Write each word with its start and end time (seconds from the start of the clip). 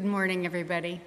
Good 0.00 0.08
morning, 0.08 0.46
everybody. 0.46 0.98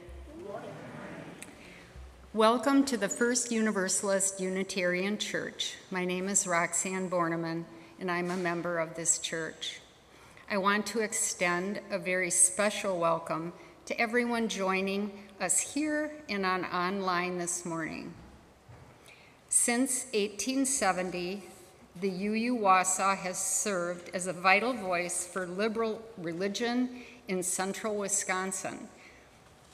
Welcome 2.31 2.85
to 2.85 2.95
the 2.95 3.09
First 3.09 3.51
Universalist 3.51 4.39
Unitarian 4.39 5.17
Church. 5.17 5.73
My 5.89 6.05
name 6.05 6.29
is 6.29 6.45
Roxanne 6.45 7.09
Borneman, 7.09 7.63
and 7.99 8.11
I'm 8.11 8.29
a 8.29 8.37
member 8.37 8.77
of 8.77 8.93
this 8.93 9.17
church. 9.17 9.79
I 10.47 10.57
want 10.57 10.85
to 10.87 10.99
extend 10.99 11.79
a 11.89 11.97
very 11.97 12.29
special 12.29 12.99
welcome 12.99 13.51
to 13.87 13.99
everyone 13.99 14.47
joining 14.47 15.11
us 15.41 15.59
here 15.59 16.11
and 16.29 16.45
on 16.45 16.63
online 16.65 17.39
this 17.39 17.65
morning. 17.65 18.13
Since 19.49 20.03
1870, 20.13 21.41
the 21.99 22.09
UU 22.09 22.59
Wausau 22.59 23.17
has 23.17 23.43
served 23.43 24.11
as 24.13 24.27
a 24.27 24.33
vital 24.33 24.73
voice 24.73 25.25
for 25.25 25.47
liberal 25.47 25.99
religion 26.19 27.01
in 27.27 27.43
central 27.43 27.95
Wisconsin. 27.95 28.87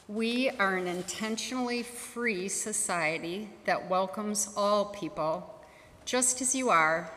We 0.07 0.50
are 0.50 0.75
an 0.78 0.88
intentionally 0.88 1.84
free 1.84 2.48
society 2.50 3.50
that 3.66 3.90
welcomes 3.90 4.50
all 4.57 4.86
people, 4.86 5.63
just 6.06 6.42
as 6.42 6.56
you 6.56 6.69
are, 6.69 7.12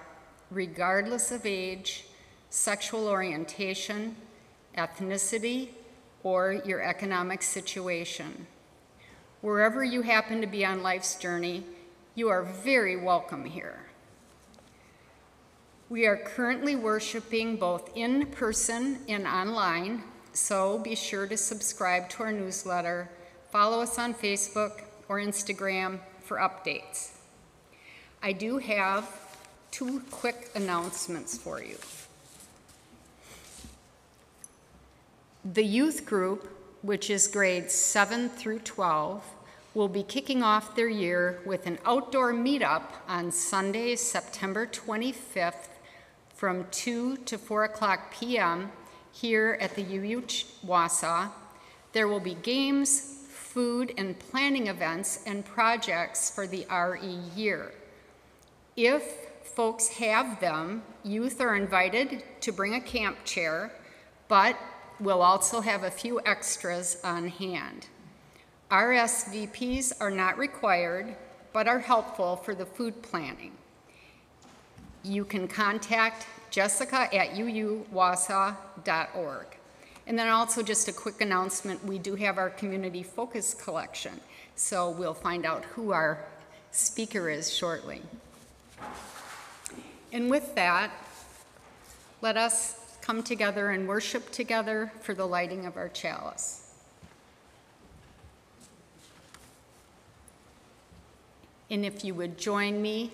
regardless 0.50 1.32
of 1.32 1.46
age, 1.46 2.04
sexual 2.50 3.08
orientation, 3.08 4.16
ethnicity, 4.76 5.70
or 6.22 6.62
your 6.66 6.82
economic 6.82 7.42
situation. 7.42 8.46
Wherever 9.40 9.82
you 9.82 10.02
happen 10.02 10.40
to 10.40 10.46
be 10.46 10.64
on 10.64 10.82
life's 10.82 11.16
journey, 11.16 11.64
You 12.14 12.28
are 12.28 12.42
very 12.42 12.94
welcome 12.94 13.46
here. 13.46 13.86
We 15.88 16.04
are 16.04 16.18
currently 16.18 16.76
worshiping 16.76 17.56
both 17.56 17.90
in 17.96 18.26
person 18.26 18.98
and 19.08 19.26
online, 19.26 20.02
so 20.32 20.78
be 20.78 20.94
sure 20.94 21.26
to 21.26 21.36
subscribe 21.36 22.08
to 22.10 22.22
our 22.22 22.32
newsletter, 22.32 23.08
follow 23.50 23.80
us 23.80 23.98
on 23.98 24.14
Facebook 24.14 24.82
or 25.08 25.18
Instagram 25.18 25.98
for 26.22 26.38
updates. 26.38 27.10
I 28.22 28.32
do 28.32 28.58
have 28.58 29.08
two 29.70 30.00
quick 30.10 30.50
announcements 30.54 31.36
for 31.36 31.62
you. 31.62 31.76
The 35.44 35.64
youth 35.64 36.06
group, 36.06 36.48
which 36.82 37.10
is 37.10 37.26
grades 37.26 37.74
7 37.74 38.28
through 38.28 38.60
12, 38.60 39.24
will 39.74 39.88
be 39.88 40.02
kicking 40.02 40.42
off 40.42 40.76
their 40.76 40.88
year 40.88 41.40
with 41.44 41.66
an 41.66 41.78
outdoor 41.84 42.32
meetup 42.32 42.84
on 43.08 43.32
Sunday, 43.32 43.96
September 43.96 44.66
25th 44.66 45.68
from 46.34 46.66
2 46.70 47.16
to 47.18 47.38
4 47.38 47.64
o'clock 47.64 48.12
p.m. 48.12 48.70
here 49.12 49.58
at 49.60 49.74
the 49.74 49.82
UU 49.82 50.22
Wausau. 50.66 51.30
There 51.92 52.08
will 52.08 52.20
be 52.20 52.34
games, 52.34 53.26
food, 53.28 53.92
and 53.98 54.18
planning 54.18 54.68
events 54.68 55.20
and 55.26 55.44
projects 55.44 56.30
for 56.30 56.46
the 56.46 56.66
RE 56.70 57.18
year. 57.36 57.72
If 58.76 59.02
folks 59.44 59.88
have 59.88 60.40
them, 60.40 60.82
youth 61.04 61.40
are 61.40 61.54
invited 61.54 62.24
to 62.40 62.52
bring 62.52 62.74
a 62.74 62.80
camp 62.80 63.24
chair, 63.24 63.70
but 64.28 64.56
we'll 64.98 65.22
also 65.22 65.60
have 65.60 65.84
a 65.84 65.90
few 65.90 66.20
extras 66.24 66.96
on 67.04 67.28
hand. 67.28 67.88
RSVPs 68.70 69.92
are 70.00 70.10
not 70.10 70.38
required, 70.38 71.14
but 71.52 71.68
are 71.68 71.80
helpful 71.80 72.36
for 72.36 72.54
the 72.54 72.64
food 72.64 73.02
planning. 73.02 73.52
You 75.04 75.26
can 75.26 75.46
contact 75.46 76.26
Jessica 76.52 77.12
at 77.14 77.30
uuwausau.org. 77.30 79.46
And 80.06 80.18
then 80.18 80.28
also 80.28 80.62
just 80.62 80.88
a 80.88 80.92
quick 80.92 81.22
announcement, 81.22 81.84
we 81.84 81.98
do 81.98 82.14
have 82.16 82.36
our 82.36 82.50
community 82.50 83.02
focus 83.02 83.54
collection, 83.54 84.20
so 84.54 84.90
we'll 84.90 85.14
find 85.14 85.46
out 85.46 85.64
who 85.64 85.92
our 85.92 86.22
speaker 86.70 87.30
is 87.30 87.50
shortly. 87.52 88.02
And 90.12 90.30
with 90.30 90.54
that, 90.54 90.92
let 92.20 92.36
us 92.36 92.76
come 93.00 93.22
together 93.22 93.70
and 93.70 93.88
worship 93.88 94.30
together 94.30 94.92
for 95.00 95.14
the 95.14 95.26
lighting 95.26 95.64
of 95.64 95.78
our 95.78 95.88
chalice. 95.88 96.58
And 101.70 101.86
if 101.86 102.04
you 102.04 102.12
would 102.14 102.36
join 102.36 102.82
me 102.82 103.12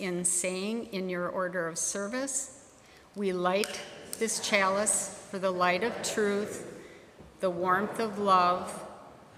in 0.00 0.24
saying 0.24 0.88
in 0.92 1.08
your 1.08 1.28
order 1.28 1.68
of 1.68 1.78
service, 1.78 2.55
we 3.16 3.32
light 3.32 3.80
this 4.18 4.38
chalice 4.40 5.26
for 5.30 5.38
the 5.38 5.50
light 5.50 5.82
of 5.82 6.02
truth, 6.02 6.70
the 7.40 7.48
warmth 7.48 7.98
of 7.98 8.18
love, 8.18 8.78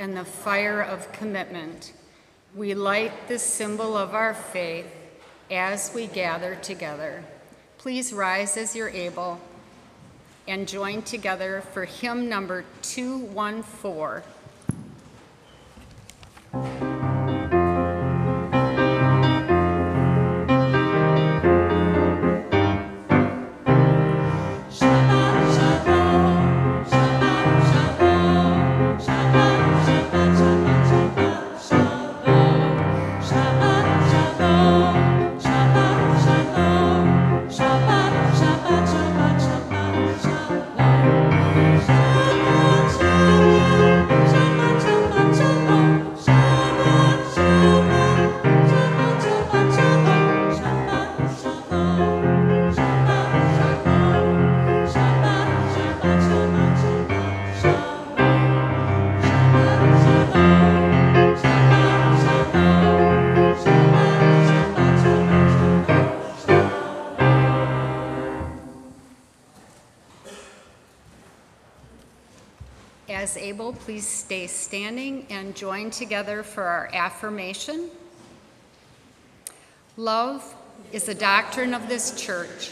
and 0.01 0.17
the 0.17 0.25
fire 0.25 0.81
of 0.83 1.11
commitment. 1.13 1.93
We 2.57 2.75
light 2.75 3.29
this 3.29 3.43
symbol 3.43 3.97
of 3.97 4.15
our 4.15 4.35
faith 4.35 4.93
as 5.51 5.93
we 5.95 6.09
gather 6.09 6.57
together. 6.57 7.25
Please 7.79 8.13
rise 8.13 8.57
as 8.57 8.75
you're 8.75 8.89
able 8.89 9.41
and 10.49 10.67
join 10.67 11.03
together 11.03 11.63
for 11.73 11.85
hymn 11.85 12.29
number 12.29 12.65
214. 12.83 14.23
Please 73.89 74.07
stay 74.07 74.47
standing 74.47 75.27
and 75.31 75.57
join 75.57 75.89
together 75.89 76.43
for 76.43 76.63
our 76.63 76.91
affirmation. 76.93 77.89
Love 79.97 80.55
is 80.93 81.05
the 81.05 81.15
doctrine 81.15 81.73
of 81.73 81.89
this 81.89 82.23
church. 82.23 82.71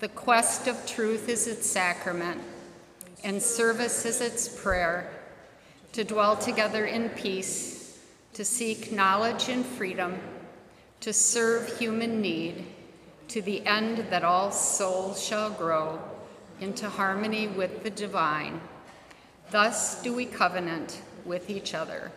The 0.00 0.08
quest 0.08 0.68
of 0.68 0.84
truth 0.84 1.30
is 1.30 1.46
its 1.46 1.66
sacrament, 1.66 2.42
and 3.24 3.40
service 3.40 4.04
is 4.04 4.20
its 4.20 4.46
prayer. 4.46 5.10
To 5.92 6.04
dwell 6.04 6.36
together 6.36 6.84
in 6.84 7.08
peace, 7.08 7.98
to 8.34 8.44
seek 8.44 8.92
knowledge 8.92 9.48
and 9.48 9.64
freedom, 9.64 10.14
to 11.00 11.14
serve 11.14 11.78
human 11.78 12.20
need, 12.20 12.66
to 13.28 13.40
the 13.40 13.64
end 13.64 14.08
that 14.10 14.24
all 14.24 14.52
souls 14.52 15.24
shall 15.24 15.48
grow 15.48 15.98
into 16.60 16.90
harmony 16.90 17.48
with 17.48 17.82
the 17.82 17.88
divine. 17.88 18.60
Thus 19.50 20.02
do 20.02 20.14
we 20.14 20.26
covenant 20.26 21.00
with 21.24 21.50
each 21.50 21.74
other. 21.74 22.12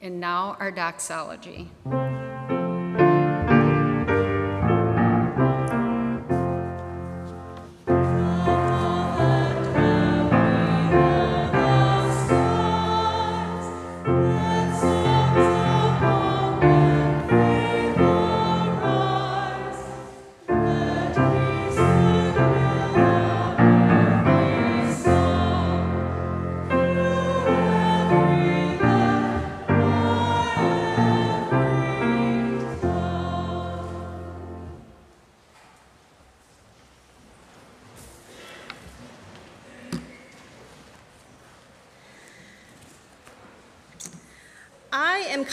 And 0.00 0.20
now 0.20 0.56
our 0.58 0.70
doxology. 0.70 1.70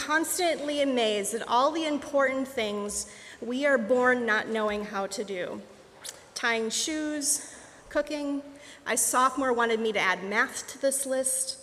Constantly 0.06 0.82
amazed 0.82 1.34
at 1.34 1.46
all 1.48 1.70
the 1.70 1.86
important 1.86 2.46
things 2.46 3.10
we 3.40 3.64
are 3.64 3.78
born 3.78 4.26
not 4.26 4.48
knowing 4.48 4.84
how 4.84 5.06
to 5.06 5.24
do. 5.24 5.62
Tying 6.34 6.68
shoes, 6.68 7.54
cooking, 7.88 8.42
I 8.86 8.96
sophomore 8.96 9.52
wanted 9.52 9.80
me 9.80 9.92
to 9.92 9.98
add 9.98 10.22
math 10.22 10.68
to 10.72 10.80
this 10.80 11.06
list, 11.06 11.58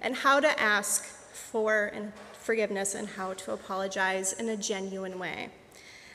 and 0.00 0.16
how 0.16 0.40
to 0.40 0.60
ask 0.60 1.04
for 1.04 1.92
forgiveness 2.32 2.96
and 2.96 3.08
how 3.08 3.34
to 3.34 3.52
apologize 3.52 4.32
in 4.32 4.48
a 4.48 4.56
genuine 4.56 5.18
way. 5.18 5.48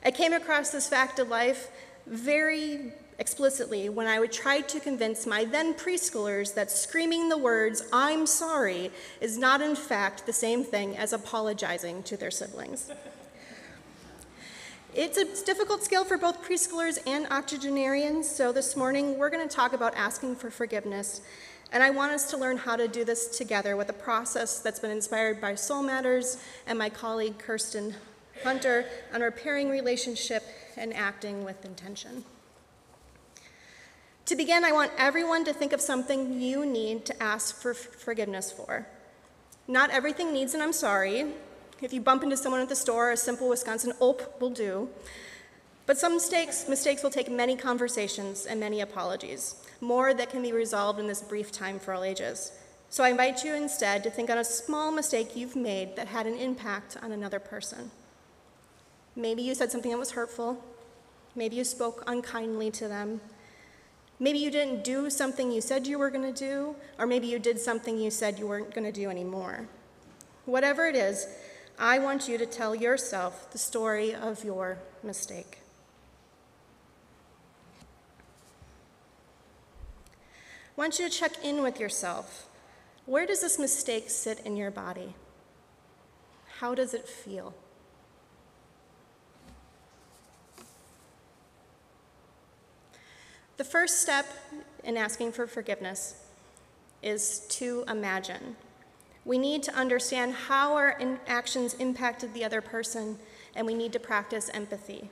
I 0.04 0.12
came 0.12 0.34
across 0.34 0.72
this 0.72 0.90
fact 0.90 1.18
of 1.18 1.30
life 1.30 1.70
very 2.06 2.92
explicitly 3.20 3.90
when 3.90 4.08
I 4.08 4.20
would 4.20 4.32
try 4.32 4.62
to 4.62 4.80
convince 4.80 5.26
my 5.26 5.46
then 5.46 5.74
preschoolers 5.74 6.54
that 6.54 6.70
screaming 6.70 7.30
the 7.30 7.38
words, 7.38 7.84
I'm 7.92 8.28
sorry, 8.28 8.92
is 9.22 9.38
not 9.38 9.62
in 9.62 9.76
fact 9.76 10.26
the 10.26 10.34
same 10.34 10.64
thing 10.64 10.96
as 10.98 11.14
apologizing 11.14 12.04
to 12.04 12.18
their 12.18 12.32
siblings. 12.32 12.92
It's 14.94 15.18
a 15.18 15.46
difficult 15.46 15.84
skill 15.84 16.06
for 16.06 16.18
both 16.18 16.42
preschoolers 16.42 16.98
and 17.06 17.28
octogenarians, 17.28 18.28
so 18.28 18.52
this 18.52 18.76
morning 18.76 19.18
we're 19.18 19.30
going 19.30 19.48
to 19.48 19.56
talk 19.56 19.74
about 19.74 19.94
asking 19.96 20.36
for 20.38 20.50
forgiveness. 20.50 21.22
And 21.72 21.84
I 21.84 21.90
want 21.90 22.14
us 22.14 22.30
to 22.32 22.38
learn 22.38 22.58
how 22.58 22.76
to 22.78 22.88
do 22.88 23.04
this 23.04 23.38
together 23.38 23.76
with 23.76 23.90
a 23.90 23.94
process 23.94 24.60
that's 24.60 24.80
been 24.80 24.90
inspired 24.90 25.42
by 25.42 25.56
Soul 25.56 25.84
Matters 25.84 26.38
and 26.66 26.80
my 26.80 26.90
colleague 26.90 27.38
Kirsten 27.38 27.94
Hunter 28.44 28.86
on 29.14 29.22
repairing 29.22 29.70
relationship 29.70 30.44
and 30.78 30.94
acting 30.94 31.44
with 31.44 31.66
intention. 31.66 32.24
To 34.28 34.36
begin, 34.36 34.66
I 34.66 34.74
want 34.74 34.92
everyone 34.98 35.46
to 35.46 35.54
think 35.54 35.72
of 35.72 35.80
something 35.80 36.42
you 36.42 36.66
need 36.66 37.06
to 37.06 37.24
ask 37.24 37.56
for 37.56 37.74
forgiveness 37.74 38.52
for. 38.52 38.86
Not 39.70 39.90
everything 39.90 40.34
needs 40.34 40.54
an 40.54 40.60
I'm 40.60 40.74
sorry. 40.74 41.28
If 41.82 41.94
you 41.94 42.02
bump 42.02 42.24
into 42.24 42.36
someone 42.36 42.60
at 42.60 42.68
the 42.68 42.76
store, 42.76 43.12
a 43.12 43.16
simple 43.16 43.48
Wisconsin 43.48 43.94
ope 44.02 44.42
will 44.42 44.50
do. 44.50 44.90
But 45.86 45.98
some 45.98 46.16
mistakes, 46.16 46.68
mistakes 46.68 47.04
will 47.04 47.10
take 47.10 47.32
many 47.32 47.56
conversations 47.56 48.46
and 48.46 48.60
many 48.60 48.82
apologies, 48.82 49.56
more 49.80 50.14
that 50.14 50.30
can 50.30 50.42
be 50.42 50.52
resolved 50.52 51.00
in 51.00 51.08
this 51.08 51.22
brief 51.22 51.50
time 51.50 51.80
for 51.80 51.94
all 51.94 52.04
ages. 52.04 52.52
So 52.90 53.06
I 53.06 53.10
invite 53.12 53.46
you 53.46 53.54
instead 53.54 54.04
to 54.04 54.10
think 54.10 54.30
on 54.30 54.40
a 54.40 54.44
small 54.44 54.92
mistake 54.92 55.38
you've 55.38 55.56
made 55.56 55.96
that 55.96 56.10
had 56.10 56.28
an 56.28 56.38
impact 56.38 56.98
on 57.02 57.14
another 57.14 57.40
person. 57.40 57.92
Maybe 59.16 59.42
you 59.42 59.56
said 59.56 59.72
something 59.72 59.92
that 59.92 59.98
was 59.98 60.12
hurtful. 60.12 60.62
Maybe 61.34 61.56
you 61.56 61.64
spoke 61.64 62.04
unkindly 62.08 62.72
to 62.72 62.90
them. 62.90 63.22
Maybe 64.20 64.40
you 64.40 64.50
didn't 64.50 64.84
do 64.84 65.10
something 65.10 65.52
you 65.52 65.62
said 65.62 65.86
you 65.86 66.00
were 66.00 66.10
going 66.10 66.34
to 66.34 66.38
do, 66.38 66.76
or 66.98 67.06
maybe 67.06 67.28
you 67.28 67.38
did 67.38 67.60
something 67.60 68.00
you 68.00 68.10
said 68.10 68.40
you 68.40 68.48
weren't 68.48 68.74
going 68.74 68.86
to 68.86 68.92
do 68.92 69.10
anymore. 69.10 69.68
Whatever 70.46 70.88
it 70.88 70.96
is, 70.96 71.28
I 71.78 72.00
want 72.00 72.28
you 72.28 72.40
to 72.40 72.46
tell 72.48 72.74
yourself 72.74 73.52
the 73.52 73.60
story 73.60 74.16
of 74.16 74.44
your 74.44 74.80
mistake. 75.04 75.60
I 80.76 80.82
want 80.82 80.98
you 80.98 81.08
to 81.08 81.16
check 81.16 81.44
in 81.44 81.62
with 81.62 81.80
yourself. 81.80 82.48
Where 83.06 83.28
does 83.28 83.42
this 83.42 83.60
mistake 83.60 84.10
sit 84.10 84.40
in 84.40 84.58
your 84.58 84.72
body? 84.72 85.14
How 86.60 86.74
does 86.74 86.94
it 86.96 87.08
feel? 87.08 87.54
The 93.58 93.64
first 93.64 94.02
step 94.02 94.28
in 94.84 94.98
asking 94.98 95.32
for 95.32 95.48
forgiveness 95.48 96.24
is 97.02 97.40
to 97.50 97.84
imagine. 97.88 98.56
We 99.26 99.40
need 99.40 99.64
to 99.64 99.74
understand 99.74 100.34
how 100.34 100.76
our 100.76 100.98
actions 101.28 101.74
impacted 101.74 102.34
the 102.34 102.46
other 102.46 102.62
person, 102.62 103.18
and 103.56 103.66
we 103.66 103.74
need 103.74 103.94
to 103.94 104.00
practice 104.00 104.50
empathy. 104.54 105.10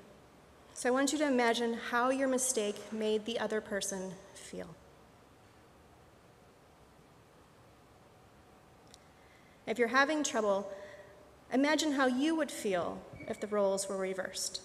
So 0.76 0.90
I 0.90 0.92
want 0.92 1.12
you 1.12 1.18
to 1.18 1.28
imagine 1.28 1.74
how 1.90 2.12
your 2.12 2.28
mistake 2.28 2.76
made 2.92 3.26
the 3.26 3.40
other 3.40 3.62
person 3.62 4.12
feel. 4.36 4.76
If 9.66 9.80
you're 9.80 9.88
having 9.88 10.24
trouble, 10.24 10.72
imagine 11.52 11.94
how 11.94 12.06
you 12.06 12.36
would 12.36 12.52
feel 12.52 13.02
if 13.28 13.40
the 13.40 13.48
roles 13.48 13.90
were 13.90 13.98
reversed. 13.98 14.62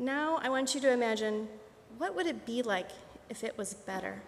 Now 0.00 0.40
I 0.42 0.48
want 0.48 0.74
you 0.74 0.80
to 0.80 0.90
imagine 0.90 1.46
what 1.98 2.16
would 2.16 2.26
it 2.26 2.46
be 2.46 2.62
like 2.62 2.88
if 3.28 3.44
it 3.44 3.58
was 3.58 3.74
better? 3.74 4.22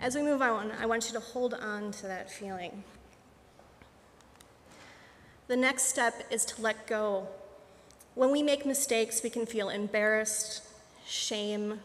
As 0.00 0.14
we 0.14 0.22
move 0.22 0.42
on, 0.42 0.70
I 0.80 0.86
want 0.86 1.08
you 1.08 1.12
to 1.14 1.18
hold 1.18 1.54
on 1.54 1.90
to 1.90 2.06
that 2.06 2.30
feeling. 2.30 2.84
The 5.48 5.56
next 5.56 5.84
step 5.84 6.14
is 6.30 6.44
to 6.44 6.62
let 6.62 6.86
go. 6.86 7.26
When 8.14 8.30
we 8.30 8.44
make 8.44 8.64
mistakes, 8.64 9.24
we 9.24 9.30
can 9.30 9.44
feel 9.44 9.70
embarrassed, 9.70 10.62
shame, 11.04 11.80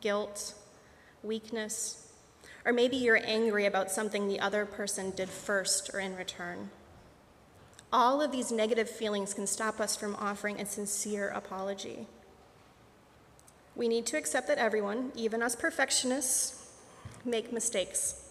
guilt, 0.00 0.54
weakness. 1.24 2.03
Or 2.64 2.72
maybe 2.72 2.96
you're 2.96 3.20
angry 3.22 3.66
about 3.66 3.90
something 3.90 4.26
the 4.26 4.40
other 4.40 4.64
person 4.64 5.10
did 5.10 5.28
first 5.28 5.90
or 5.92 6.00
in 6.00 6.16
return. 6.16 6.70
All 7.92 8.20
of 8.20 8.32
these 8.32 8.50
negative 8.50 8.88
feelings 8.88 9.34
can 9.34 9.46
stop 9.46 9.80
us 9.80 9.94
from 9.94 10.16
offering 10.16 10.60
a 10.60 10.66
sincere 10.66 11.28
apology. 11.28 12.06
We 13.76 13.86
need 13.88 14.06
to 14.06 14.16
accept 14.16 14.48
that 14.48 14.58
everyone, 14.58 15.12
even 15.14 15.42
us 15.42 15.54
perfectionists, 15.54 16.72
make 17.24 17.52
mistakes. 17.52 18.22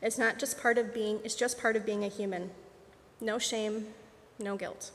It's 0.00 0.18
not 0.18 0.38
just 0.38 0.60
part 0.60 0.78
of 0.78 0.94
being, 0.94 1.20
it's 1.24 1.34
just 1.34 1.60
part 1.60 1.76
of 1.76 1.84
being 1.84 2.04
a 2.04 2.08
human. 2.08 2.50
No 3.20 3.38
shame, 3.38 3.88
no 4.38 4.56
guilt. 4.56 4.90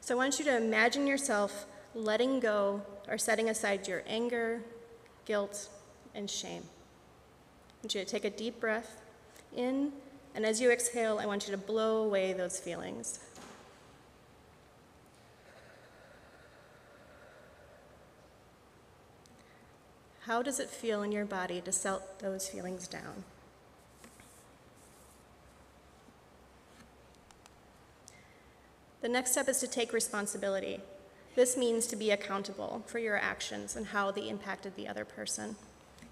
So 0.00 0.14
I 0.14 0.18
want 0.18 0.38
you 0.38 0.44
to 0.46 0.56
imagine 0.56 1.06
yourself 1.06 1.66
letting 1.94 2.40
go 2.40 2.82
or 3.08 3.18
setting 3.18 3.48
aside 3.48 3.88
your 3.88 4.02
anger, 4.06 4.62
guilt, 5.24 5.68
and 6.14 6.28
shame. 6.28 6.64
I 7.82 7.84
want 7.84 7.94
you 7.96 8.04
to 8.04 8.06
take 8.08 8.24
a 8.24 8.30
deep 8.30 8.60
breath 8.60 9.00
in, 9.56 9.90
and 10.36 10.46
as 10.46 10.60
you 10.60 10.70
exhale, 10.70 11.18
I 11.18 11.26
want 11.26 11.48
you 11.48 11.50
to 11.50 11.58
blow 11.58 12.04
away 12.04 12.32
those 12.32 12.60
feelings. 12.60 13.18
How 20.20 20.42
does 20.42 20.60
it 20.60 20.70
feel 20.70 21.02
in 21.02 21.10
your 21.10 21.24
body 21.24 21.60
to 21.62 21.72
set 21.72 22.20
those 22.20 22.46
feelings 22.46 22.86
down? 22.86 23.24
The 29.00 29.08
next 29.08 29.32
step 29.32 29.48
is 29.48 29.58
to 29.58 29.66
take 29.66 29.92
responsibility. 29.92 30.78
This 31.34 31.56
means 31.56 31.88
to 31.88 31.96
be 31.96 32.12
accountable 32.12 32.84
for 32.86 33.00
your 33.00 33.16
actions 33.16 33.74
and 33.74 33.86
how 33.86 34.12
they 34.12 34.28
impacted 34.28 34.76
the 34.76 34.86
other 34.86 35.04
person. 35.04 35.56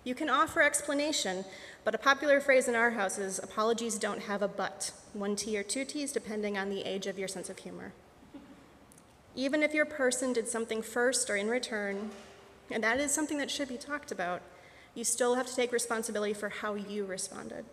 You 0.03 0.15
can 0.15 0.31
offer 0.31 0.63
explanation, 0.63 1.45
but 1.85 1.95
a 1.95 1.99
popular 1.99 2.41
phrase 2.41 2.69
in 2.69 2.75
our 2.75 2.93
house 2.93 3.19
is 3.19 3.39
apologies 3.39 3.99
don't 3.99 4.23
have 4.23 4.41
a 4.41 4.49
but, 4.49 4.93
one 5.13 5.37
T 5.37 5.59
or 5.59 5.63
two 5.63 5.85
T's 5.85 6.11
depending 6.13 6.57
on 6.57 6.71
the 6.71 6.83
age 6.83 7.07
of 7.07 7.19
your 7.19 7.29
sense 7.29 7.51
of 7.51 7.59
humor. 7.59 7.93
Even 9.37 9.63
if 9.63 9.75
your 9.75 9.85
person 9.85 10.33
did 10.33 10.49
something 10.49 10.81
first 10.83 11.29
or 11.29 11.37
in 11.37 11.49
return, 11.49 12.11
and 12.71 12.83
that 12.83 12.99
is 12.99 13.13
something 13.13 13.39
that 13.39 13.51
should 13.51 13.69
be 13.69 13.77
talked 13.77 14.11
about, 14.11 14.41
you 14.95 15.05
still 15.05 15.35
have 15.35 15.47
to 15.47 15.55
take 15.55 15.73
responsibility 15.73 16.35
for 16.35 16.49
how 16.49 16.75
you 16.75 17.05
responded. 17.05 17.65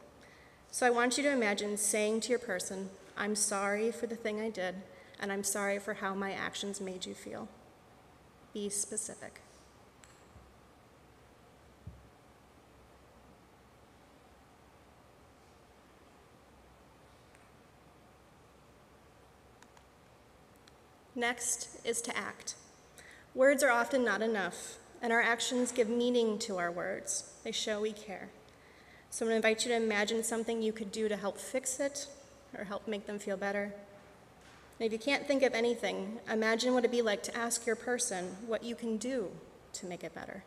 So 0.70 0.86
I 0.86 0.92
want 0.92 1.18
you 1.18 1.24
to 1.24 1.32
imagine 1.32 1.78
saying 1.78 2.22
to 2.22 2.30
your 2.30 2.40
person, 2.40 2.90
I'm 3.18 3.36
sorry 3.36 3.92
for 3.92 4.06
the 4.06 4.16
thing 4.16 4.42
I 4.42 4.50
did, 4.50 4.76
and 5.20 5.32
I'm 5.32 5.44
sorry 5.44 5.80
for 5.80 5.96
how 5.96 6.14
my 6.14 6.34
actions 6.34 6.82
made 6.82 7.06
you 7.06 7.14
feel. 7.14 7.48
Be 8.54 8.70
specific. 8.70 9.42
Next 21.18 21.80
is 21.84 22.00
to 22.04 22.16
act. 22.16 22.54
Words 23.34 23.64
are 23.64 23.72
often 23.72 24.06
not 24.06 24.22
enough, 24.22 24.78
and 25.02 25.12
our 25.12 25.20
actions 25.20 25.72
give 25.72 25.90
meaning 25.90 26.38
to 26.38 26.60
our 26.60 26.72
words. 26.72 27.34
They 27.44 27.52
show 27.52 27.82
we 27.82 27.92
care. 27.92 28.30
So 29.10 29.26
I'm 29.26 29.32
going 29.32 29.42
to 29.42 29.48
invite 29.48 29.66
you 29.66 29.72
to 29.72 29.84
imagine 29.84 30.24
something 30.24 30.62
you 30.62 30.72
could 30.72 30.92
do 30.92 31.10
to 31.10 31.18
help 31.18 31.40
fix 31.40 31.80
it 31.80 32.06
or 32.56 32.66
help 32.66 32.88
make 32.88 33.08
them 33.08 33.18
feel 33.18 33.36
better. 33.36 33.74
And 34.80 34.86
if 34.86 34.92
you 34.92 35.00
can't 35.00 35.28
think 35.28 35.42
of 35.42 35.56
anything, 35.56 36.20
imagine 36.32 36.76
what 36.76 36.84
it'd 36.84 36.92
be 36.92 37.02
like 37.02 37.24
to 37.24 37.36
ask 37.36 37.66
your 37.66 37.76
person 37.76 38.38
what 38.46 38.64
you 38.64 38.76
can 38.76 38.98
do 38.98 39.32
to 39.74 39.88
make 39.88 40.04
it 40.04 40.14
better. 40.14 40.44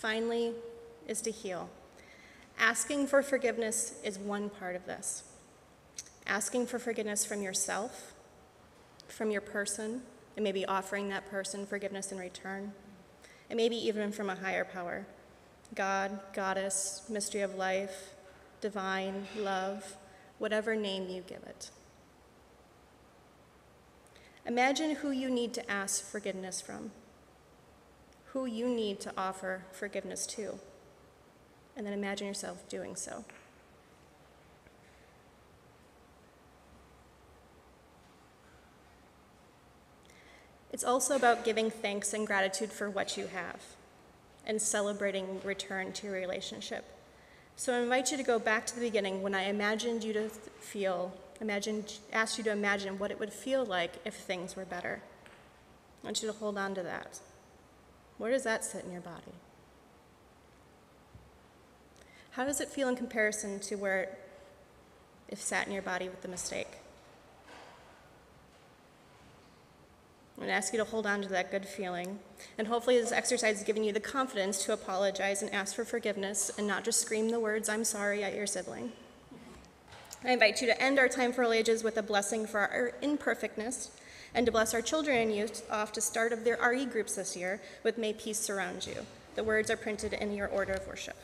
Finally, 0.00 0.54
is 1.06 1.20
to 1.20 1.30
heal. 1.30 1.68
Asking 2.58 3.06
for 3.06 3.22
forgiveness 3.22 4.00
is 4.02 4.18
one 4.18 4.48
part 4.48 4.74
of 4.74 4.86
this. 4.86 5.24
Asking 6.26 6.66
for 6.66 6.78
forgiveness 6.78 7.26
from 7.26 7.42
yourself, 7.42 8.14
from 9.08 9.30
your 9.30 9.42
person, 9.42 10.02
and 10.36 10.44
maybe 10.44 10.64
offering 10.64 11.10
that 11.10 11.30
person 11.30 11.66
forgiveness 11.66 12.12
in 12.12 12.18
return, 12.18 12.72
and 13.50 13.56
maybe 13.58 13.76
even 13.76 14.10
from 14.10 14.30
a 14.30 14.34
higher 14.34 14.64
power 14.64 15.06
God, 15.74 16.18
Goddess, 16.32 17.02
mystery 17.08 17.42
of 17.42 17.54
life, 17.54 18.14
divine, 18.60 19.26
love, 19.38 19.96
whatever 20.38 20.74
name 20.74 21.08
you 21.08 21.22
give 21.22 21.44
it. 21.46 21.70
Imagine 24.46 24.96
who 24.96 25.12
you 25.12 25.30
need 25.30 25.54
to 25.54 25.70
ask 25.70 26.04
forgiveness 26.04 26.60
from 26.60 26.90
who 28.32 28.46
you 28.46 28.68
need 28.68 29.00
to 29.00 29.12
offer 29.16 29.64
forgiveness 29.72 30.26
to. 30.26 30.58
And 31.76 31.86
then 31.86 31.92
imagine 31.92 32.26
yourself 32.26 32.68
doing 32.68 32.94
so. 32.94 33.24
It's 40.72 40.84
also 40.84 41.16
about 41.16 41.44
giving 41.44 41.70
thanks 41.70 42.12
and 42.14 42.26
gratitude 42.26 42.70
for 42.70 42.88
what 42.88 43.16
you 43.16 43.26
have 43.26 43.60
and 44.46 44.62
celebrating 44.62 45.40
return 45.44 45.92
to 45.92 46.06
your 46.06 46.14
relationship. 46.14 46.84
So 47.56 47.74
I 47.74 47.80
invite 47.80 48.10
you 48.10 48.16
to 48.16 48.22
go 48.22 48.38
back 48.38 48.66
to 48.66 48.74
the 48.74 48.80
beginning 48.80 49.20
when 49.20 49.34
I 49.34 49.42
imagined 49.42 50.04
you 50.04 50.12
to 50.14 50.28
feel, 50.28 51.12
imagined, 51.40 51.98
asked 52.12 52.38
you 52.38 52.44
to 52.44 52.52
imagine 52.52 52.98
what 52.98 53.10
it 53.10 53.18
would 53.18 53.32
feel 53.32 53.64
like 53.64 53.94
if 54.04 54.14
things 54.14 54.56
were 54.56 54.64
better. 54.64 55.02
I 56.02 56.06
want 56.06 56.22
you 56.22 56.28
to 56.28 56.38
hold 56.38 56.56
on 56.56 56.74
to 56.76 56.82
that. 56.84 57.20
Where 58.20 58.30
does 58.30 58.42
that 58.42 58.62
sit 58.66 58.84
in 58.84 58.92
your 58.92 59.00
body? 59.00 59.32
How 62.32 62.44
does 62.44 62.60
it 62.60 62.68
feel 62.68 62.86
in 62.86 62.94
comparison 62.94 63.60
to 63.60 63.76
where 63.76 64.02
it 64.02 64.18
if 65.30 65.40
sat 65.40 65.66
in 65.66 65.72
your 65.72 65.80
body 65.80 66.10
with 66.10 66.20
the 66.20 66.28
mistake? 66.28 66.68
I'm 70.36 70.42
going 70.42 70.48
to 70.48 70.52
ask 70.52 70.70
you 70.74 70.78
to 70.80 70.84
hold 70.84 71.06
on 71.06 71.22
to 71.22 71.28
that 71.28 71.50
good 71.50 71.64
feeling. 71.64 72.18
And 72.58 72.68
hopefully, 72.68 73.00
this 73.00 73.10
exercise 73.10 73.56
has 73.56 73.64
given 73.64 73.84
you 73.84 73.92
the 73.92 74.00
confidence 74.00 74.66
to 74.66 74.74
apologize 74.74 75.40
and 75.40 75.50
ask 75.54 75.74
for 75.74 75.86
forgiveness 75.86 76.50
and 76.58 76.66
not 76.66 76.84
just 76.84 77.00
scream 77.00 77.30
the 77.30 77.40
words, 77.40 77.70
I'm 77.70 77.84
sorry, 77.84 78.22
at 78.22 78.34
your 78.34 78.46
sibling. 78.46 78.92
I 80.22 80.32
invite 80.32 80.60
you 80.60 80.66
to 80.66 80.78
end 80.78 80.98
our 80.98 81.08
time 81.08 81.32
for 81.32 81.44
all 81.44 81.52
ages 81.52 81.82
with 81.82 81.96
a 81.96 82.02
blessing 82.02 82.46
for 82.46 82.60
our 82.60 82.92
imperfectness 83.00 83.92
and 84.34 84.46
to 84.46 84.52
bless 84.52 84.74
our 84.74 84.82
children 84.82 85.18
and 85.18 85.34
youth 85.34 85.66
off 85.70 85.92
to 85.92 86.00
start 86.00 86.32
of 86.32 86.44
their 86.44 86.58
RE 86.62 86.84
groups 86.86 87.16
this 87.16 87.36
year 87.36 87.60
with 87.82 87.98
May 87.98 88.12
Peace 88.12 88.38
Surround 88.38 88.86
You. 88.86 89.06
The 89.34 89.44
words 89.44 89.70
are 89.70 89.76
printed 89.76 90.12
in 90.12 90.34
your 90.34 90.48
order 90.48 90.72
of 90.72 90.86
worship. 90.86 91.16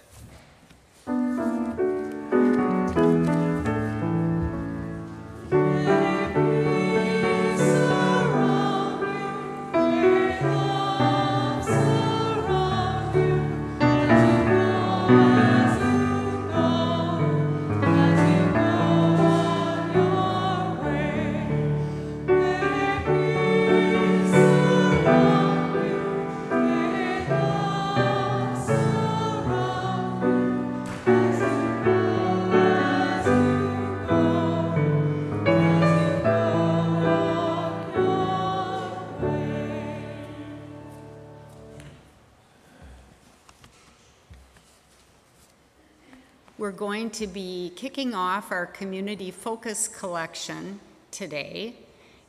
We're 46.66 46.72
going 46.72 47.10
to 47.10 47.28
be 47.28 47.70
kicking 47.76 48.12
off 48.12 48.50
our 48.50 48.66
community 48.66 49.30
focus 49.30 49.86
collection 49.86 50.80
today, 51.12 51.76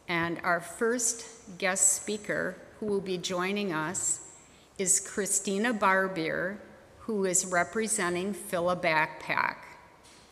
and 0.08 0.40
our 0.44 0.60
first 0.60 1.58
guest 1.58 1.94
speaker 1.94 2.56
who 2.80 2.86
will 2.86 3.02
be 3.02 3.18
joining 3.18 3.74
us 3.74 4.20
is 4.78 5.00
Christina 5.00 5.74
Barbier, 5.74 6.60
who 7.00 7.26
is 7.26 7.48
representing 7.48 8.32
Fill 8.32 8.70
a 8.70 8.76
Backpack. 8.76 9.56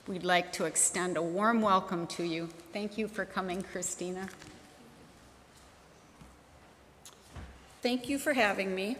We'd 0.07 0.23
like 0.23 0.53
to 0.53 0.65
extend 0.65 1.17
a 1.17 1.23
warm 1.23 1.63
welcome 1.63 2.05
to 2.05 2.23
you. 2.23 2.49
Thank 2.73 2.99
you 2.99 3.07
for 3.07 3.25
coming, 3.25 3.63
Christina. 3.63 4.29
Thank 7.81 8.07
you 8.07 8.19
for 8.19 8.33
having 8.33 8.75
me. 8.75 8.97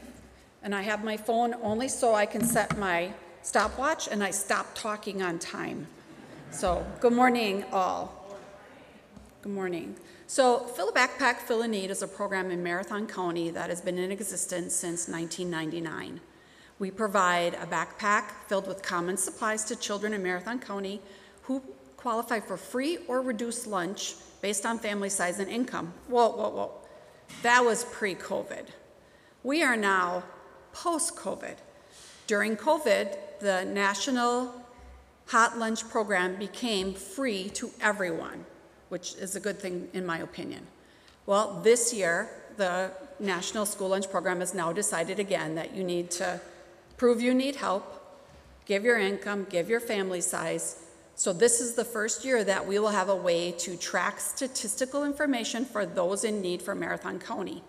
And 0.64 0.74
I 0.74 0.82
have 0.82 1.04
my 1.04 1.16
phone 1.16 1.54
only 1.62 1.90
so 1.90 2.16
I 2.16 2.26
can 2.26 2.44
set 2.44 2.76
my 2.80 3.14
stopwatch 3.46 4.08
and 4.08 4.24
I 4.24 4.32
stop 4.32 4.74
talking 4.74 5.22
on 5.22 5.38
time. 5.38 5.86
So, 6.50 6.86
good 7.00 7.14
morning, 7.14 7.64
all. 7.72 8.36
Good 9.44 9.52
morning. 9.52 9.96
So, 10.26 10.62
Fill 10.62 10.90
a 10.90 10.92
Backpack, 10.92 11.36
Fill 11.36 11.62
a 11.62 11.68
Need 11.68 11.92
is 11.92 12.02
a 12.02 12.08
program 12.08 12.50
in 12.50 12.64
Marathon 12.64 13.06
County 13.06 13.52
that 13.52 13.70
has 13.70 13.82
been 13.82 14.00
in 14.00 14.12
existence 14.12 14.74
since 14.74 15.08
1999. 15.08 16.22
We 16.80 16.90
provide 16.90 17.54
a 17.54 17.68
backpack 17.68 18.32
filled 18.48 18.68
with 18.68 18.82
common 18.82 19.16
supplies 19.16 19.64
to 19.66 19.76
children 19.76 20.14
in 20.14 20.24
Marathon 20.24 20.60
County 20.60 21.00
who 21.44 21.62
qualify 21.98 22.40
for 22.40 22.58
free 22.58 22.98
or 23.08 23.22
reduced 23.22 23.68
lunch 23.68 24.16
based 24.42 24.66
on 24.66 24.80
family 24.80 25.10
size 25.10 25.38
and 25.38 25.50
income. 25.50 25.94
Whoa, 26.08 26.30
whoa, 26.30 26.50
whoa. 26.50 26.72
That 27.44 27.64
was 27.64 27.84
pre 27.86 28.16
COVID. 28.16 28.66
We 29.44 29.62
are 29.62 29.78
now 29.78 30.24
post 30.74 31.16
COVID. 31.16 31.58
During 32.28 32.58
COVID, 32.58 33.18
the 33.40 33.66
National 33.66 34.52
Hot 35.28 35.60
Lunch 35.60 35.88
Program 35.90 36.38
became 36.38 36.94
free 36.94 37.50
to 37.50 37.70
everyone, 37.82 38.46
which 38.90 39.14
is 39.16 39.36
a 39.36 39.40
good 39.40 39.60
thing 39.60 39.90
in 39.94 40.06
my 40.06 40.20
opinion. 40.20 40.66
Well, 41.28 41.62
this 41.64 41.94
year, 41.94 42.30
the 42.58 42.92
National 43.20 43.66
School 43.66 43.90
Lunch 43.90 44.10
Program 44.10 44.40
has 44.40 44.56
now 44.56 44.74
decided 44.74 45.20
again 45.20 45.56
that 45.56 45.76
you 45.76 45.84
need 45.84 46.10
to 46.12 46.42
prove 46.98 47.22
you 47.22 47.34
need 47.34 47.58
help, 47.58 48.02
give 48.66 48.84
your 48.84 48.98
income, 48.98 49.46
give 49.50 49.70
your 49.70 49.80
family 49.80 50.22
size. 50.22 50.84
So, 51.16 51.32
this 51.32 51.62
is 51.62 51.76
the 51.76 51.86
first 51.86 52.26
year 52.26 52.44
that 52.44 52.66
we 52.66 52.80
will 52.80 52.90
have 52.90 53.10
a 53.10 53.16
way 53.16 53.52
to 53.52 53.78
track 53.78 54.20
statistical 54.20 55.04
information 55.04 55.64
for 55.64 55.86
those 55.86 56.24
in 56.24 56.42
need 56.42 56.62
for 56.62 56.74
Marathon 56.74 57.20
County. 57.20 57.64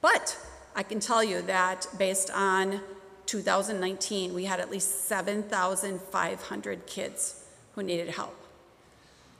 But 0.00 0.38
I 0.76 0.84
can 0.84 1.00
tell 1.00 1.22
you 1.22 1.42
that 1.42 1.86
based 1.98 2.30
on 2.30 2.80
2019, 3.30 4.34
we 4.34 4.44
had 4.44 4.58
at 4.58 4.72
least 4.72 5.06
7,500 5.06 6.86
kids 6.86 7.44
who 7.76 7.82
needed 7.84 8.08
help. 8.08 8.36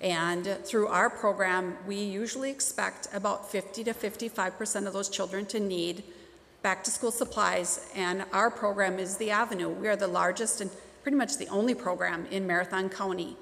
And 0.00 0.46
through 0.64 0.87
our 0.87 1.11
program, 1.11 1.76
we 1.88 1.96
usually 1.96 2.53
expect 2.53 3.09
about 3.12 3.50
50 3.50 3.83
to 3.83 3.92
55% 3.92 4.87
of 4.87 4.92
those 4.92 5.09
children 5.09 5.44
to 5.46 5.59
need 5.59 6.05
back 6.62 6.85
to 6.85 6.90
school 6.92 7.11
supplies. 7.11 7.90
And 7.96 8.24
our 8.33 8.48
program 8.48 9.00
is 9.00 9.16
the 9.16 9.33
Avenue. 9.33 9.68
We 9.68 9.88
are 9.88 9.96
the 9.96 10.07
largest 10.07 10.61
and 10.61 10.70
pretty 11.03 11.16
much 11.16 11.37
the 11.37 11.48
only 11.48 11.74
program 11.74 12.26
in 12.31 12.46
Marathon 12.46 12.90
County. 12.90 13.37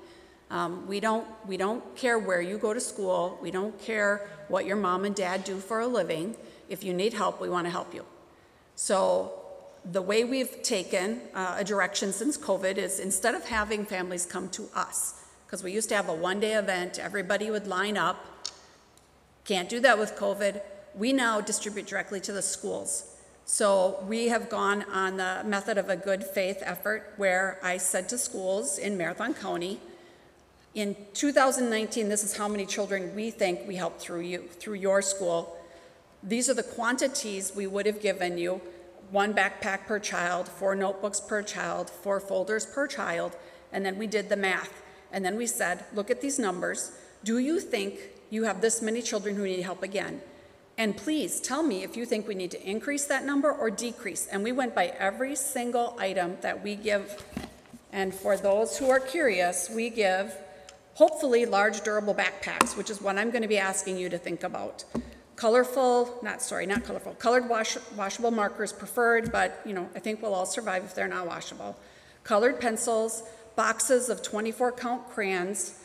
Um, 0.51 0.87
we, 0.87 0.99
don't, 0.99 1.27
we 1.47 1.59
don't 1.59 1.95
care 1.95 2.19
where 2.19 2.41
you 2.41 2.57
go 2.57 2.73
to 2.73 2.81
school, 2.81 3.39
we 3.43 3.51
don't 3.51 3.79
care 3.79 4.31
what 4.49 4.65
your 4.65 4.77
mom 4.77 5.05
and 5.05 5.15
dad 5.15 5.45
do 5.45 5.59
for 5.59 5.81
a 5.81 5.87
living. 5.87 6.37
If 6.71 6.83
you 6.83 6.95
need 6.95 7.13
help, 7.13 7.39
we 7.39 7.51
want 7.51 7.67
to 7.67 7.71
help 7.71 7.93
you. 7.93 8.07
So 8.77 9.38
the 9.91 10.03
way 10.03 10.25
we've 10.25 10.63
taken 10.63 11.21
uh, 11.35 11.57
a 11.59 11.65
direction 11.65 12.13
since 12.13 12.37
COVID 12.37 12.77
is 12.77 13.01
instead 13.01 13.35
of 13.35 13.47
having 13.47 13.87
families 13.87 14.27
come 14.27 14.49
to 14.51 14.69
us, 14.75 15.25
because 15.47 15.63
we 15.63 15.73
used 15.73 15.89
to 15.89 15.97
have 15.97 16.09
a 16.09 16.15
one 16.15 16.41
day 16.41 16.55
event, 16.55 16.99
everybody 16.99 17.51
would 17.51 17.67
line 17.67 17.97
up. 17.97 18.25
Can't 19.45 19.69
do 19.69 19.81
that 19.81 19.99
with 19.99 20.15
COVID. 20.17 20.61
We 20.95 21.13
now 21.13 21.41
distribute 21.41 21.87
directly 21.87 22.21
to 22.21 22.33
the 22.33 22.43
schools. 22.43 23.15
So 23.47 24.05
we 24.07 24.29
have 24.29 24.51
gone 24.51 24.85
on 24.93 25.17
the 25.17 25.43
method 25.47 25.79
of 25.79 25.89
a 25.89 25.97
good 25.97 26.23
faith 26.23 26.59
effort 26.61 27.15
where 27.17 27.59
I 27.63 27.79
said 27.79 28.11
to 28.11 28.19
schools 28.19 28.77
in 28.77 28.99
Marathon 28.99 29.33
County, 29.33 29.81
in 30.75 30.97
2019, 31.15 32.11
this 32.11 32.23
is 32.23 32.37
how 32.37 32.47
many 32.47 32.67
children 32.67 33.15
we 33.15 33.31
think 33.31 33.67
we 33.67 33.77
helped 33.77 34.03
through 34.03 34.21
you, 34.21 34.49
through 34.61 34.75
your 34.75 35.01
school. 35.01 35.57
These 36.23 36.51
are 36.51 36.55
the 36.55 36.63
quantities 36.63 37.53
we 37.57 37.67
would 37.67 37.87
have 37.87 38.03
given 38.03 38.37
you 38.37 38.61
one 39.11 39.35
backpack 39.35 39.87
per 39.87 39.99
child, 39.99 40.49
four 40.49 40.75
notebooks 40.75 41.21
per 41.21 41.43
child, 41.43 41.89
four 41.89 42.21
folders 42.21 42.67
per 42.67 42.87
child, 42.87 43.37
and 43.73 43.85
then 43.85 43.99
we 43.99 44.07
did 44.07 44.29
the 44.29 44.37
math. 44.37 44.83
And 45.13 45.25
then 45.25 45.37
we 45.37 45.47
said, 45.47 45.85
look 45.95 46.11
at 46.11 46.21
these 46.21 46.39
numbers. 46.39 46.93
Do 47.25 47.39
you 47.39 47.61
think 47.61 47.99
you 48.31 48.45
have 48.45 48.61
this 48.61 48.83
many 48.83 49.01
children 49.03 49.37
who 49.37 49.45
need 49.45 49.63
help 49.63 49.83
again? 49.83 50.21
And 50.77 50.97
please 50.97 51.41
tell 51.41 51.63
me 51.63 51.83
if 51.83 51.97
you 51.97 52.07
think 52.07 52.29
we 52.29 52.35
need 52.35 52.53
to 52.53 52.71
increase 52.71 53.07
that 53.07 53.25
number 53.25 53.51
or 53.51 53.71
decrease. 53.71 54.29
And 54.31 54.45
we 54.45 54.53
went 54.53 54.75
by 54.75 54.89
every 54.99 55.35
single 55.35 55.97
item 55.99 56.37
that 56.43 56.63
we 56.63 56.77
give. 56.77 57.25
And 57.93 58.15
for 58.15 58.37
those 58.37 58.79
who 58.79 58.91
are 58.91 59.01
curious, 59.01 59.71
we 59.71 59.91
give 59.91 60.37
hopefully 60.95 61.47
large 61.47 61.81
durable 61.81 62.15
backpacks, 62.15 62.77
which 62.77 62.91
is 62.91 63.01
what 63.01 63.19
I'm 63.19 63.31
going 63.31 63.43
to 63.43 63.49
be 63.49 63.59
asking 63.59 63.97
you 63.97 64.09
to 64.11 64.19
think 64.19 64.45
about 64.45 64.85
colorful, 65.39 66.19
not 66.21 66.43
sorry, 66.43 66.67
not 66.67 66.83
colorful, 66.83 67.15
colored 67.15 67.49
wash, 67.49 67.79
washable 67.97 68.33
markers 68.33 68.73
preferred, 68.73 69.31
but 69.31 69.61
you 69.65 69.73
know, 69.73 69.89
I 69.95 70.01
think 70.01 70.21
we'll 70.21 70.35
all 70.35 70.47
survive 70.47 70.83
if 70.83 70.97
they're 70.97 71.07
not 71.07 71.29
washable. 71.29 71.79
Colored 72.25 72.61
pencils, 72.61 73.23
boxes 73.55 74.09
of 74.09 74.21
24 74.21 74.73
count 74.73 75.09
crayons, 75.09 75.79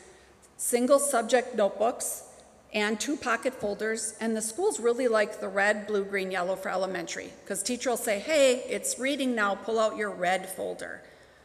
single 0.56 0.98
subject 0.98 1.54
notebooks, 1.54 2.24
and 2.72 2.98
two 2.98 3.16
pocket 3.16 3.54
folders. 3.54 4.16
And 4.20 4.36
the 4.36 4.42
schools 4.42 4.80
really 4.80 5.06
like 5.06 5.38
the 5.38 5.48
red, 5.48 5.86
blue, 5.86 6.04
green, 6.04 6.32
yellow 6.32 6.56
for 6.56 6.68
elementary 6.68 7.30
because 7.44 7.62
teacher 7.62 7.90
will 7.90 7.96
say, 7.96 8.18
hey, 8.18 8.64
it's 8.68 8.98
reading 8.98 9.36
now, 9.36 9.54
pull 9.54 9.78
out 9.78 9.96
your 9.96 10.10
red 10.10 10.48
folder. 10.48 11.00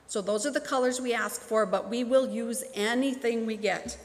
So 0.08 0.24
those 0.24 0.48
are 0.48 0.52
the 0.52 0.60
colors 0.60 1.00
we 1.00 1.14
ask 1.14 1.40
for, 1.40 1.68
but 1.68 1.88
we 1.88 2.04
will 2.04 2.28
use 2.28 2.64
anything 2.74 3.46
we 3.46 3.56
get. 3.56 4.00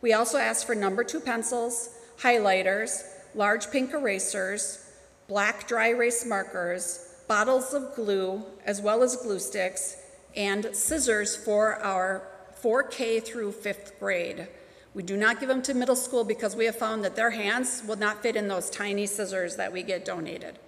We 0.00 0.12
also 0.12 0.38
ask 0.38 0.64
for 0.64 0.76
number 0.76 1.02
two 1.02 1.18
pencils, 1.18 1.90
highlighters, 2.20 3.02
large 3.34 3.70
pink 3.70 3.92
erasers, 3.92 4.90
black 5.26 5.68
dry 5.68 5.88
erase 5.88 6.24
markers, 6.24 7.22
bottles 7.28 7.74
of 7.74 7.94
glue, 7.94 8.44
as 8.64 8.80
well 8.80 9.02
as 9.02 9.16
glue 9.16 9.38
sticks, 9.38 9.96
and 10.34 10.70
scissors 10.72 11.36
for 11.36 11.76
our 11.76 12.26
4K 12.62 13.22
through 13.24 13.52
fifth 13.52 13.98
grade. 14.00 14.48
We 14.94 15.02
do 15.02 15.16
not 15.16 15.38
give 15.38 15.48
them 15.48 15.62
to 15.62 15.74
middle 15.74 15.96
school 15.96 16.24
because 16.24 16.56
we 16.56 16.64
have 16.64 16.76
found 16.76 17.04
that 17.04 17.14
their 17.14 17.30
hands 17.30 17.82
will 17.86 17.96
not 17.96 18.22
fit 18.22 18.36
in 18.36 18.48
those 18.48 18.70
tiny 18.70 19.06
scissors 19.06 19.56
that 19.56 19.72
we 19.72 19.82
get 19.82 20.04
donated. 20.04 20.58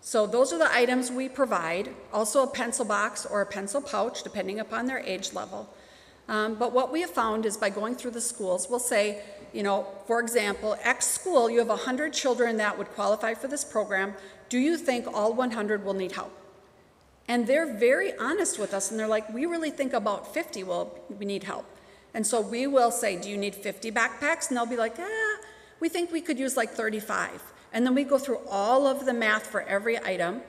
So 0.00 0.26
those 0.26 0.52
are 0.52 0.58
the 0.58 0.72
items 0.72 1.10
we 1.10 1.28
provide, 1.28 1.90
also 2.12 2.42
a 2.42 2.46
pencil 2.46 2.84
box 2.84 3.26
or 3.26 3.40
a 3.42 3.46
pencil 3.46 3.80
pouch, 3.80 4.22
depending 4.22 4.60
upon 4.60 4.86
their 4.86 5.00
age 5.00 5.32
level. 5.32 5.68
Um, 6.28 6.54
but 6.54 6.72
what 6.72 6.92
we 6.92 7.00
have 7.00 7.10
found 7.10 7.46
is 7.46 7.56
by 7.56 7.70
going 7.70 7.94
through 7.94 8.12
the 8.12 8.20
schools, 8.20 8.68
we'll 8.68 8.78
say, 8.78 9.22
you 9.52 9.62
know, 9.62 9.86
for 10.06 10.20
example, 10.20 10.76
X 10.82 11.06
school, 11.06 11.50
you 11.50 11.58
have 11.58 11.68
100 11.68 12.12
children 12.12 12.56
that 12.58 12.76
would 12.76 12.88
qualify 12.88 13.34
for 13.34 13.48
this 13.48 13.64
program. 13.64 14.14
Do 14.48 14.58
you 14.58 14.76
think 14.76 15.06
all 15.06 15.32
100 15.32 15.84
will 15.84 15.94
need 15.94 16.12
help? 16.12 16.32
And 17.26 17.46
they're 17.46 17.72
very 17.74 18.16
honest 18.16 18.58
with 18.58 18.72
us, 18.72 18.90
and 18.90 18.98
they're 18.98 19.06
like, 19.06 19.32
we 19.32 19.44
really 19.44 19.70
think 19.70 19.92
about 19.92 20.32
50 20.32 20.64
will 20.64 20.98
we 21.18 21.26
need 21.26 21.44
help. 21.44 21.66
And 22.14 22.26
so 22.26 22.40
we 22.40 22.66
will 22.66 22.90
say, 22.90 23.20
do 23.20 23.28
you 23.28 23.36
need 23.36 23.54
50 23.54 23.92
backpacks? 23.92 24.48
And 24.48 24.56
they'll 24.56 24.66
be 24.66 24.76
like, 24.76 24.94
ah, 24.98 25.36
we 25.78 25.88
think 25.88 26.10
we 26.10 26.22
could 26.22 26.38
use 26.38 26.56
like 26.56 26.70
35. 26.70 27.42
And 27.72 27.86
then 27.86 27.94
we 27.94 28.04
go 28.04 28.18
through 28.18 28.40
all 28.48 28.86
of 28.86 29.04
the 29.04 29.12
math 29.12 29.46
for 29.46 29.60
every 29.62 30.02
item. 30.02 30.40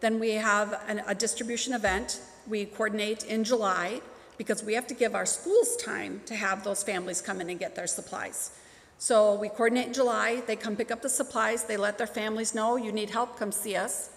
Then 0.00 0.20
we 0.20 0.30
have 0.34 0.80
an, 0.86 1.02
a 1.08 1.14
distribution 1.14 1.74
event. 1.74 2.20
We 2.46 2.66
coordinate 2.66 3.24
in 3.24 3.42
July 3.42 4.00
because 4.38 4.62
we 4.62 4.72
have 4.74 4.86
to 4.86 4.94
give 4.94 5.14
our 5.14 5.26
schools 5.26 5.76
time 5.76 6.22
to 6.26 6.34
have 6.34 6.64
those 6.64 6.82
families 6.82 7.20
come 7.20 7.40
in 7.40 7.50
and 7.50 7.58
get 7.58 7.74
their 7.74 7.88
supplies. 7.88 8.52
So 8.96 9.34
we 9.34 9.48
coordinate 9.48 9.88
in 9.88 9.92
July. 9.92 10.42
They 10.46 10.56
come 10.56 10.74
pick 10.74 10.90
up 10.90 11.02
the 11.02 11.08
supplies. 11.08 11.64
They 11.64 11.76
let 11.76 11.98
their 11.98 12.06
families 12.06 12.54
know 12.54 12.76
you 12.76 12.92
need 12.92 13.10
help, 13.10 13.38
come 13.38 13.52
see 13.52 13.76
us. 13.76 14.10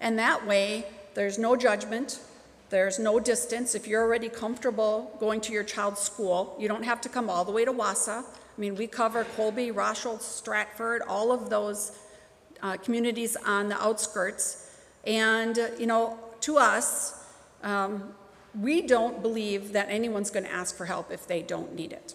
And 0.00 0.18
that 0.18 0.46
way, 0.46 0.86
there's 1.14 1.38
no 1.38 1.56
judgment. 1.56 2.20
There's 2.68 2.98
no 2.98 3.18
distance. 3.18 3.74
If 3.74 3.88
you're 3.88 4.02
already 4.02 4.28
comfortable 4.28 5.16
going 5.18 5.40
to 5.42 5.52
your 5.52 5.64
child's 5.64 6.00
school, 6.00 6.56
you 6.58 6.68
don't 6.68 6.84
have 6.84 7.00
to 7.00 7.08
come 7.08 7.28
all 7.28 7.44
the 7.44 7.52
way 7.52 7.64
to 7.64 7.72
Wausau. 7.72 8.22
I 8.22 8.60
mean, 8.60 8.76
we 8.76 8.86
cover 8.86 9.24
Colby, 9.36 9.70
Rochelle, 9.70 10.18
Stratford, 10.18 11.02
all 11.08 11.32
of 11.32 11.50
those 11.50 11.98
uh, 12.62 12.76
communities 12.76 13.36
on 13.44 13.68
the 13.68 13.82
outskirts. 13.82 14.70
And, 15.04 15.58
you 15.78 15.86
know, 15.86 16.18
to 16.42 16.58
us, 16.58 17.24
um, 17.62 18.14
we 18.58 18.82
don't 18.82 19.22
believe 19.22 19.72
that 19.72 19.88
anyone's 19.88 20.30
going 20.30 20.44
to 20.44 20.52
ask 20.52 20.76
for 20.76 20.86
help 20.86 21.10
if 21.10 21.26
they 21.26 21.42
don't 21.42 21.74
need 21.74 21.92
it. 21.92 22.14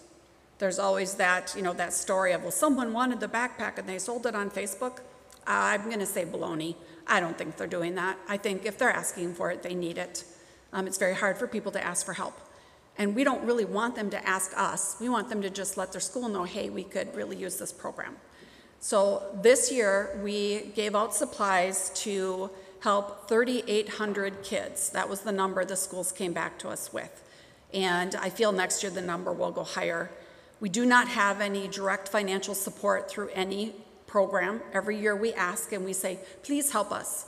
There's 0.58 0.78
always 0.78 1.14
that, 1.14 1.54
you 1.56 1.62
know, 1.62 1.72
that 1.74 1.92
story 1.92 2.32
of, 2.32 2.42
well, 2.42 2.50
someone 2.50 2.92
wanted 2.92 3.20
the 3.20 3.28
backpack 3.28 3.78
and 3.78 3.88
they 3.88 3.98
sold 3.98 4.26
it 4.26 4.34
on 4.34 4.50
Facebook. 4.50 5.00
I'm 5.46 5.84
going 5.84 6.00
to 6.00 6.06
say 6.06 6.24
baloney. 6.24 6.76
I 7.06 7.20
don't 7.20 7.36
think 7.36 7.56
they're 7.56 7.66
doing 7.66 7.94
that. 7.96 8.18
I 8.28 8.36
think 8.36 8.64
if 8.64 8.78
they're 8.78 8.90
asking 8.90 9.34
for 9.34 9.50
it, 9.50 9.62
they 9.62 9.74
need 9.74 9.98
it. 9.98 10.24
Um, 10.72 10.86
it's 10.86 10.98
very 10.98 11.14
hard 11.14 11.38
for 11.38 11.46
people 11.46 11.72
to 11.72 11.84
ask 11.84 12.04
for 12.04 12.14
help. 12.14 12.38
And 12.98 13.14
we 13.14 13.24
don't 13.24 13.44
really 13.44 13.66
want 13.66 13.94
them 13.94 14.10
to 14.10 14.26
ask 14.26 14.52
us. 14.56 14.96
We 15.00 15.08
want 15.08 15.28
them 15.28 15.42
to 15.42 15.50
just 15.50 15.76
let 15.76 15.92
their 15.92 16.00
school 16.00 16.28
know, 16.28 16.44
hey, 16.44 16.70
we 16.70 16.82
could 16.82 17.14
really 17.14 17.36
use 17.36 17.58
this 17.58 17.72
program. 17.72 18.16
So 18.80 19.22
this 19.42 19.70
year, 19.70 20.18
we 20.22 20.72
gave 20.74 20.94
out 20.94 21.14
supplies 21.14 21.90
to 22.02 22.50
help 22.86 23.26
3,800 23.28 24.44
kids. 24.44 24.90
That 24.90 25.08
was 25.08 25.22
the 25.22 25.32
number 25.32 25.64
the 25.64 25.74
schools 25.74 26.12
came 26.12 26.32
back 26.32 26.56
to 26.60 26.68
us 26.68 26.92
with. 26.92 27.24
And 27.74 28.14
I 28.14 28.30
feel 28.30 28.52
next 28.52 28.80
year 28.84 28.92
the 28.92 29.02
number 29.02 29.32
will 29.32 29.50
go 29.50 29.64
higher. 29.64 30.08
We 30.60 30.68
do 30.68 30.86
not 30.86 31.08
have 31.08 31.40
any 31.40 31.66
direct 31.66 32.08
financial 32.08 32.54
support 32.54 33.10
through 33.10 33.30
any 33.34 33.74
program. 34.06 34.60
Every 34.72 34.96
year 34.96 35.16
we 35.16 35.32
ask 35.34 35.72
and 35.72 35.84
we 35.84 35.92
say, 35.92 36.20
please 36.44 36.70
help 36.70 36.92
us. 36.92 37.26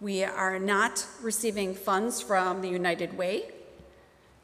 We 0.00 0.22
are 0.22 0.60
not 0.60 1.04
receiving 1.20 1.74
funds 1.74 2.22
from 2.22 2.62
the 2.62 2.68
United 2.68 3.18
Way. 3.18 3.50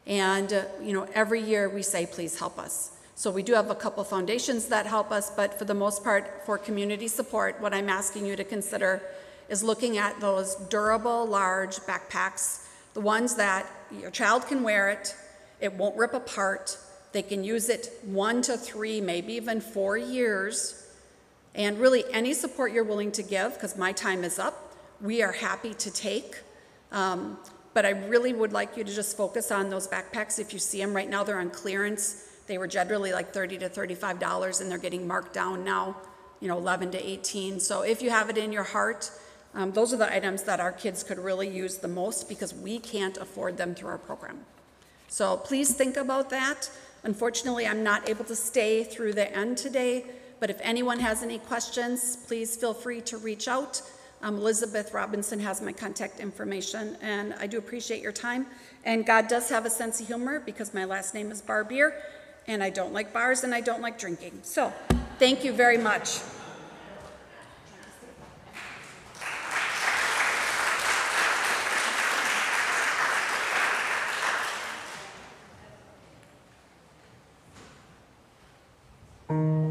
And, 0.05 0.53
uh, 0.53 0.65
you 0.83 0.93
know, 0.93 1.07
every 1.15 1.43
year 1.43 1.69
we 1.69 1.83
say, 1.83 2.07
please 2.07 2.41
help 2.41 2.59
us. 2.59 2.91
So 3.15 3.31
we 3.31 3.45
do 3.45 3.53
have 3.53 3.71
a 3.71 3.77
couple 3.77 4.03
foundations 4.03 4.67
that 4.67 4.85
help 4.87 5.13
us, 5.13 5.31
but 5.31 5.57
for 5.57 5.65
the 5.65 5.75
most 5.75 6.03
part, 6.03 6.45
for 6.45 6.59
community 6.59 7.07
support, 7.07 7.61
what 7.61 7.73
I'm 7.73 7.89
asking 7.89 8.27
you 8.27 8.35
to 8.35 8.43
consider 8.43 9.01
is 9.49 9.63
looking 9.63 9.99
at 9.99 10.21
those 10.21 10.57
durable, 10.69 11.27
large 11.27 11.77
backpacks, 11.81 12.67
the 12.95 13.01
ones 13.01 13.35
that 13.37 13.67
your 14.01 14.11
child 14.11 14.47
can 14.47 14.63
wear 14.63 14.91
it, 14.91 15.15
it 15.61 15.73
won't 15.73 15.97
rip 15.97 16.15
apart, 16.15 16.79
they 17.13 17.23
can 17.23 17.45
use 17.45 17.69
it 17.69 17.91
one 18.05 18.43
to 18.43 18.57
three, 18.57 19.01
maybe 19.01 19.35
even 19.35 19.61
four 19.61 19.97
years. 19.97 20.87
And 21.55 21.79
really, 21.79 22.05
any 22.13 22.35
support 22.35 22.73
you're 22.73 22.85
willing 22.85 23.13
to 23.13 23.23
give, 23.23 23.55
because 23.55 23.79
my 23.79 23.93
time 23.93 24.23
is 24.25 24.39
up, 24.39 24.75
we 25.01 25.23
are 25.23 25.33
happy 25.33 25.73
to 25.75 25.91
take. 25.91 26.41
Um, 26.93 27.39
but 27.73 27.87
I 27.87 27.91
really 27.91 28.33
would 28.33 28.53
like 28.53 28.77
you 28.77 28.85
to 28.85 28.95
just 28.95 29.17
focus 29.17 29.51
on 29.51 29.71
those 29.71 29.89
backpacks. 29.89 30.39
If 30.39 30.53
you 30.53 30.59
see 30.59 30.79
them 30.79 30.95
right 30.95 31.09
now, 31.09 31.25
they're 31.25 31.39
on 31.39 31.51
clearance. 31.51 32.27
They 32.47 32.59
were 32.59 32.67
generally 32.67 33.13
like 33.13 33.33
30 33.33 33.59
to 33.59 33.69
35 33.69 34.19
dollars, 34.19 34.61
and 34.61 34.71
they're 34.71 34.79
getting 34.79 35.07
marked 35.07 35.33
down 35.33 35.65
now, 35.65 35.97
you 36.41 36.49
know, 36.49 36.59
11 36.59 36.93
to 36.93 37.11
18. 37.11 37.61
So 37.61 37.83
if 37.83 38.03
you 38.03 38.11
have 38.11 38.31
it 38.31 38.39
in 38.39 38.53
your 38.53 38.63
heart, 38.63 39.11
um, 39.57 39.73
those 39.73 39.95
are 39.95 39.97
the 39.97 40.13
items 40.13 40.43
that 40.43 40.61
our 40.61 40.71
kids 40.71 41.03
could 41.03 41.19
really 41.19 41.49
use 41.49 41.79
the 41.79 41.89
most 41.89 42.29
because 42.29 42.53
we 42.53 42.79
can't 42.79 43.17
afford 43.17 43.57
them 43.57 43.75
through 43.75 43.89
our 43.89 43.99
program. 43.99 44.41
So 45.09 45.39
please 45.39 45.75
think 45.75 45.97
about 45.97 46.29
that. 46.29 46.71
Unfortunately, 47.05 47.67
I'm 47.67 47.83
not 47.83 48.07
able 48.07 48.27
to 48.27 48.37
stay 48.37 48.85
through 48.85 49.15
the 49.15 49.35
end 49.35 49.57
today, 49.57 50.05
but 50.41 50.51
if 50.51 50.59
anyone 50.61 51.01
has 51.01 51.23
any 51.23 51.39
questions, 51.39 52.19
please 52.27 52.55
feel 52.55 52.75
free 52.75 53.01
to 53.03 53.17
reach 53.17 53.49
out. 53.49 53.81
Um, 54.21 54.37
Elizabeth 54.37 54.93
Robinson 54.93 55.41
has 55.41 55.63
my 55.63 55.73
contact 55.73 56.21
information, 56.21 56.99
and 57.01 57.33
I 57.35 57.47
do 57.47 57.57
appreciate 57.57 58.03
your 58.03 58.13
time. 58.13 58.47
And 58.85 59.07
God 59.07 59.27
does 59.27 59.49
have 59.49 59.65
a 59.65 59.71
sense 59.71 60.01
of 60.03 60.07
humor 60.07 60.41
because 60.41 60.75
my 60.75 60.85
last 60.85 61.15
name 61.15 61.31
is 61.31 61.41
Barbier, 61.41 61.95
and 62.47 62.63
I 62.63 62.69
don't 62.69 62.93
like 62.93 63.11
bars 63.11 63.43
and 63.43 63.55
I 63.55 63.63
don't 63.63 63.81
like 63.81 63.99
drinking. 63.99 64.41
So, 64.43 64.71
thank 65.19 65.45
you 65.45 65.53
very 65.53 65.79
much. 65.79 66.19
嗯。 79.29 79.66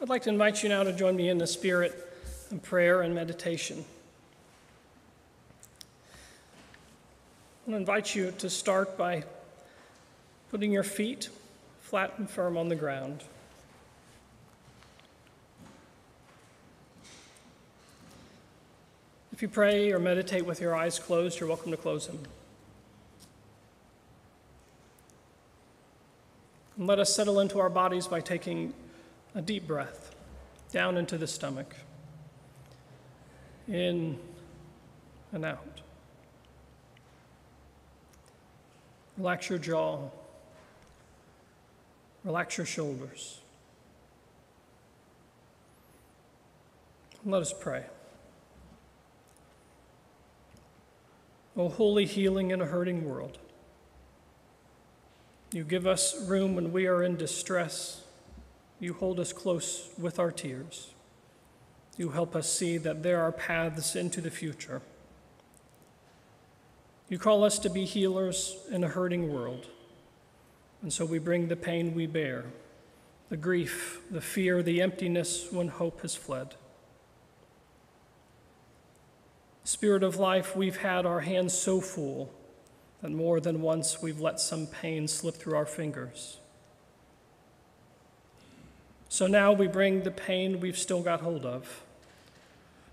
I'd 0.00 0.08
like 0.08 0.22
to 0.22 0.28
invite 0.28 0.62
you 0.62 0.68
now 0.68 0.84
to 0.84 0.92
join 0.92 1.16
me 1.16 1.28
in 1.28 1.38
the 1.38 1.46
spirit 1.46 1.92
and 2.50 2.62
prayer 2.62 3.02
and 3.02 3.12
meditation. 3.12 3.84
I 7.66 7.70
want 7.70 7.74
to 7.74 7.76
invite 7.78 8.14
you 8.14 8.30
to 8.38 8.48
start 8.48 8.96
by 8.96 9.24
putting 10.52 10.70
your 10.70 10.84
feet 10.84 11.30
flat 11.80 12.14
and 12.16 12.30
firm 12.30 12.56
on 12.56 12.68
the 12.68 12.76
ground. 12.76 13.24
If 19.32 19.42
you 19.42 19.48
pray 19.48 19.90
or 19.90 19.98
meditate 19.98 20.46
with 20.46 20.60
your 20.60 20.76
eyes 20.76 21.00
closed, 21.00 21.40
you're 21.40 21.48
welcome 21.48 21.72
to 21.72 21.76
close 21.76 22.06
them. 22.06 22.20
And 26.76 26.86
let 26.86 27.00
us 27.00 27.12
settle 27.12 27.40
into 27.40 27.58
our 27.58 27.68
bodies 27.68 28.06
by 28.06 28.20
taking 28.20 28.72
a 29.38 29.40
deep 29.40 29.68
breath 29.68 30.16
down 30.72 30.96
into 30.96 31.16
the 31.16 31.26
stomach, 31.28 31.76
in 33.68 34.18
and 35.32 35.44
out. 35.44 35.80
Relax 39.16 39.48
your 39.48 39.60
jaw, 39.60 40.00
relax 42.24 42.58
your 42.58 42.66
shoulders. 42.66 43.38
Let 47.24 47.40
us 47.40 47.52
pray. 47.52 47.84
O 51.56 51.68
holy 51.68 52.06
healing 52.06 52.50
in 52.50 52.60
a 52.60 52.66
hurting 52.66 53.08
world, 53.08 53.38
you 55.52 55.62
give 55.62 55.86
us 55.86 56.26
room 56.26 56.56
when 56.56 56.72
we 56.72 56.88
are 56.88 57.04
in 57.04 57.16
distress. 57.16 58.02
You 58.80 58.94
hold 58.94 59.18
us 59.18 59.32
close 59.32 59.90
with 59.98 60.18
our 60.18 60.30
tears. 60.30 60.90
You 61.96 62.10
help 62.10 62.36
us 62.36 62.50
see 62.50 62.78
that 62.78 63.02
there 63.02 63.20
are 63.20 63.32
paths 63.32 63.96
into 63.96 64.20
the 64.20 64.30
future. 64.30 64.82
You 67.08 67.18
call 67.18 67.42
us 67.42 67.58
to 67.60 67.70
be 67.70 67.84
healers 67.84 68.56
in 68.70 68.84
a 68.84 68.88
hurting 68.88 69.32
world. 69.32 69.66
And 70.82 70.92
so 70.92 71.04
we 71.04 71.18
bring 71.18 71.48
the 71.48 71.56
pain 71.56 71.94
we 71.94 72.06
bear, 72.06 72.44
the 73.30 73.36
grief, 73.36 74.00
the 74.10 74.20
fear, 74.20 74.62
the 74.62 74.80
emptiness 74.80 75.48
when 75.50 75.68
hope 75.68 76.02
has 76.02 76.14
fled. 76.14 76.54
Spirit 79.64 80.02
of 80.02 80.16
life, 80.16 80.54
we've 80.54 80.78
had 80.78 81.04
our 81.04 81.20
hands 81.20 81.52
so 81.52 81.80
full 81.80 82.30
that 83.02 83.10
more 83.10 83.40
than 83.40 83.60
once 83.60 84.00
we've 84.00 84.20
let 84.20 84.40
some 84.40 84.66
pain 84.66 85.08
slip 85.08 85.34
through 85.34 85.56
our 85.56 85.66
fingers. 85.66 86.38
So 89.08 89.26
now 89.26 89.52
we 89.52 89.66
bring 89.66 90.02
the 90.02 90.10
pain 90.10 90.60
we've 90.60 90.78
still 90.78 91.02
got 91.02 91.20
hold 91.20 91.46
of 91.46 91.84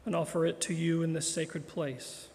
and 0.06 0.16
offer 0.16 0.46
it 0.46 0.62
to 0.62 0.74
you 0.74 1.04
in 1.04 1.14
this 1.14 1.32
sacred 1.32 1.68
place. 1.68 2.28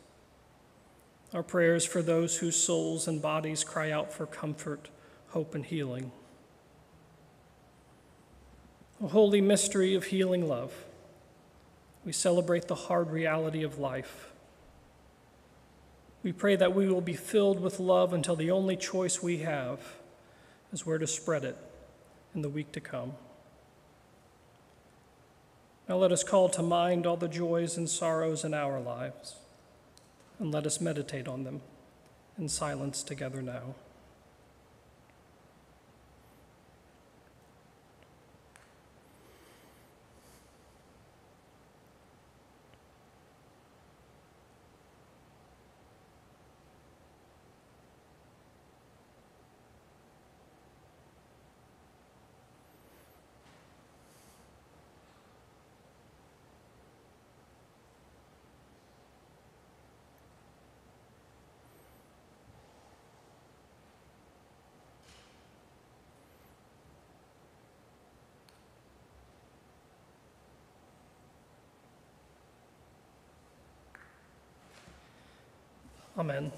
Our 1.33 1.43
prayers 1.43 1.85
for 1.85 2.03
those 2.03 2.39
whose 2.39 2.57
souls 2.57 3.07
and 3.07 3.23
bodies 3.23 3.65
cry 3.65 3.91
out 3.91 4.13
for 4.13 4.27
comfort, 4.27 4.91
hope, 5.29 5.55
and 5.55 5.65
healing. 5.65 6.11
A 9.03 9.09
holy 9.09 9.41
mystery 9.41 9.95
of 9.95 10.05
healing 10.07 10.47
love. 10.47 10.75
We 12.05 12.13
celebrate 12.13 12.67
the 12.67 12.75
hard 12.75 13.11
reality 13.11 13.63
of 13.63 13.79
life 13.79 14.31
we 16.23 16.33
pray 16.33 16.57
that 16.57 16.75
we 16.75 16.89
will 16.89 17.01
be 17.01 17.15
filled 17.15 17.61
with 17.61 17.81
love 17.81 18.13
until 18.13 18.37
the 18.37 18.51
only 18.51 18.77
choice 18.77 19.23
we 19.23 19.39
have 19.39 19.81
is 20.73 20.85
where 20.85 20.99
to 20.99 21.07
spread 21.07 21.45
it 21.45 21.57
in 22.35 22.43
the 22.43 22.49
week 22.49 22.73
to 22.73 22.81
come. 22.81 23.15
Now 25.91 25.97
let 25.97 26.13
us 26.13 26.23
call 26.23 26.49
to 26.51 26.63
mind 26.63 27.05
all 27.05 27.17
the 27.17 27.27
joys 27.27 27.77
and 27.77 27.91
sorrows 27.91 28.45
in 28.45 28.55
our 28.55 28.79
lives, 28.81 29.35
and 30.39 30.53
let 30.53 30.65
us 30.65 30.81
meditate 30.81 31.27
on 31.27 31.43
them 31.43 31.63
in 32.39 32.49
silence 32.49 33.03
together 33.03 33.43
now. 33.43 33.75
Amen. 76.21 76.53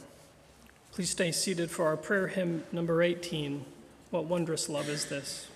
Please 0.91 1.11
stay 1.11 1.31
seated 1.31 1.71
for 1.71 1.87
our 1.87 1.97
prayer 1.97 2.27
hymn 2.27 2.65
number 2.73 3.01
18. 3.01 3.65
What 4.11 4.25
wondrous 4.25 4.69
love 4.69 4.89
is 4.89 5.05
this? 5.05 5.47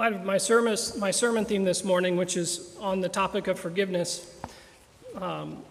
Light 0.00 0.14
of 0.14 0.24
my 0.24 0.38
sermon, 0.38 0.78
my 0.98 1.10
sermon 1.10 1.44
theme 1.44 1.62
this 1.62 1.84
morning, 1.84 2.16
which 2.16 2.34
is 2.34 2.74
on 2.80 3.02
the 3.02 3.08
topic 3.10 3.48
of 3.48 3.60
forgiveness, 3.60 4.34
um, 5.14 5.62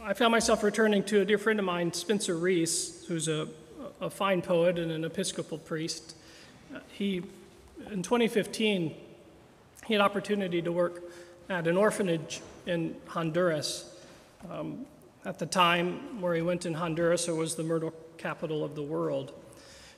I 0.00 0.14
found 0.14 0.32
myself 0.32 0.62
returning 0.62 1.04
to 1.04 1.20
a 1.20 1.26
dear 1.26 1.36
friend 1.36 1.58
of 1.58 1.66
mine, 1.66 1.92
Spencer 1.92 2.38
Reece, 2.38 3.04
who's 3.04 3.28
a, 3.28 3.48
a 4.00 4.08
fine 4.08 4.40
poet 4.40 4.78
and 4.78 4.90
an 4.90 5.04
Episcopal 5.04 5.58
priest. 5.58 6.14
He, 6.90 7.22
in 7.90 8.02
2015, 8.02 8.94
he 9.86 9.92
had 9.92 10.00
opportunity 10.00 10.62
to 10.62 10.72
work 10.72 11.02
at 11.50 11.66
an 11.66 11.76
orphanage 11.76 12.40
in 12.64 12.96
Honduras. 13.08 13.94
Um, 14.50 14.86
at 15.26 15.38
the 15.38 15.44
time 15.44 16.22
where 16.22 16.34
he 16.34 16.40
went 16.40 16.64
in 16.64 16.72
Honduras, 16.72 17.28
it 17.28 17.36
was 17.36 17.56
the 17.56 17.64
murder 17.64 17.92
capital 18.16 18.64
of 18.64 18.74
the 18.74 18.82
world. 18.82 19.34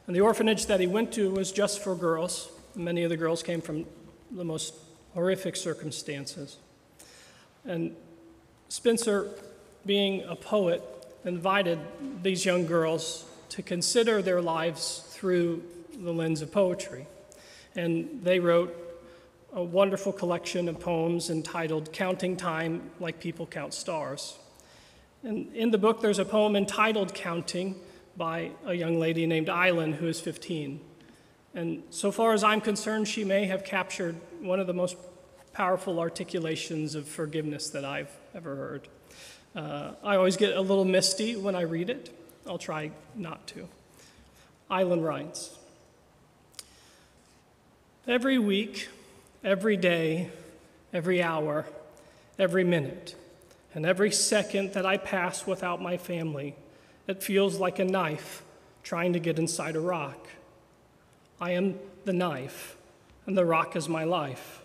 And 0.09 0.17
the 0.17 0.21
orphanage 0.21 0.67
that 0.67 0.81
he 0.81 0.89
went 0.89 1.13
to 1.13 1.31
was 1.31 1.53
just 1.53 1.79
for 1.79 1.95
girls. 1.95 2.51
Many 2.75 3.03
of 3.03 3.11
the 3.11 3.17
girls 3.17 3.43
came 3.43 3.61
from 3.61 3.85
the 4.31 4.45
most 4.45 4.75
horrific 5.15 5.57
circumstances. 5.57 6.57
And 7.65 7.95
Spencer, 8.69 9.29
being 9.85 10.23
a 10.25 10.35
poet, 10.35 10.83
invited 11.25 11.79
these 12.23 12.45
young 12.45 12.67
girls 12.67 13.27
to 13.51 13.63
consider 13.63 14.23
their 14.23 14.41
lives 14.41 15.05
through 15.11 15.63
the 15.95 16.13
lens 16.13 16.41
of 16.41 16.51
poetry. 16.51 17.07
And 17.77 18.21
they 18.23 18.39
wrote 18.39 18.75
a 19.53 19.63
wonderful 19.63 20.13
collection 20.13 20.69
of 20.69 20.81
poems 20.81 21.29
entitled 21.29 21.93
Counting 21.93 22.37
Time 22.37 22.91
Like 22.99 23.21
People 23.21 23.47
Count 23.47 23.75
Stars. 23.75 24.39
And 25.23 25.55
in 25.55 25.71
the 25.71 25.79
book, 25.79 26.01
there's 26.01 26.19
a 26.19 26.25
poem 26.25 26.57
entitled 26.57 27.15
Counting 27.15 27.77
by 28.17 28.51
a 28.65 28.73
young 28.73 28.99
lady 28.99 29.27
named 29.27 29.51
Island, 29.51 29.97
who 29.97 30.07
is 30.07 30.21
15. 30.21 30.81
And 31.55 31.83
so 31.91 32.11
far 32.11 32.33
as 32.33 32.43
I'm 32.43 32.61
concerned, 32.61 33.09
she 33.09 33.25
may 33.25 33.45
have 33.47 33.65
captured 33.65 34.17
one 34.41 34.59
of 34.59 34.67
the 34.67 34.73
most 34.73 34.97
powerful 35.53 36.01
articulations 36.01 36.95
of 36.95 37.07
forgiveness 37.07 37.71
that 37.71 37.85
I've 37.85 38.11
ever 38.35 38.57
heard. 38.57 38.89
Uh, 39.55 39.93
I 40.03 40.17
always 40.17 40.37
get 40.37 40.57
a 40.57 40.61
little 40.61 40.87
misty 40.87 41.37
when 41.37 41.55
I 41.55 41.63
read 41.63 41.91
it. 41.91 42.11
I'll 42.47 42.59
try 42.59 42.91
not 43.15 43.47
to. 43.49 43.69
Island 44.71 45.05
writes 45.05 45.59
Every 48.09 48.39
week, 48.39 48.89
every 49.45 49.77
day, 49.77 50.31
every 50.93 51.23
hour, 51.23 51.67
every 52.39 52.65
minute, 52.65 53.15
and 53.75 53.87
every 53.87 54.11
second 54.11 54.73
that 54.73 54.87
I 54.87 54.97
pass 54.97 55.47
without 55.47 55.81
my 55.81 55.99
family, 55.99 56.57
it 57.07 57.23
feels 57.23 57.59
like 57.59 57.79
a 57.79 57.85
knife 57.85 58.43
trying 58.83 59.13
to 59.13 59.21
get 59.21 59.39
inside 59.39 59.77
a 59.77 59.81
rock. 59.81 60.27
I 61.43 61.51
am 61.51 61.77
the 62.05 62.13
knife, 62.13 62.77
and 63.27 63.37
the 63.37 63.45
rock 63.45 63.75
is 63.75 63.89
my 63.89 64.05
life. 64.05 64.63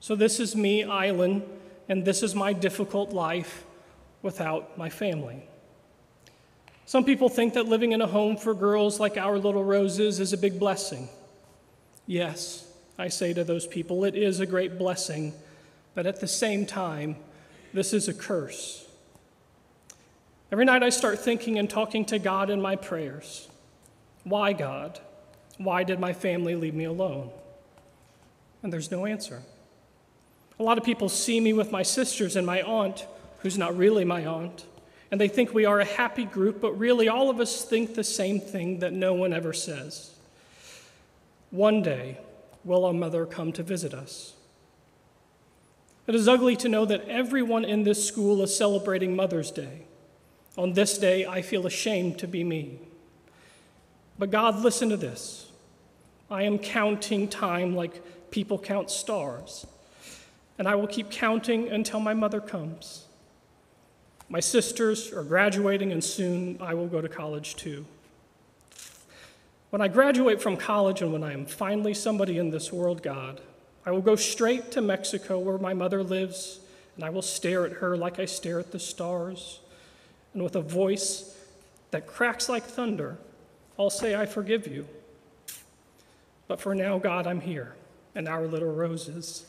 So, 0.00 0.16
this 0.16 0.40
is 0.40 0.56
me, 0.56 0.82
Island, 0.82 1.42
and 1.90 2.06
this 2.06 2.22
is 2.22 2.34
my 2.34 2.54
difficult 2.54 3.12
life 3.12 3.66
without 4.22 4.78
my 4.78 4.88
family. 4.88 5.46
Some 6.86 7.04
people 7.04 7.28
think 7.28 7.52
that 7.52 7.66
living 7.66 7.92
in 7.92 8.00
a 8.00 8.06
home 8.06 8.38
for 8.38 8.54
girls 8.54 8.98
like 8.98 9.18
our 9.18 9.36
little 9.36 9.62
roses 9.62 10.20
is 10.20 10.32
a 10.32 10.38
big 10.38 10.58
blessing. 10.58 11.10
Yes, 12.06 12.66
I 12.98 13.08
say 13.08 13.34
to 13.34 13.44
those 13.44 13.66
people, 13.66 14.06
it 14.06 14.16
is 14.16 14.40
a 14.40 14.46
great 14.46 14.78
blessing, 14.78 15.34
but 15.94 16.06
at 16.06 16.18
the 16.18 16.26
same 16.26 16.64
time, 16.64 17.16
this 17.74 17.92
is 17.92 18.08
a 18.08 18.14
curse. 18.14 18.88
Every 20.50 20.64
night 20.64 20.82
I 20.82 20.88
start 20.88 21.18
thinking 21.18 21.58
and 21.58 21.68
talking 21.68 22.06
to 22.06 22.18
God 22.18 22.48
in 22.48 22.62
my 22.62 22.74
prayers. 22.74 23.48
Why, 24.24 24.54
God? 24.54 24.98
Why 25.60 25.84
did 25.84 26.00
my 26.00 26.14
family 26.14 26.54
leave 26.54 26.74
me 26.74 26.84
alone? 26.84 27.28
And 28.62 28.72
there's 28.72 28.90
no 28.90 29.04
answer. 29.04 29.42
A 30.58 30.62
lot 30.62 30.78
of 30.78 30.84
people 30.84 31.10
see 31.10 31.38
me 31.38 31.52
with 31.52 31.70
my 31.70 31.82
sisters 31.82 32.34
and 32.34 32.46
my 32.46 32.62
aunt, 32.62 33.06
who's 33.40 33.58
not 33.58 33.76
really 33.76 34.06
my 34.06 34.24
aunt, 34.24 34.64
and 35.10 35.20
they 35.20 35.28
think 35.28 35.52
we 35.52 35.66
are 35.66 35.78
a 35.78 35.84
happy 35.84 36.24
group, 36.24 36.62
but 36.62 36.78
really 36.78 37.08
all 37.08 37.28
of 37.28 37.40
us 37.40 37.62
think 37.62 37.94
the 37.94 38.02
same 38.02 38.40
thing 38.40 38.78
that 38.78 38.94
no 38.94 39.12
one 39.12 39.34
ever 39.34 39.52
says. 39.52 40.14
One 41.50 41.82
day, 41.82 42.16
will 42.64 42.86
our 42.86 42.94
mother 42.94 43.26
come 43.26 43.52
to 43.52 43.62
visit 43.62 43.92
us? 43.92 44.32
It 46.06 46.14
is 46.14 46.26
ugly 46.26 46.56
to 46.56 46.70
know 46.70 46.86
that 46.86 47.06
everyone 47.06 47.66
in 47.66 47.82
this 47.82 48.08
school 48.08 48.40
is 48.42 48.56
celebrating 48.56 49.14
Mother's 49.14 49.50
Day. 49.50 49.82
On 50.56 50.72
this 50.72 50.96
day, 50.96 51.26
I 51.26 51.42
feel 51.42 51.66
ashamed 51.66 52.18
to 52.20 52.26
be 52.26 52.44
me. 52.44 52.78
But 54.18 54.30
God, 54.30 54.60
listen 54.60 54.88
to 54.88 54.96
this. 54.96 55.49
I 56.30 56.44
am 56.44 56.58
counting 56.58 57.26
time 57.26 57.74
like 57.74 58.30
people 58.30 58.58
count 58.58 58.90
stars, 58.90 59.66
and 60.58 60.68
I 60.68 60.76
will 60.76 60.86
keep 60.86 61.10
counting 61.10 61.68
until 61.68 61.98
my 61.98 62.14
mother 62.14 62.40
comes. 62.40 63.06
My 64.28 64.38
sisters 64.38 65.12
are 65.12 65.24
graduating, 65.24 65.90
and 65.90 66.04
soon 66.04 66.56
I 66.60 66.74
will 66.74 66.86
go 66.86 67.00
to 67.00 67.08
college 67.08 67.56
too. 67.56 67.84
When 69.70 69.82
I 69.82 69.88
graduate 69.88 70.40
from 70.40 70.56
college 70.56 71.02
and 71.02 71.12
when 71.12 71.24
I 71.24 71.32
am 71.32 71.46
finally 71.46 71.94
somebody 71.94 72.38
in 72.38 72.50
this 72.50 72.72
world, 72.72 73.02
God, 73.02 73.40
I 73.84 73.90
will 73.90 74.00
go 74.00 74.14
straight 74.14 74.70
to 74.72 74.80
Mexico 74.80 75.38
where 75.38 75.58
my 75.58 75.74
mother 75.74 76.04
lives, 76.04 76.60
and 76.94 77.04
I 77.04 77.10
will 77.10 77.22
stare 77.22 77.66
at 77.66 77.72
her 77.72 77.96
like 77.96 78.20
I 78.20 78.24
stare 78.24 78.60
at 78.60 78.70
the 78.70 78.78
stars. 78.78 79.60
And 80.32 80.44
with 80.44 80.54
a 80.54 80.60
voice 80.60 81.36
that 81.90 82.06
cracks 82.06 82.48
like 82.48 82.62
thunder, 82.62 83.18
I'll 83.76 83.90
say, 83.90 84.14
I 84.14 84.26
forgive 84.26 84.68
you. 84.68 84.86
But 86.50 86.60
for 86.60 86.74
now, 86.74 86.98
God, 86.98 87.28
I'm 87.28 87.40
here, 87.40 87.76
and 88.16 88.26
our 88.26 88.44
little 88.44 88.72
roses, 88.72 89.46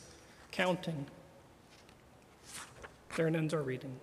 counting. 0.52 1.06
There 3.16 3.26
ends 3.26 3.52
our 3.52 3.60
reading. 3.60 3.98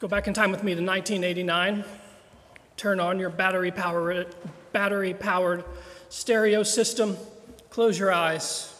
Go 0.00 0.08
back 0.08 0.26
in 0.26 0.32
time 0.32 0.50
with 0.50 0.64
me 0.64 0.74
to 0.74 0.82
1989. 0.82 1.84
Turn 2.78 3.00
on 3.00 3.18
your 3.18 3.28
battery 3.28 3.70
powered, 3.70 4.34
battery 4.72 5.12
powered 5.12 5.62
stereo 6.08 6.62
system. 6.62 7.18
Close 7.68 7.98
your 7.98 8.10
eyes. 8.10 8.74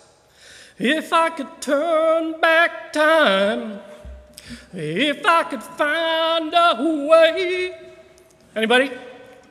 If 0.78 1.12
I 1.12 1.28
could 1.28 1.60
turn 1.60 2.40
back 2.40 2.94
time, 2.94 3.80
if 4.72 5.26
I 5.26 5.42
could 5.42 5.62
find 5.62 6.54
a 6.54 7.06
way. 7.06 7.78
Anybody? 8.56 8.90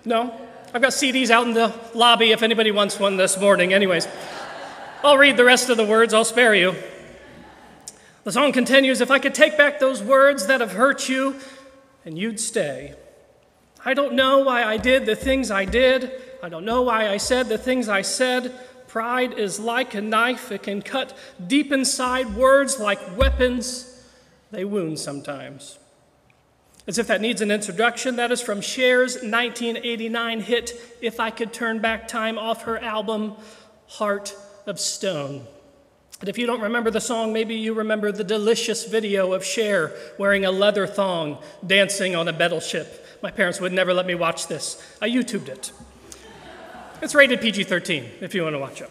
No? 0.05 0.33
I've 0.73 0.81
got 0.81 0.93
CDs 0.93 1.29
out 1.29 1.45
in 1.45 1.53
the 1.53 1.71
lobby 1.93 2.31
if 2.31 2.41
anybody 2.41 2.71
wants 2.71 2.99
one 2.99 3.15
this 3.15 3.39
morning. 3.39 3.73
Anyways, 3.73 4.07
I'll 5.03 5.19
read 5.19 5.37
the 5.37 5.45
rest 5.45 5.69
of 5.69 5.77
the 5.77 5.85
words, 5.85 6.15
I'll 6.15 6.25
spare 6.25 6.55
you. 6.55 6.73
The 8.23 8.31
song 8.31 8.53
continues 8.53 9.01
If 9.01 9.11
I 9.11 9.19
could 9.19 9.35
take 9.35 9.55
back 9.55 9.79
those 9.79 10.01
words 10.01 10.47
that 10.47 10.61
have 10.61 10.71
hurt 10.71 11.07
you, 11.07 11.35
and 12.05 12.17
you'd 12.17 12.39
stay. 12.39 12.95
I 13.83 13.93
don't 13.93 14.13
know 14.13 14.39
why 14.39 14.63
I 14.63 14.77
did 14.77 15.05
the 15.05 15.15
things 15.15 15.51
I 15.51 15.65
did. 15.65 16.11
I 16.43 16.49
don't 16.49 16.65
know 16.65 16.81
why 16.81 17.09
I 17.09 17.17
said 17.17 17.47
the 17.47 17.57
things 17.57 17.87
I 17.87 18.01
said. 18.01 18.53
Pride 18.87 19.33
is 19.37 19.59
like 19.59 19.93
a 19.93 20.01
knife, 20.01 20.51
it 20.51 20.63
can 20.63 20.81
cut 20.81 21.15
deep 21.45 21.71
inside. 21.71 22.35
Words 22.35 22.79
like 22.79 23.17
weapons, 23.17 24.03
they 24.51 24.65
wound 24.65 24.99
sometimes. 24.99 25.77
As 26.87 26.97
if 26.97 27.05
that 27.05 27.21
needs 27.21 27.41
an 27.41 27.51
introduction, 27.51 28.15
that 28.15 28.31
is 28.31 28.41
from 28.41 28.61
Cher's 28.61 29.15
1989 29.17 30.41
hit, 30.41 30.71
If 31.01 31.19
I 31.19 31.29
Could 31.29 31.53
Turn 31.53 31.79
Back 31.79 32.07
Time, 32.07 32.39
off 32.39 32.63
her 32.63 32.79
album, 32.79 33.35
Heart 33.87 34.35
of 34.65 34.79
Stone. 34.79 35.45
And 36.19 36.27
if 36.27 36.37
you 36.37 36.45
don't 36.45 36.61
remember 36.61 36.91
the 36.91 36.99
song, 36.99 37.31
maybe 37.31 37.55
you 37.55 37.73
remember 37.73 38.11
the 38.11 38.25
delicious 38.25 38.85
video 38.85 39.31
of 39.31 39.45
Cher 39.45 39.93
wearing 40.17 40.43
a 40.43 40.51
leather 40.51 40.85
thong 40.85 41.37
dancing 41.65 42.15
on 42.15 42.27
a 42.27 42.33
battleship. 42.33 43.05
My 43.23 43.31
parents 43.31 43.61
would 43.61 43.71
never 43.71 43.93
let 43.93 44.05
me 44.05 44.15
watch 44.15 44.47
this. 44.47 44.83
I 45.01 45.09
YouTubed 45.09 45.47
it. 45.47 45.71
It's 47.01 47.15
rated 47.15 47.39
PG 47.39 47.63
13 47.63 48.05
if 48.19 48.35
you 48.35 48.43
want 48.43 48.55
to 48.55 48.59
watch 48.59 48.81
it. 48.81 48.89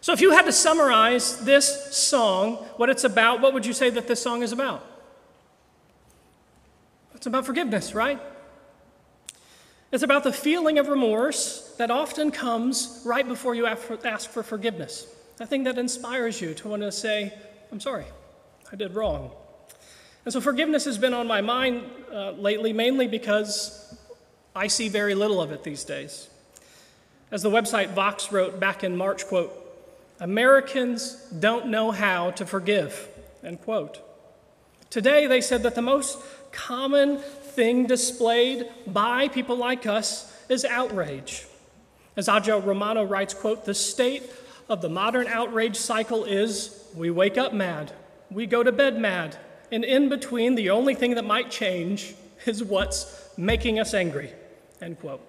So, 0.00 0.12
if 0.12 0.20
you 0.20 0.32
had 0.32 0.44
to 0.44 0.52
summarize 0.52 1.44
this 1.44 1.96
song, 1.96 2.56
what 2.76 2.90
it's 2.90 3.04
about, 3.04 3.40
what 3.40 3.54
would 3.54 3.64
you 3.64 3.72
say 3.72 3.88
that 3.90 4.06
this 4.06 4.20
song 4.20 4.42
is 4.42 4.52
about? 4.52 4.84
It's 7.14 7.26
about 7.26 7.46
forgiveness, 7.46 7.94
right? 7.94 8.20
It's 9.92 10.02
about 10.02 10.24
the 10.24 10.32
feeling 10.32 10.78
of 10.78 10.88
remorse 10.88 11.74
that 11.78 11.90
often 11.90 12.32
comes 12.32 13.00
right 13.06 13.26
before 13.26 13.54
you 13.54 13.66
ask 13.66 14.28
for 14.28 14.42
forgiveness. 14.42 15.06
That 15.36 15.48
thing 15.48 15.64
that 15.64 15.78
inspires 15.78 16.40
you 16.40 16.54
to 16.54 16.68
want 16.68 16.82
to 16.82 16.92
say, 16.92 17.32
I'm 17.72 17.80
sorry, 17.80 18.04
I 18.72 18.76
did 18.76 18.94
wrong. 18.94 19.32
And 20.24 20.32
so 20.32 20.40
forgiveness 20.40 20.84
has 20.84 20.96
been 20.96 21.12
on 21.12 21.26
my 21.26 21.40
mind 21.40 21.82
uh, 22.12 22.30
lately, 22.32 22.72
mainly 22.72 23.08
because 23.08 23.96
I 24.54 24.68
see 24.68 24.88
very 24.88 25.14
little 25.14 25.42
of 25.42 25.50
it 25.50 25.64
these 25.64 25.84
days. 25.84 26.28
As 27.30 27.42
the 27.42 27.50
website 27.50 27.90
Vox 27.90 28.30
wrote 28.30 28.60
back 28.60 28.84
in 28.84 28.96
March, 28.96 29.26
quote, 29.26 29.52
Americans 30.20 31.14
don't 31.38 31.66
know 31.66 31.90
how 31.90 32.30
to 32.32 32.46
forgive, 32.46 33.08
end 33.42 33.60
quote. 33.62 34.00
Today, 34.88 35.26
they 35.26 35.40
said 35.40 35.64
that 35.64 35.74
the 35.74 35.82
most 35.82 36.18
common 36.52 37.18
thing 37.18 37.86
displayed 37.86 38.68
by 38.86 39.26
people 39.26 39.56
like 39.56 39.86
us 39.86 40.32
is 40.48 40.64
outrage. 40.64 41.46
As 42.16 42.28
Aja 42.28 42.60
Romano 42.60 43.02
writes, 43.02 43.34
quote, 43.34 43.64
the 43.64 43.74
state 43.74 44.22
of 44.68 44.80
the 44.80 44.88
modern 44.88 45.26
outrage 45.26 45.76
cycle 45.76 46.24
is 46.24 46.84
we 46.94 47.10
wake 47.10 47.38
up 47.38 47.52
mad, 47.52 47.92
we 48.30 48.46
go 48.46 48.62
to 48.62 48.72
bed 48.72 48.98
mad, 48.98 49.36
and 49.70 49.84
in 49.84 50.08
between, 50.08 50.54
the 50.54 50.70
only 50.70 50.94
thing 50.94 51.14
that 51.14 51.24
might 51.24 51.50
change 51.50 52.14
is 52.46 52.62
what's 52.62 53.28
making 53.36 53.78
us 53.78 53.94
angry, 53.94 54.32
end 54.80 55.00
quote. 55.00 55.20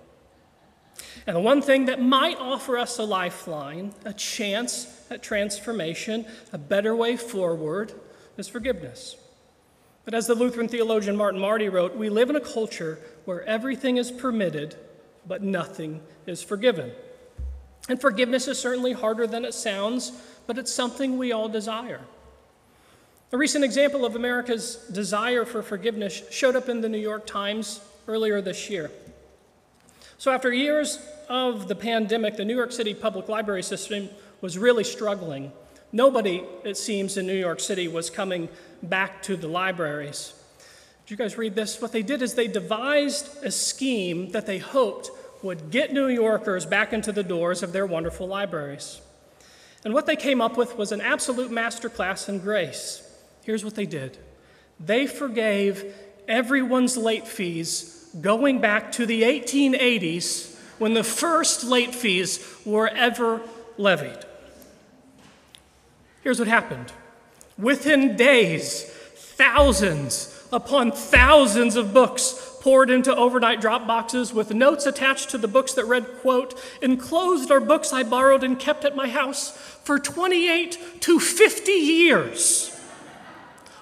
And 1.25 1.36
the 1.36 1.41
one 1.41 1.61
thing 1.61 1.86
that 1.86 2.01
might 2.01 2.38
offer 2.38 2.77
us 2.77 2.99
a 2.99 3.03
lifeline, 3.03 3.93
a 4.05 4.13
chance 4.13 5.03
at 5.09 5.23
transformation, 5.23 6.25
a 6.53 6.57
better 6.57 6.95
way 6.95 7.17
forward, 7.17 7.93
is 8.38 8.47
forgiveness. 8.47 9.15
But 10.03 10.13
as 10.13 10.27
the 10.27 10.36
Lutheran 10.36 10.67
theologian 10.67 11.15
Martin 11.15 11.39
Marty 11.39 11.67
wrote, 11.67 11.95
we 11.95 12.09
live 12.09 12.29
in 12.29 12.36
a 12.36 12.41
culture 12.41 12.99
where 13.25 13.43
everything 13.43 13.97
is 13.97 14.11
permitted, 14.11 14.75
but 15.27 15.41
nothing 15.41 16.01
is 16.27 16.43
forgiven. 16.43 16.91
And 17.88 18.01
forgiveness 18.01 18.47
is 18.47 18.59
certainly 18.59 18.93
harder 18.93 19.27
than 19.27 19.45
it 19.45 19.53
sounds, 19.53 20.11
but 20.47 20.57
it's 20.57 20.73
something 20.73 21.17
we 21.17 21.31
all 21.31 21.49
desire. 21.49 22.01
A 23.31 23.38
recent 23.38 23.63
example 23.63 24.05
of 24.05 24.15
America's 24.15 24.77
desire 24.91 25.45
for 25.45 25.61
forgiveness 25.61 26.23
showed 26.31 26.55
up 26.55 26.69
in 26.69 26.81
the 26.81 26.89
New 26.89 26.99
York 26.99 27.27
Times 27.27 27.81
earlier 28.07 28.41
this 28.41 28.69
year. 28.69 28.91
So, 30.17 30.31
after 30.31 30.53
years 30.53 30.99
of 31.27 31.67
the 31.67 31.75
pandemic, 31.75 32.38
the 32.38 32.45
New 32.45 32.55
York 32.55 32.71
City 32.71 32.93
public 32.93 33.27
library 33.27 33.63
system 33.63 34.09
was 34.41 34.57
really 34.57 34.83
struggling. 34.83 35.51
Nobody, 35.91 36.43
it 36.63 36.77
seems, 36.77 37.17
in 37.17 37.27
New 37.27 37.38
York 37.38 37.59
City 37.59 37.88
was 37.88 38.09
coming 38.09 38.49
back 38.81 39.21
to 39.23 39.36
the 39.36 39.47
libraries. 39.47 40.33
Did 41.05 41.11
you 41.11 41.17
guys 41.17 41.38
read 41.38 41.55
this? 41.55 41.81
What 41.81 41.91
they 41.91 42.03
did 42.03 42.21
is 42.21 42.33
they 42.33 42.47
devised 42.47 43.43
a 43.43 43.51
scheme 43.51 44.31
that 44.31 44.45
they 44.45 44.57
hoped 44.57 45.09
would 45.43 45.71
get 45.71 45.93
New 45.93 46.07
Yorkers 46.07 46.65
back 46.65 46.93
into 46.93 47.11
the 47.11 47.23
doors 47.23 47.63
of 47.63 47.71
their 47.73 47.86
wonderful 47.86 48.27
libraries. 48.27 49.01
And 49.83 49.93
what 49.93 50.05
they 50.05 50.15
came 50.15 50.41
up 50.41 50.57
with 50.57 50.77
was 50.77 50.91
an 50.91 51.01
absolute 51.01 51.51
masterclass 51.51 52.27
in 52.27 52.39
grace. 52.39 53.01
Here's 53.43 53.63
what 53.63 53.75
they 53.75 53.86
did 53.86 54.17
they 54.79 55.07
forgave 55.07 55.95
everyone's 56.27 56.97
late 56.97 57.27
fees 57.27 58.09
going 58.19 58.59
back 58.59 58.91
to 58.93 59.05
the 59.05 59.21
1880s 59.23 60.57
when 60.79 60.93
the 60.93 61.03
first 61.03 61.63
late 61.63 61.93
fees 61.93 62.45
were 62.65 62.88
ever 62.88 63.41
levied. 63.77 64.25
Here's 66.23 66.39
what 66.39 66.47
happened 66.47 66.91
within 67.57 68.15
days, 68.15 68.83
thousands 68.83 70.31
upon 70.51 70.91
thousands 70.91 71.75
of 71.75 71.93
books 71.93 72.44
poured 72.66 72.89
into 72.89 73.16
overnight 73.16 73.61
drop 73.61 73.86
boxes 73.86 74.34
with 74.34 74.51
notes 74.51 74.88
attached 74.88 75.30
to 75.30 75.38
the 75.38 75.47
books 75.47 75.74
that 75.74 75.86
read, 75.86 76.03
quote, 76.22 76.59
enclosed 76.82 77.51
are 77.51 77.59
books 77.59 77.93
I 77.93 78.01
borrowed 78.01 78.43
and 78.43 78.57
kept 78.57 78.84
at 78.84 78.95
my 78.95 79.07
house 79.07 79.51
for 79.84 79.99
28 79.99 81.01
to 81.01 81.20
50 81.20 81.72
years. 81.72 82.76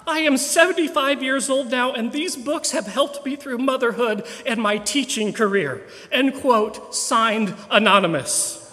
I 0.06 0.18
am 0.18 0.36
75 0.36 1.22
years 1.22 1.48
old 1.48 1.70
now, 1.70 1.94
and 1.94 2.12
these 2.12 2.36
books 2.36 2.72
have 2.72 2.86
helped 2.86 3.24
me 3.24 3.36
through 3.36 3.56
motherhood 3.56 4.26
and 4.44 4.60
my 4.60 4.76
teaching 4.76 5.32
career. 5.32 5.80
End 6.12 6.34
quote, 6.34 6.94
signed 6.94 7.54
Anonymous. 7.70 8.63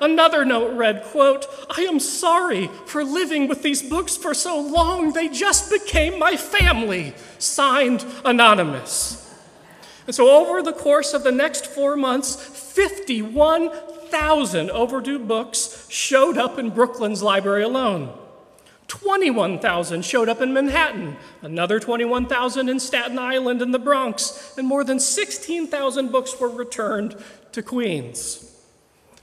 Another 0.00 0.46
note 0.46 0.74
read, 0.76 1.04
quote, 1.04 1.46
I 1.68 1.82
am 1.82 2.00
sorry 2.00 2.68
for 2.86 3.04
living 3.04 3.48
with 3.48 3.62
these 3.62 3.82
books 3.82 4.16
for 4.16 4.32
so 4.32 4.58
long. 4.58 5.12
They 5.12 5.28
just 5.28 5.70
became 5.70 6.18
my 6.18 6.36
family. 6.36 7.12
Signed 7.38 8.06
Anonymous. 8.24 9.18
And 10.06 10.14
so 10.14 10.30
over 10.30 10.62
the 10.62 10.72
course 10.72 11.12
of 11.12 11.22
the 11.22 11.30
next 11.30 11.66
four 11.66 11.96
months, 11.96 12.34
51,000 12.34 14.70
overdue 14.70 15.18
books 15.18 15.86
showed 15.90 16.38
up 16.38 16.58
in 16.58 16.70
Brooklyn's 16.70 17.22
library 17.22 17.62
alone. 17.62 18.16
21,000 18.88 20.02
showed 20.04 20.28
up 20.28 20.40
in 20.40 20.52
Manhattan, 20.52 21.16
another 21.42 21.78
21,000 21.78 22.68
in 22.68 22.80
Staten 22.80 23.20
Island 23.20 23.62
and 23.62 23.72
the 23.72 23.78
Bronx, 23.78 24.52
and 24.58 24.66
more 24.66 24.82
than 24.82 24.98
16,000 24.98 26.10
books 26.10 26.40
were 26.40 26.48
returned 26.48 27.14
to 27.52 27.62
Queens. 27.62 28.49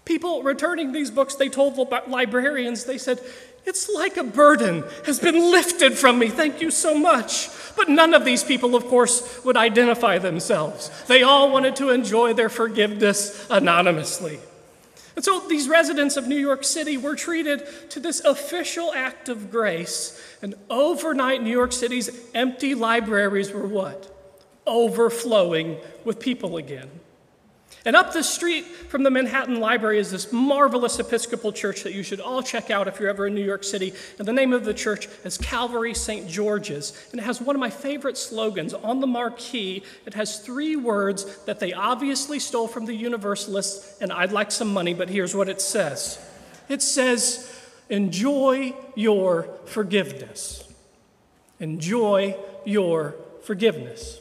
People 0.07 0.41
returning 0.41 0.93
these 0.93 1.11
books, 1.11 1.35
they 1.35 1.49
told 1.49 1.75
the 1.75 2.01
librarians, 2.07 2.85
they 2.85 2.97
said, 2.97 3.19
It's 3.65 3.89
like 3.89 4.15
a 4.15 4.23
burden 4.23 4.85
has 5.05 5.19
been 5.19 5.51
lifted 5.51 5.97
from 5.97 6.17
me. 6.17 6.29
Thank 6.29 6.61
you 6.61 6.71
so 6.71 6.97
much. 6.97 7.49
But 7.75 7.89
none 7.89 8.13
of 8.13 8.23
these 8.23 8.41
people, 8.41 8.73
of 8.73 8.87
course, 8.87 9.43
would 9.43 9.57
identify 9.57 10.17
themselves. 10.17 10.89
They 11.07 11.23
all 11.23 11.51
wanted 11.51 11.75
to 11.75 11.89
enjoy 11.89 12.31
their 12.31 12.47
forgiveness 12.47 13.45
anonymously. 13.49 14.39
And 15.17 15.25
so 15.25 15.41
these 15.49 15.67
residents 15.67 16.15
of 16.15 16.25
New 16.25 16.37
York 16.37 16.63
City 16.63 16.95
were 16.95 17.17
treated 17.17 17.67
to 17.89 17.99
this 17.99 18.21
official 18.21 18.93
act 18.93 19.27
of 19.27 19.51
grace. 19.51 20.17
And 20.41 20.55
overnight, 20.69 21.43
New 21.43 21.51
York 21.51 21.73
City's 21.73 22.09
empty 22.33 22.75
libraries 22.75 23.51
were 23.51 23.67
what? 23.67 24.09
Overflowing 24.65 25.79
with 26.05 26.21
people 26.21 26.55
again. 26.55 26.89
And 27.87 27.95
up 27.95 28.11
the 28.11 28.21
street 28.21 28.65
from 28.65 29.03
the 29.03 29.09
Manhattan 29.09 29.61
Library 29.61 29.97
is 29.97 30.11
this 30.11 30.33
marvelous 30.33 30.99
Episcopal 30.99 31.53
church 31.53 31.83
that 31.83 31.93
you 31.93 32.03
should 32.03 32.19
all 32.19 32.43
check 32.43 32.69
out 32.69 32.89
if 32.89 32.99
you're 32.99 33.07
ever 33.07 33.27
in 33.27 33.33
New 33.33 33.45
York 33.45 33.63
City. 33.63 33.93
And 34.19 34.27
the 34.27 34.33
name 34.33 34.51
of 34.51 34.65
the 34.65 34.73
church 34.73 35.07
is 35.23 35.37
Calvary 35.37 35.93
St. 35.93 36.27
George's. 36.27 36.91
And 37.11 37.21
it 37.21 37.23
has 37.23 37.39
one 37.39 37.55
of 37.55 37.61
my 37.61 37.69
favorite 37.69 38.17
slogans 38.17 38.73
on 38.73 38.99
the 38.99 39.07
marquee. 39.07 39.83
It 40.05 40.15
has 40.15 40.39
three 40.39 40.75
words 40.75 41.45
that 41.45 41.61
they 41.61 41.71
obviously 41.71 42.39
stole 42.39 42.67
from 42.67 42.87
the 42.87 42.93
Universalists, 42.93 44.01
and 44.01 44.11
I'd 44.11 44.33
like 44.33 44.51
some 44.51 44.73
money, 44.73 44.93
but 44.93 45.09
here's 45.09 45.33
what 45.33 45.47
it 45.47 45.61
says 45.61 46.19
it 46.67 46.81
says, 46.81 47.49
Enjoy 47.87 48.75
your 48.95 49.47
forgiveness. 49.63 50.69
Enjoy 51.61 52.35
your 52.65 53.15
forgiveness. 53.43 54.19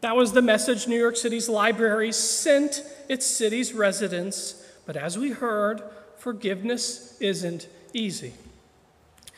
That 0.00 0.16
was 0.16 0.32
the 0.32 0.42
message 0.42 0.86
New 0.86 0.98
York 0.98 1.16
City's 1.16 1.48
library 1.48 2.12
sent 2.12 2.82
its 3.08 3.26
city's 3.26 3.72
residents. 3.72 4.62
But 4.84 4.96
as 4.96 5.18
we 5.18 5.30
heard, 5.30 5.82
forgiveness 6.16 7.16
isn't 7.20 7.68
easy. 7.92 8.34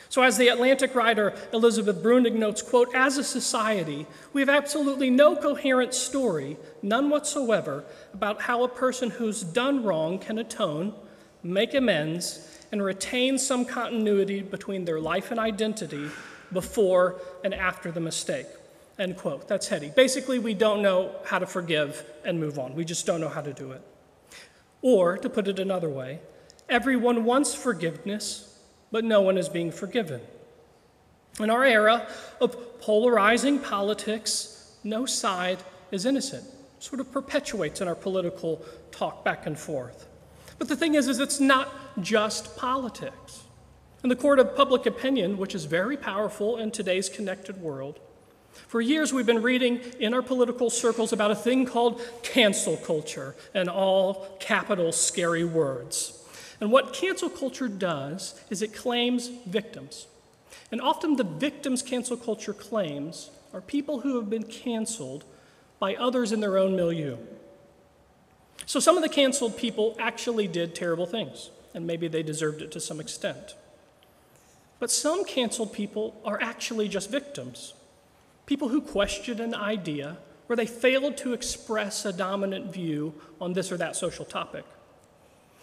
So, 0.09 0.23
as 0.23 0.37
the 0.37 0.47
Atlantic 0.47 0.95
writer 0.95 1.35
Elizabeth 1.53 2.01
Bruenig 2.01 2.33
notes, 2.33 2.63
quote, 2.63 2.93
as 2.95 3.17
a 3.17 3.23
society, 3.23 4.07
we 4.33 4.41
have 4.41 4.49
absolutely 4.49 5.11
no 5.11 5.35
coherent 5.35 5.93
story, 5.93 6.57
none 6.81 7.11
whatsoever, 7.11 7.83
about 8.13 8.41
how 8.41 8.63
a 8.63 8.67
person 8.67 9.11
who's 9.11 9.43
done 9.43 9.83
wrong 9.83 10.17
can 10.17 10.39
atone, 10.39 10.95
make 11.43 11.75
amends, 11.75 12.47
and 12.71 12.83
retain 12.83 13.37
some 13.37 13.65
continuity 13.65 14.41
between 14.41 14.85
their 14.85 14.99
life 14.99 15.29
and 15.29 15.39
identity 15.39 16.09
before 16.51 17.21
and 17.43 17.53
after 17.53 17.91
the 17.91 17.99
mistake. 17.99 18.47
End 18.99 19.15
quote. 19.15 19.47
That's 19.47 19.69
heady. 19.69 19.91
Basically, 19.95 20.39
we 20.39 20.53
don't 20.53 20.81
know 20.81 21.15
how 21.25 21.39
to 21.39 21.47
forgive 21.47 22.03
and 22.25 22.37
move 22.37 22.59
on. 22.59 22.75
We 22.75 22.83
just 22.83 23.05
don't 23.05 23.21
know 23.21 23.29
how 23.29 23.41
to 23.41 23.53
do 23.53 23.71
it. 23.71 23.81
Or, 24.81 25.17
to 25.17 25.29
put 25.29 25.47
it 25.47 25.57
another 25.57 25.89
way, 25.89 26.19
everyone 26.67 27.23
wants 27.23 27.55
forgiveness, 27.55 28.59
but 28.91 29.05
no 29.05 29.21
one 29.21 29.37
is 29.37 29.47
being 29.47 29.71
forgiven. 29.71 30.19
In 31.39 31.49
our 31.49 31.63
era 31.63 32.07
of 32.41 32.81
polarizing 32.81 33.59
politics, 33.59 34.73
no 34.83 35.05
side 35.05 35.59
is 35.91 36.05
innocent. 36.05 36.43
It 36.77 36.83
sort 36.83 36.99
of 36.99 37.09
perpetuates 37.11 37.79
in 37.79 37.87
our 37.87 37.95
political 37.95 38.65
talk 38.91 39.23
back 39.23 39.45
and 39.45 39.57
forth. 39.57 40.07
But 40.57 40.67
the 40.67 40.75
thing 40.75 40.95
is, 40.95 41.07
is 41.07 41.19
it's 41.19 41.39
not 41.39 42.01
just 42.01 42.57
politics. 42.57 43.43
In 44.03 44.09
the 44.09 44.15
court 44.15 44.39
of 44.39 44.55
public 44.55 44.85
opinion, 44.85 45.37
which 45.37 45.55
is 45.55 45.65
very 45.65 45.95
powerful 45.95 46.57
in 46.57 46.71
today's 46.71 47.07
connected 47.07 47.61
world, 47.61 47.99
for 48.67 48.81
years 48.81 49.13
we've 49.13 49.25
been 49.25 49.41
reading 49.41 49.79
in 49.99 50.13
our 50.13 50.21
political 50.21 50.69
circles 50.69 51.13
about 51.13 51.31
a 51.31 51.35
thing 51.35 51.65
called 51.65 52.01
cancel 52.23 52.77
culture 52.77 53.35
and 53.53 53.69
all 53.69 54.27
capital 54.39 54.91
scary 54.91 55.43
words. 55.43 56.15
And 56.61 56.71
what 56.71 56.93
cancel 56.93 57.29
culture 57.29 57.67
does 57.67 58.39
is 58.49 58.61
it 58.61 58.73
claims 58.73 59.27
victims. 59.27 60.07
And 60.71 60.81
often 60.81 61.15
the 61.15 61.23
victims 61.23 61.81
cancel 61.81 62.17
culture 62.17 62.53
claims 62.53 63.31
are 63.53 63.61
people 63.61 64.01
who 64.01 64.17
have 64.17 64.29
been 64.29 64.43
canceled 64.43 65.23
by 65.79 65.95
others 65.95 66.31
in 66.31 66.39
their 66.39 66.57
own 66.57 66.75
milieu. 66.75 67.17
So 68.65 68.79
some 68.79 68.97
of 68.97 69.03
the 69.03 69.09
canceled 69.09 69.57
people 69.57 69.95
actually 69.99 70.47
did 70.47 70.75
terrible 70.75 71.07
things, 71.07 71.49
and 71.73 71.87
maybe 71.87 72.07
they 72.07 72.21
deserved 72.21 72.61
it 72.61 72.71
to 72.73 72.79
some 72.79 72.99
extent. 72.99 73.55
But 74.79 74.91
some 74.91 75.25
canceled 75.25 75.73
people 75.73 76.21
are 76.23 76.39
actually 76.41 76.87
just 76.87 77.09
victims 77.09 77.73
people 78.49 78.67
who 78.67 78.81
questioned 78.81 79.39
an 79.39 79.53
idea 79.53 80.17
or 80.49 80.55
they 80.55 80.65
failed 80.65 81.15
to 81.15 81.33
express 81.33 82.03
a 82.03 82.11
dominant 82.11 82.73
view 82.73 83.13
on 83.39 83.53
this 83.53 83.71
or 83.71 83.77
that 83.77 83.95
social 83.95 84.25
topic. 84.25 84.65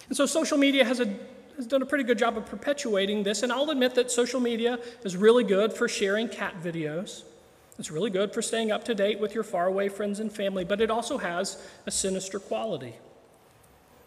And 0.06 0.16
so 0.16 0.24
social 0.24 0.56
media 0.56 0.84
has, 0.84 1.00
a, 1.00 1.12
has 1.56 1.66
done 1.66 1.82
a 1.82 1.86
pretty 1.86 2.04
good 2.04 2.16
job 2.16 2.38
of 2.38 2.46
perpetuating 2.46 3.24
this, 3.24 3.42
and 3.42 3.50
I'll 3.50 3.70
admit 3.70 3.96
that 3.96 4.12
social 4.12 4.38
media 4.38 4.78
is 5.02 5.16
really 5.16 5.42
good 5.42 5.72
for 5.72 5.88
sharing 5.88 6.28
cat 6.28 6.54
videos. 6.62 7.24
It's 7.76 7.90
really 7.90 8.10
good 8.10 8.32
for 8.32 8.40
staying 8.40 8.70
up 8.70 8.84
to 8.84 8.94
date 8.94 9.18
with 9.18 9.34
your 9.34 9.42
faraway 9.42 9.88
friends 9.88 10.20
and 10.20 10.30
family, 10.30 10.64
but 10.64 10.80
it 10.80 10.88
also 10.88 11.18
has 11.18 11.60
a 11.86 11.90
sinister 11.90 12.38
quality. 12.38 12.94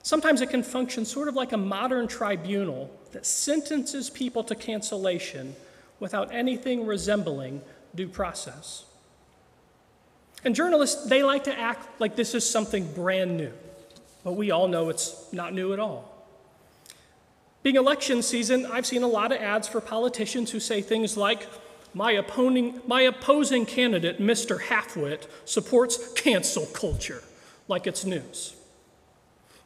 Sometimes 0.03 0.39
it 0.39 0.49
can 0.49 0.63
function 0.63 1.03
sort 1.03 1.27
of 1.27 1.35
like 1.35 1.51
a 1.51 1.57
modern 1.57 2.07
tribunal 2.07 2.89
that 3.11 3.25
sentences 3.25 4.09
people 4.09 4.41
to 4.45 4.55
cancellation 4.55 5.53
without 5.99 6.33
anything 6.33 6.85
resembling 6.85 7.61
due 7.95 8.07
process. 8.07 8.85
And 10.43 10.55
journalists, 10.55 11.05
they 11.05 11.23
like 11.23 11.43
to 11.45 11.57
act 11.57 11.99
like 11.99 12.15
this 12.15 12.33
is 12.33 12.49
something 12.49 12.91
brand 12.93 13.37
new. 13.37 13.51
But 14.23 14.33
we 14.33 14.51
all 14.51 14.67
know 14.67 14.89
it's 14.89 15.31
not 15.33 15.53
new 15.53 15.73
at 15.73 15.79
all. 15.79 16.15
Being 17.61 17.75
election 17.75 18.21
season, 18.21 18.65
I've 18.65 18.85
seen 18.85 19.03
a 19.03 19.07
lot 19.07 19.31
of 19.31 19.41
ads 19.41 19.67
for 19.67 19.81
politicians 19.81 20.51
who 20.51 20.59
say 20.59 20.81
things 20.81 21.17
like, 21.17 21.45
my, 21.93 22.11
opposing, 22.11 22.79
my 22.87 23.01
opposing 23.01 23.65
candidate, 23.65 24.19
Mr. 24.19 24.61
Halfwit, 24.61 25.27
supports 25.43 26.13
cancel 26.13 26.65
culture, 26.67 27.23
like 27.67 27.85
it's 27.85 28.05
news. 28.05 28.55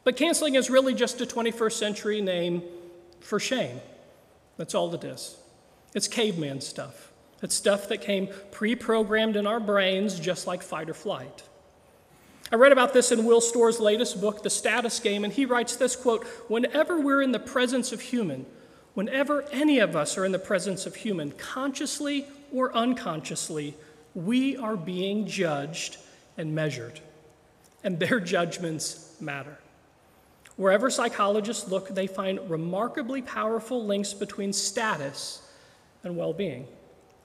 But 0.02 0.16
canceling 0.16 0.54
is 0.54 0.70
really 0.70 0.94
just 0.94 1.20
a 1.20 1.26
21st 1.26 1.72
century 1.72 2.20
name 2.20 2.62
for 3.20 3.38
shame. 3.38 3.80
That's 4.56 4.74
all 4.74 4.92
it 4.94 5.04
is. 5.04 5.36
It's 5.94 6.08
caveman 6.08 6.60
stuff. 6.60 7.10
It's 7.44 7.54
stuff 7.54 7.88
that 7.88 8.00
came 8.00 8.28
pre 8.52 8.74
programmed 8.74 9.36
in 9.36 9.46
our 9.46 9.60
brains, 9.60 10.18
just 10.18 10.46
like 10.46 10.62
fight 10.62 10.88
or 10.88 10.94
flight. 10.94 11.42
I 12.50 12.56
read 12.56 12.72
about 12.72 12.94
this 12.94 13.12
in 13.12 13.26
Will 13.26 13.42
Storr's 13.42 13.78
latest 13.78 14.18
book, 14.18 14.42
The 14.42 14.48
Status 14.48 14.98
Game, 14.98 15.24
and 15.24 15.32
he 15.32 15.44
writes 15.44 15.76
this 15.76 15.94
quote 15.94 16.24
Whenever 16.48 16.98
we're 16.98 17.20
in 17.20 17.32
the 17.32 17.38
presence 17.38 17.92
of 17.92 18.00
human, 18.00 18.46
whenever 18.94 19.42
any 19.52 19.78
of 19.78 19.94
us 19.94 20.16
are 20.16 20.24
in 20.24 20.32
the 20.32 20.38
presence 20.38 20.86
of 20.86 20.96
human, 20.96 21.32
consciously 21.32 22.26
or 22.50 22.74
unconsciously, 22.74 23.76
we 24.14 24.56
are 24.56 24.76
being 24.76 25.26
judged 25.26 25.98
and 26.38 26.54
measured. 26.54 26.98
And 27.82 28.00
their 28.00 28.20
judgments 28.20 29.16
matter. 29.20 29.58
Wherever 30.56 30.88
psychologists 30.88 31.68
look, 31.68 31.90
they 31.90 32.06
find 32.06 32.48
remarkably 32.48 33.20
powerful 33.20 33.84
links 33.84 34.14
between 34.14 34.54
status 34.54 35.42
and 36.04 36.16
well 36.16 36.32
being. 36.32 36.66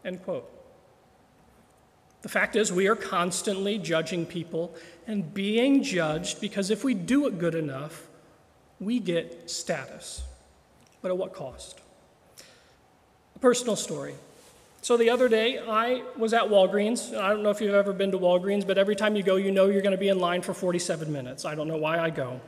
End 0.03 0.23
quote. 0.23 0.49
The 2.21 2.29
fact 2.29 2.55
is, 2.55 2.71
we 2.71 2.87
are 2.87 2.95
constantly 2.95 3.77
judging 3.77 4.25
people 4.25 4.75
and 5.07 5.33
being 5.33 5.83
judged 5.83 6.41
because 6.41 6.69
if 6.69 6.83
we 6.83 6.93
do 6.93 7.27
it 7.27 7.39
good 7.39 7.55
enough, 7.55 8.07
we 8.79 8.99
get 8.99 9.49
status. 9.49 10.23
But 11.01 11.11
at 11.11 11.17
what 11.17 11.33
cost? 11.33 11.79
A 13.35 13.39
personal 13.39 13.75
story. 13.75 14.15
So 14.81 14.97
the 14.97 15.09
other 15.09 15.27
day, 15.27 15.59
I 15.59 16.03
was 16.17 16.33
at 16.33 16.43
Walgreens. 16.43 17.17
I 17.17 17.29
don't 17.29 17.43
know 17.43 17.49
if 17.49 17.61
you've 17.61 17.73
ever 17.73 17.93
been 17.93 18.11
to 18.11 18.19
Walgreens, 18.19 18.65
but 18.65 18.77
every 18.77 18.95
time 18.95 19.15
you 19.15 19.23
go, 19.23 19.35
you 19.35 19.51
know 19.51 19.67
you're 19.67 19.81
going 19.81 19.91
to 19.91 19.97
be 19.97 20.07
in 20.09 20.19
line 20.19 20.41
for 20.41 20.53
47 20.53 21.11
minutes. 21.11 21.45
I 21.45 21.55
don't 21.55 21.67
know 21.67 21.77
why 21.77 21.99
I 21.99 22.09
go. 22.09 22.39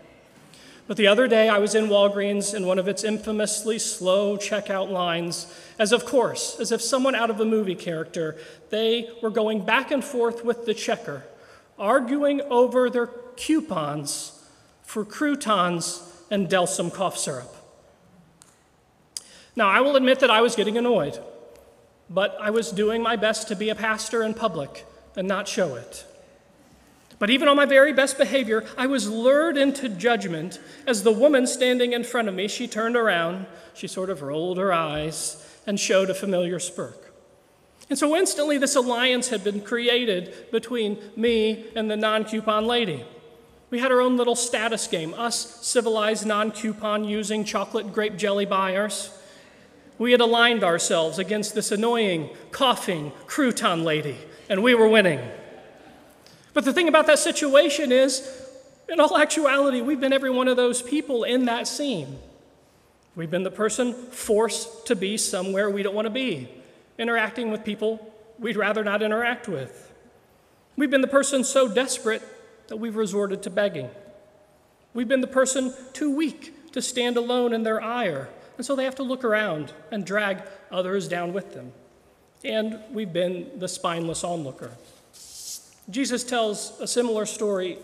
But 0.88 0.98
the 0.98 1.08
other 1.08 1.28
day, 1.28 1.48
I 1.48 1.58
was 1.60 1.76
in 1.76 1.88
Walgreens 1.88 2.54
in 2.54 2.66
one 2.66 2.80
of 2.80 2.88
its 2.88 3.04
infamously 3.04 3.80
slow 3.80 4.36
checkout 4.36 4.90
lines, 4.90 5.48
as 5.80 5.92
of 5.92 6.06
course, 6.06 6.60
as 6.60 6.72
if 6.72 6.82
someone 6.82 7.16
out 7.16 7.30
of 7.30 7.40
a 7.40 7.46
movie 7.46 7.76
character, 7.76 8.38
they 8.70 9.10
were 9.22 9.30
going 9.30 9.64
back 9.64 9.92
and 9.92 10.04
forth 10.04 10.44
with 10.44 10.66
the 10.66 10.74
checker, 10.74 11.24
arguing 11.80 12.42
over 12.42 12.90
their 12.90 13.08
coupons 13.38 14.44
for 14.84 15.06
croutons 15.06 16.04
and 16.30 16.50
Delsym 16.50 16.94
cough 16.94 17.18
syrup. 17.18 17.56
Now, 19.56 19.70
I 19.70 19.82
will 19.82 19.96
admit 19.96 20.20
that 20.20 20.30
I 20.30 20.42
was 20.42 20.56
getting 20.56 20.78
annoyed, 20.78 21.20
but 22.10 22.38
I 22.42 22.50
was 22.50 22.72
doing 22.72 23.02
my 23.02 23.16
best 23.16 23.48
to 23.50 23.56
be 23.56 23.70
a 23.70 23.76
pastor 23.76 24.24
in 24.24 24.34
public 24.34 24.86
and 25.16 25.28
not 25.28 25.48
show 25.48 25.76
it. 25.76 26.06
But 27.22 27.30
even 27.30 27.48
on 27.48 27.56
my 27.56 27.68
very 27.68 27.94
best 27.94 28.18
behavior, 28.18 28.66
I 28.76 28.88
was 28.88 29.08
lured 29.08 29.56
into 29.56 29.88
judgment 29.88 30.60
as 30.88 31.04
the 31.04 31.12
woman 31.12 31.46
standing 31.46 31.94
in 31.94 32.04
front 32.04 32.28
of 32.28 32.34
me, 32.34 32.48
she 32.48 32.68
turned 32.68 32.96
around, 32.96 33.46
she 33.76 33.88
sort 33.88 34.10
of 34.10 34.24
rolled 34.24 34.58
her 34.58 34.74
eyes, 34.74 35.48
and 35.68 35.80
showed 35.80 36.10
a 36.10 36.16
familiar 36.16 36.58
smirk. 36.58 37.14
And 37.92 38.00
so 38.00 38.16
instantly, 38.16 38.58
this 38.58 38.76
alliance 38.76 39.30
had 39.30 39.44
been 39.44 39.62
created 39.62 40.34
between 40.52 40.98
me 41.16 41.68
and 41.76 41.92
the 41.92 41.96
non 41.96 42.26
coupon 42.26 42.66
lady. 42.66 43.06
We 43.70 43.78
had 43.78 43.92
our 43.92 44.02
own 44.02 44.18
little 44.18 44.36
status 44.36 44.88
game, 44.88 45.14
us 45.14 45.64
civilized 45.64 46.26
non 46.26 46.50
coupon 46.50 47.04
using 47.04 47.46
chocolate 47.46 47.94
grape 47.94 48.18
jelly 48.18 48.48
buyers. 48.48 49.16
We 50.00 50.12
had 50.12 50.22
aligned 50.22 50.64
ourselves 50.64 51.20
against 51.20 51.54
this 51.54 51.72
annoying, 51.72 52.32
coughing 52.50 53.12
crouton 53.28 53.84
lady, 53.84 54.18
and 54.50 54.64
we 54.64 54.74
were 54.74 54.88
winning. 54.88 55.20
But 56.54 56.66
the 56.66 56.74
thing 56.74 56.88
about 56.88 57.08
that 57.08 57.20
situation 57.20 57.92
is, 57.92 58.30
in 58.90 59.00
all 59.00 59.18
actuality, 59.18 59.82
we've 59.82 60.02
been 60.02 60.14
every 60.14 60.30
one 60.30 60.48
of 60.48 60.58
those 60.58 60.82
people 60.82 61.24
in 61.24 61.46
that 61.46 61.68
scene. 61.68 62.20
We've 63.16 63.32
been 63.32 63.44
the 63.44 63.52
person 63.52 63.94
forced 63.94 64.88
to 64.88 64.96
be 64.96 65.18
somewhere 65.18 65.70
we 65.70 65.84
don't 65.84 65.96
want 65.96 66.06
to 66.06 66.12
be, 66.12 66.50
interacting 66.98 67.52
with 67.52 67.64
people 67.64 68.14
we'd 68.40 68.58
rather 68.58 68.84
not 68.84 69.02
interact 69.02 69.48
with. 69.48 69.92
We've 70.76 70.90
been 70.90 71.02
the 71.02 71.08
person 71.08 71.44
so 71.44 71.68
desperate 71.68 72.24
that 72.68 72.78
we've 72.78 72.96
resorted 72.96 73.44
to 73.44 73.50
begging. 73.50 73.90
We've 74.94 75.08
been 75.08 75.22
the 75.22 75.28
person 75.28 75.74
too 75.94 76.14
weak 76.14 76.72
to 76.74 76.82
stand 76.82 77.18
alone 77.18 77.54
in 77.54 77.64
their 77.64 77.82
ire, 77.82 78.30
and 78.58 78.66
so 78.66 78.76
they 78.76 78.86
have 78.86 78.96
to 78.96 79.04
look 79.04 79.24
around 79.24 79.74
and 79.92 80.06
drag 80.06 80.42
others 80.72 81.08
down 81.08 81.34
with 81.34 81.54
them. 81.54 81.72
And 82.44 82.80
we've 82.92 83.14
been 83.14 83.60
the 83.60 83.68
spineless 83.68 84.24
onlooker. 84.24 84.72
Jesus 85.90 86.24
tells 86.24 86.80
a 86.80 86.88
similar 86.88 87.26
story. 87.26 87.78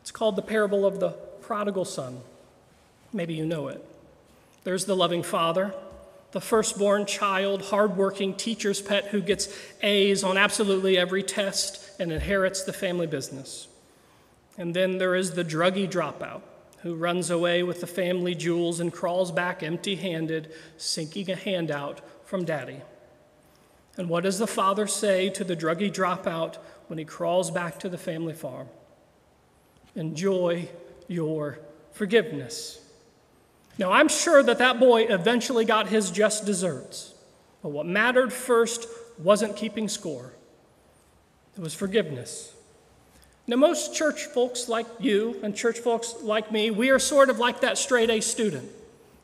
It's 0.00 0.10
called 0.10 0.36
the 0.36 0.42
parable 0.42 0.86
of 0.86 1.00
the 1.00 1.10
prodigal 1.42 1.84
son. 1.84 2.20
Maybe 3.12 3.34
you 3.34 3.44
know 3.44 3.68
it. 3.68 3.84
There's 4.64 4.84
the 4.84 4.96
loving 4.96 5.22
father, 5.22 5.74
the 6.30 6.40
firstborn 6.40 7.04
child, 7.06 7.62
hardworking 7.62 8.34
teacher's 8.34 8.80
pet 8.80 9.06
who 9.06 9.20
gets 9.20 9.48
A's 9.82 10.24
on 10.24 10.38
absolutely 10.38 10.96
every 10.96 11.22
test 11.22 12.00
and 12.00 12.12
inherits 12.12 12.62
the 12.62 12.72
family 12.72 13.06
business. 13.06 13.68
And 14.56 14.74
then 14.74 14.98
there 14.98 15.14
is 15.14 15.32
the 15.32 15.44
druggy 15.44 15.90
dropout 15.90 16.42
who 16.82 16.94
runs 16.94 17.30
away 17.30 17.62
with 17.62 17.80
the 17.80 17.86
family 17.86 18.34
jewels 18.34 18.80
and 18.80 18.92
crawls 18.92 19.30
back 19.30 19.62
empty 19.62 19.94
handed, 19.94 20.52
sinking 20.76 21.30
a 21.30 21.36
handout 21.36 22.00
from 22.24 22.44
daddy. 22.44 22.80
And 23.96 24.08
what 24.08 24.24
does 24.24 24.38
the 24.38 24.46
father 24.46 24.86
say 24.86 25.28
to 25.30 25.44
the 25.44 25.56
druggy 25.56 25.92
dropout 25.92 26.56
when 26.92 26.98
he 26.98 27.06
crawls 27.06 27.50
back 27.50 27.78
to 27.78 27.88
the 27.88 27.96
family 27.96 28.34
farm? 28.34 28.68
Enjoy 29.94 30.68
your 31.08 31.58
forgiveness. 31.92 32.82
Now, 33.78 33.90
I'm 33.90 34.08
sure 34.08 34.42
that 34.42 34.58
that 34.58 34.78
boy 34.78 35.04
eventually 35.04 35.64
got 35.64 35.88
his 35.88 36.10
just 36.10 36.44
desserts, 36.44 37.14
but 37.62 37.70
what 37.70 37.86
mattered 37.86 38.30
first 38.30 38.86
wasn't 39.18 39.56
keeping 39.56 39.88
score, 39.88 40.34
it 41.56 41.62
was 41.62 41.72
forgiveness. 41.72 42.52
Now, 43.46 43.56
most 43.56 43.94
church 43.94 44.24
folks 44.24 44.68
like 44.68 44.86
you 45.00 45.40
and 45.42 45.56
church 45.56 45.78
folks 45.78 46.16
like 46.20 46.52
me, 46.52 46.70
we 46.70 46.90
are 46.90 46.98
sort 46.98 47.30
of 47.30 47.38
like 47.38 47.62
that 47.62 47.78
straight 47.78 48.10
A 48.10 48.20
student, 48.20 48.70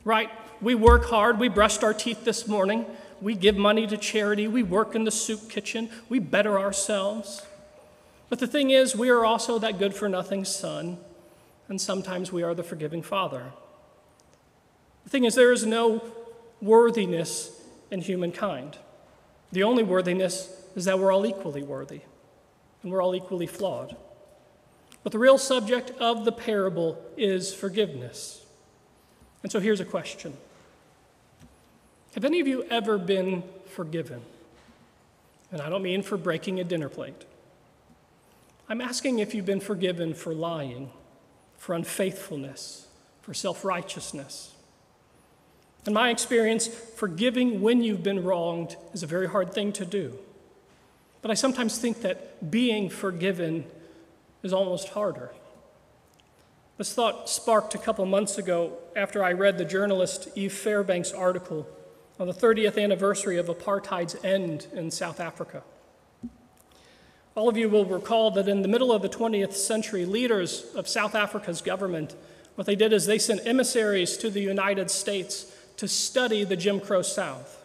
right? 0.05 0.31
We 0.62 0.75
work 0.75 1.05
hard, 1.05 1.39
we 1.39 1.49
brushed 1.49 1.85
our 1.85 1.93
teeth 1.93 2.25
this 2.25 2.49
morning, 2.49 2.87
we 3.21 3.35
give 3.35 3.59
money 3.59 3.87
to 3.89 3.99
charity, 3.99 4.49
we 4.49 4.62
work 4.62 4.95
in 4.95 5.05
the 5.05 5.11
soup 5.11 5.51
kitchen, 5.51 5.91
we 6.09 6.19
better 6.19 6.59
ourselves. 6.59 7.43
But 8.29 8.39
the 8.39 8.47
thing 8.47 8.70
is, 8.70 8.95
we 8.95 9.09
are 9.09 9.24
also 9.24 9.59
that 9.59 9.79
good 9.79 9.95
for 9.95 10.09
nothing 10.09 10.45
son, 10.45 10.99
and 11.68 11.81
sometimes 11.81 12.31
we 12.31 12.43
are 12.43 12.55
the 12.55 12.62
forgiving 12.62 13.03
father. 13.03 13.53
The 15.05 15.11
thing 15.11 15.24
is, 15.24 15.35
there 15.35 15.53
is 15.53 15.64
no 15.64 16.03
worthiness 16.61 17.51
in 17.91 18.01
humankind. 18.01 18.79
The 19.53 19.62
only 19.62 19.83
worthiness 19.83 20.55
is 20.76 20.85
that 20.85 20.99
we're 20.99 21.12
all 21.12 21.26
equally 21.26 21.62
worthy 21.62 22.03
and 22.83 22.93
we're 22.93 23.03
all 23.03 23.14
equally 23.14 23.47
flawed. 23.47 23.97
But 25.03 25.12
the 25.12 25.18
real 25.18 25.39
subject 25.39 25.91
of 25.99 26.24
the 26.24 26.33
parable 26.33 27.03
is 27.16 27.55
forgiveness. 27.55 28.45
And 29.43 29.51
so 29.51 29.61
here's 29.61 29.81
a 29.81 29.85
question 29.85 30.37
Have 32.14 32.24
any 32.24 32.41
of 32.41 32.47
you 32.47 32.64
ever 32.64 32.99
been 32.99 33.43
forgiven? 33.66 34.22
And 35.51 35.62
I 35.62 35.70
don't 35.70 35.83
mean 35.83 36.03
for 36.03 36.18
breaking 36.18 36.61
a 36.61 36.64
dinner 36.64 36.91
plate. 36.91 37.24
I'm 38.69 38.81
asking 38.83 39.19
if 39.19 39.35
you've 39.35 39.47
been 39.47 39.61
forgiven 39.61 40.12
for 40.12 40.35
lying, 40.35 40.91
for 41.57 41.75
unfaithfulness, 41.75 42.87
for 43.23 43.33
self 43.33 43.64
righteousness. 43.64 44.55
In 45.87 45.95
my 45.95 46.11
experience, 46.11 46.66
forgiving 46.66 47.62
when 47.62 47.83
you've 47.83 48.03
been 48.03 48.23
wronged 48.23 48.77
is 48.93 49.03
a 49.03 49.07
very 49.07 49.27
hard 49.27 49.55
thing 49.55 49.73
to 49.73 49.87
do. 49.87 50.19
But 51.23 51.31
I 51.31 51.35
sometimes 51.35 51.79
think 51.79 52.03
that 52.03 52.51
being 52.51 52.91
forgiven 52.91 53.64
is 54.43 54.53
almost 54.53 54.91
harder. 54.91 55.31
This 56.77 56.93
thought 56.93 57.29
sparked 57.29 57.75
a 57.75 57.79
couple 57.79 58.05
months 58.05 58.39
ago 58.39 58.79
after 58.95 59.25
I 59.25 59.33
read 59.33 59.57
the 59.57 59.64
journalist 59.64 60.29
Eve 60.37 60.53
Fairbanks' 60.53 61.11
article 61.11 61.66
on 62.21 62.27
the 62.27 62.35
30th 62.35 62.81
anniversary 62.83 63.39
of 63.39 63.47
apartheid's 63.47 64.16
end 64.23 64.66
in 64.75 64.91
South 64.91 65.21
Africa. 65.21 65.62
All 67.39 67.49
of 67.49 67.57
you 67.57 67.68
will 67.68 67.84
recall 67.84 68.32
that 68.32 68.49
in 68.49 68.62
the 68.62 68.68
middle 68.68 68.91
of 68.91 69.01
the 69.01 69.09
20th 69.09 69.53
century, 69.53 70.05
leaders 70.05 70.66
of 70.74 70.89
South 70.89 71.14
Africa's 71.14 71.61
government, 71.61 72.16
what 72.57 72.66
they 72.66 72.74
did 72.74 72.93
is 72.93 73.07
they 73.07 73.20
sent 73.20 73.47
emissaries 73.47 74.16
to 74.16 74.28
the 74.28 74.41
United 74.41 74.91
States 74.91 75.47
to 75.76 75.86
study 75.86 76.43
the 76.43 76.57
Jim 76.57 76.80
Crow 76.80 77.01
South. 77.01 77.62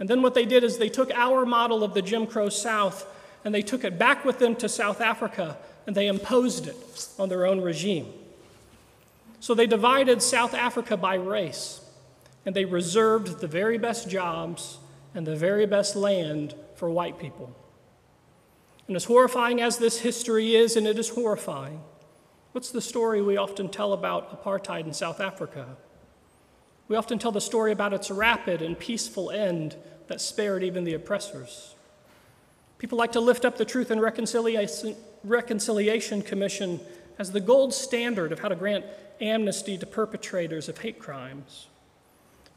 And 0.00 0.10
then 0.10 0.22
what 0.22 0.34
they 0.34 0.44
did 0.44 0.64
is 0.64 0.76
they 0.78 0.88
took 0.88 1.12
our 1.12 1.46
model 1.46 1.84
of 1.84 1.94
the 1.94 2.02
Jim 2.02 2.26
Crow 2.26 2.48
South 2.48 3.06
and 3.44 3.54
they 3.54 3.62
took 3.62 3.84
it 3.84 3.96
back 3.96 4.24
with 4.24 4.40
them 4.40 4.56
to 4.56 4.68
South 4.68 5.00
Africa 5.00 5.56
and 5.86 5.94
they 5.94 6.08
imposed 6.08 6.66
it 6.66 7.06
on 7.16 7.28
their 7.28 7.46
own 7.46 7.60
regime. 7.60 8.12
So 9.38 9.54
they 9.54 9.68
divided 9.68 10.20
South 10.20 10.52
Africa 10.52 10.96
by 10.96 11.14
race 11.14 11.80
and 12.44 12.56
they 12.56 12.64
reserved 12.64 13.38
the 13.38 13.46
very 13.46 13.78
best 13.78 14.10
jobs 14.10 14.78
and 15.14 15.24
the 15.24 15.36
very 15.36 15.64
best 15.64 15.94
land 15.94 16.56
for 16.74 16.90
white 16.90 17.20
people. 17.20 17.54
And 18.90 18.96
as 18.96 19.04
horrifying 19.04 19.60
as 19.60 19.78
this 19.78 20.00
history 20.00 20.56
is, 20.56 20.74
and 20.74 20.84
it 20.84 20.98
is 20.98 21.10
horrifying, 21.10 21.80
what's 22.50 22.72
the 22.72 22.80
story 22.80 23.22
we 23.22 23.36
often 23.36 23.68
tell 23.68 23.92
about 23.92 24.42
apartheid 24.42 24.84
in 24.84 24.92
South 24.92 25.20
Africa? 25.20 25.76
We 26.88 26.96
often 26.96 27.20
tell 27.20 27.30
the 27.30 27.40
story 27.40 27.70
about 27.70 27.92
its 27.92 28.10
rapid 28.10 28.62
and 28.62 28.76
peaceful 28.76 29.30
end 29.30 29.76
that 30.08 30.20
spared 30.20 30.64
even 30.64 30.82
the 30.82 30.94
oppressors. 30.94 31.76
People 32.78 32.98
like 32.98 33.12
to 33.12 33.20
lift 33.20 33.44
up 33.44 33.58
the 33.58 33.64
Truth 33.64 33.92
and 33.92 34.02
Reconciliation, 34.02 36.22
Commission 36.22 36.80
as 37.16 37.30
the 37.30 37.38
gold 37.38 37.72
standard 37.72 38.32
of 38.32 38.40
how 38.40 38.48
to 38.48 38.56
grant 38.56 38.84
amnesty 39.20 39.78
to 39.78 39.86
perpetrators 39.86 40.68
of 40.68 40.78
hate 40.78 40.98
crimes. 40.98 41.68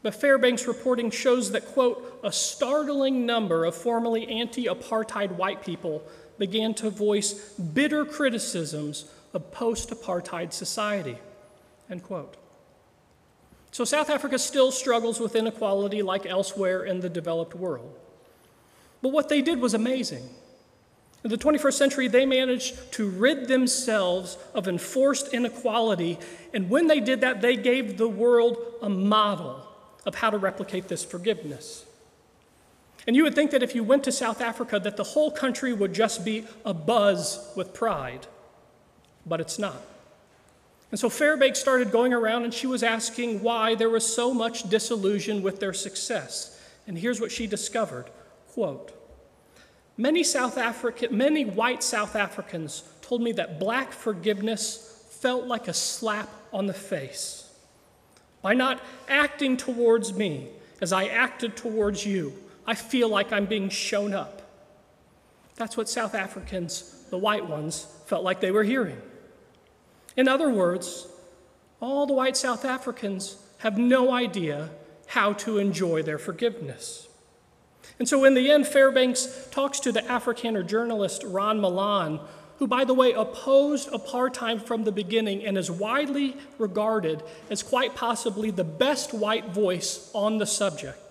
But 0.04 0.14
Fairbanks' 0.14 0.66
reporting 0.66 1.10
shows 1.10 1.52
that, 1.52 1.64
quote, 1.64 2.20
a 2.22 2.30
startling 2.30 3.24
number 3.24 3.64
of 3.64 3.74
formerly 3.74 4.28
anti 4.28 4.66
apartheid 4.66 5.36
white 5.36 5.64
people 5.64 6.06
began 6.38 6.74
to 6.74 6.90
voice 6.90 7.32
bitter 7.58 8.04
criticisms 8.04 9.06
of 9.32 9.50
post 9.52 9.90
apartheid 9.90 10.52
society, 10.52 11.18
end 11.90 12.02
quote. 12.02 12.36
So 13.70 13.84
South 13.84 14.08
Africa 14.08 14.38
still 14.38 14.70
struggles 14.70 15.18
with 15.18 15.34
inequality 15.34 16.02
like 16.02 16.26
elsewhere 16.26 16.84
in 16.84 17.00
the 17.00 17.08
developed 17.08 17.54
world. 17.54 17.98
But 19.02 19.08
what 19.08 19.28
they 19.28 19.42
did 19.42 19.60
was 19.60 19.74
amazing. 19.74 20.28
In 21.24 21.30
the 21.30 21.38
21st 21.38 21.72
century, 21.72 22.06
they 22.06 22.26
managed 22.26 22.92
to 22.92 23.08
rid 23.08 23.48
themselves 23.48 24.36
of 24.54 24.68
enforced 24.68 25.32
inequality, 25.32 26.18
and 26.52 26.68
when 26.68 26.86
they 26.86 27.00
did 27.00 27.22
that, 27.22 27.40
they 27.40 27.56
gave 27.56 27.96
the 27.96 28.08
world 28.08 28.58
a 28.82 28.88
model 28.88 29.66
of 30.06 30.14
how 30.14 30.30
to 30.30 30.38
replicate 30.38 30.88
this 30.88 31.02
forgiveness. 31.02 31.86
And 33.06 33.14
you 33.14 33.22
would 33.24 33.34
think 33.34 33.50
that 33.50 33.62
if 33.62 33.74
you 33.74 33.84
went 33.84 34.04
to 34.04 34.12
South 34.12 34.40
Africa, 34.40 34.80
that 34.80 34.96
the 34.96 35.04
whole 35.04 35.30
country 35.30 35.72
would 35.72 35.92
just 35.92 36.24
be 36.24 36.46
abuzz 36.64 37.54
with 37.56 37.74
pride, 37.74 38.26
but 39.26 39.40
it's 39.40 39.58
not. 39.58 39.82
And 40.90 40.98
so 40.98 41.10
Fairbanks 41.10 41.58
started 41.58 41.90
going 41.90 42.12
around 42.12 42.44
and 42.44 42.54
she 42.54 42.66
was 42.66 42.82
asking 42.82 43.42
why 43.42 43.74
there 43.74 43.90
was 43.90 44.06
so 44.06 44.32
much 44.32 44.70
disillusion 44.70 45.42
with 45.42 45.60
their 45.60 45.72
success. 45.72 46.60
And 46.86 46.96
here's 46.96 47.20
what 47.20 47.32
she 47.32 47.46
discovered 47.46 48.06
quote, 48.52 48.92
Many 49.96 50.22
South 50.22 50.56
African, 50.56 51.16
many 51.16 51.44
white 51.44 51.82
South 51.82 52.16
Africans 52.16 52.84
told 53.02 53.22
me 53.22 53.32
that 53.32 53.58
black 53.58 53.92
forgiveness 53.92 55.04
felt 55.20 55.46
like 55.46 55.68
a 55.68 55.74
slap 55.74 56.28
on 56.52 56.66
the 56.66 56.74
face. 56.74 57.50
By 58.40 58.54
not 58.54 58.80
acting 59.08 59.56
towards 59.56 60.12
me 60.12 60.48
as 60.80 60.92
I 60.92 61.06
acted 61.06 61.56
towards 61.56 62.06
you, 62.06 62.34
I 62.66 62.74
feel 62.74 63.08
like 63.08 63.32
I'm 63.32 63.46
being 63.46 63.68
shown 63.68 64.14
up. 64.14 64.42
That's 65.56 65.76
what 65.76 65.88
South 65.88 66.14
Africans, 66.14 67.06
the 67.10 67.18
white 67.18 67.48
ones, 67.48 67.86
felt 68.06 68.24
like 68.24 68.40
they 68.40 68.50
were 68.50 68.64
hearing. 68.64 69.00
In 70.16 70.28
other 70.28 70.50
words, 70.50 71.06
all 71.80 72.06
the 72.06 72.14
white 72.14 72.36
South 72.36 72.64
Africans 72.64 73.36
have 73.58 73.78
no 73.78 74.12
idea 74.12 74.70
how 75.06 75.32
to 75.32 75.58
enjoy 75.58 76.02
their 76.02 76.18
forgiveness. 76.18 77.08
And 77.98 78.08
so, 78.08 78.24
in 78.24 78.34
the 78.34 78.50
end, 78.50 78.66
Fairbanks 78.66 79.48
talks 79.50 79.78
to 79.80 79.92
the 79.92 80.00
Afrikaner 80.00 80.66
journalist 80.66 81.22
Rian 81.22 81.60
Malan, 81.60 82.18
who, 82.58 82.66
by 82.66 82.84
the 82.84 82.94
way, 82.94 83.12
opposed 83.12 83.90
apartheid 83.90 84.66
from 84.66 84.84
the 84.84 84.92
beginning 84.92 85.44
and 85.44 85.58
is 85.58 85.70
widely 85.70 86.36
regarded 86.58 87.22
as 87.50 87.62
quite 87.62 87.94
possibly 87.94 88.50
the 88.50 88.64
best 88.64 89.12
white 89.12 89.46
voice 89.50 90.10
on 90.14 90.38
the 90.38 90.46
subject. 90.46 91.03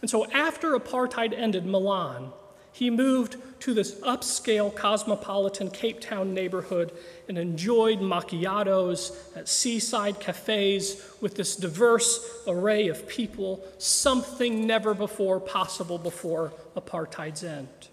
And 0.00 0.10
so, 0.10 0.30
after 0.30 0.78
apartheid 0.78 1.36
ended, 1.36 1.66
Malan, 1.66 2.32
he 2.72 2.90
moved 2.90 3.36
to 3.60 3.74
this 3.74 3.96
upscale 4.02 4.72
cosmopolitan 4.72 5.70
Cape 5.70 6.00
Town 6.00 6.32
neighborhood 6.32 6.92
and 7.28 7.36
enjoyed 7.36 7.98
macchiatos 7.98 9.16
at 9.36 9.48
seaside 9.48 10.20
cafes 10.20 11.04
with 11.20 11.34
this 11.34 11.56
diverse 11.56 12.44
array 12.46 12.86
of 12.86 13.08
people, 13.08 13.64
something 13.78 14.64
never 14.64 14.94
before 14.94 15.40
possible 15.40 15.98
before 15.98 16.52
apartheid's 16.76 17.42
end. 17.42 17.88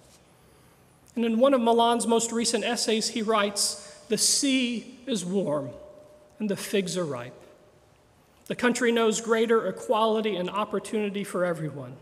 And 1.15 1.25
in 1.25 1.39
one 1.39 1.55
of 1.55 1.61
Malan's 1.61 2.05
most 2.05 2.31
recent 2.31 2.63
essays, 2.63 3.09
he 3.09 3.23
writes 3.23 3.99
The 4.09 4.17
sea 4.19 4.99
is 5.07 5.25
warm 5.25 5.69
and 6.37 6.47
the 6.47 6.57
figs 6.57 6.95
are 6.97 7.05
ripe. 7.05 7.33
The 8.47 8.55
country 8.55 8.91
knows 8.91 9.21
greater 9.21 9.67
equality 9.67 10.35
and 10.35 10.49
opportunity 10.49 11.23
for 11.23 11.45
everyone. 11.45 11.97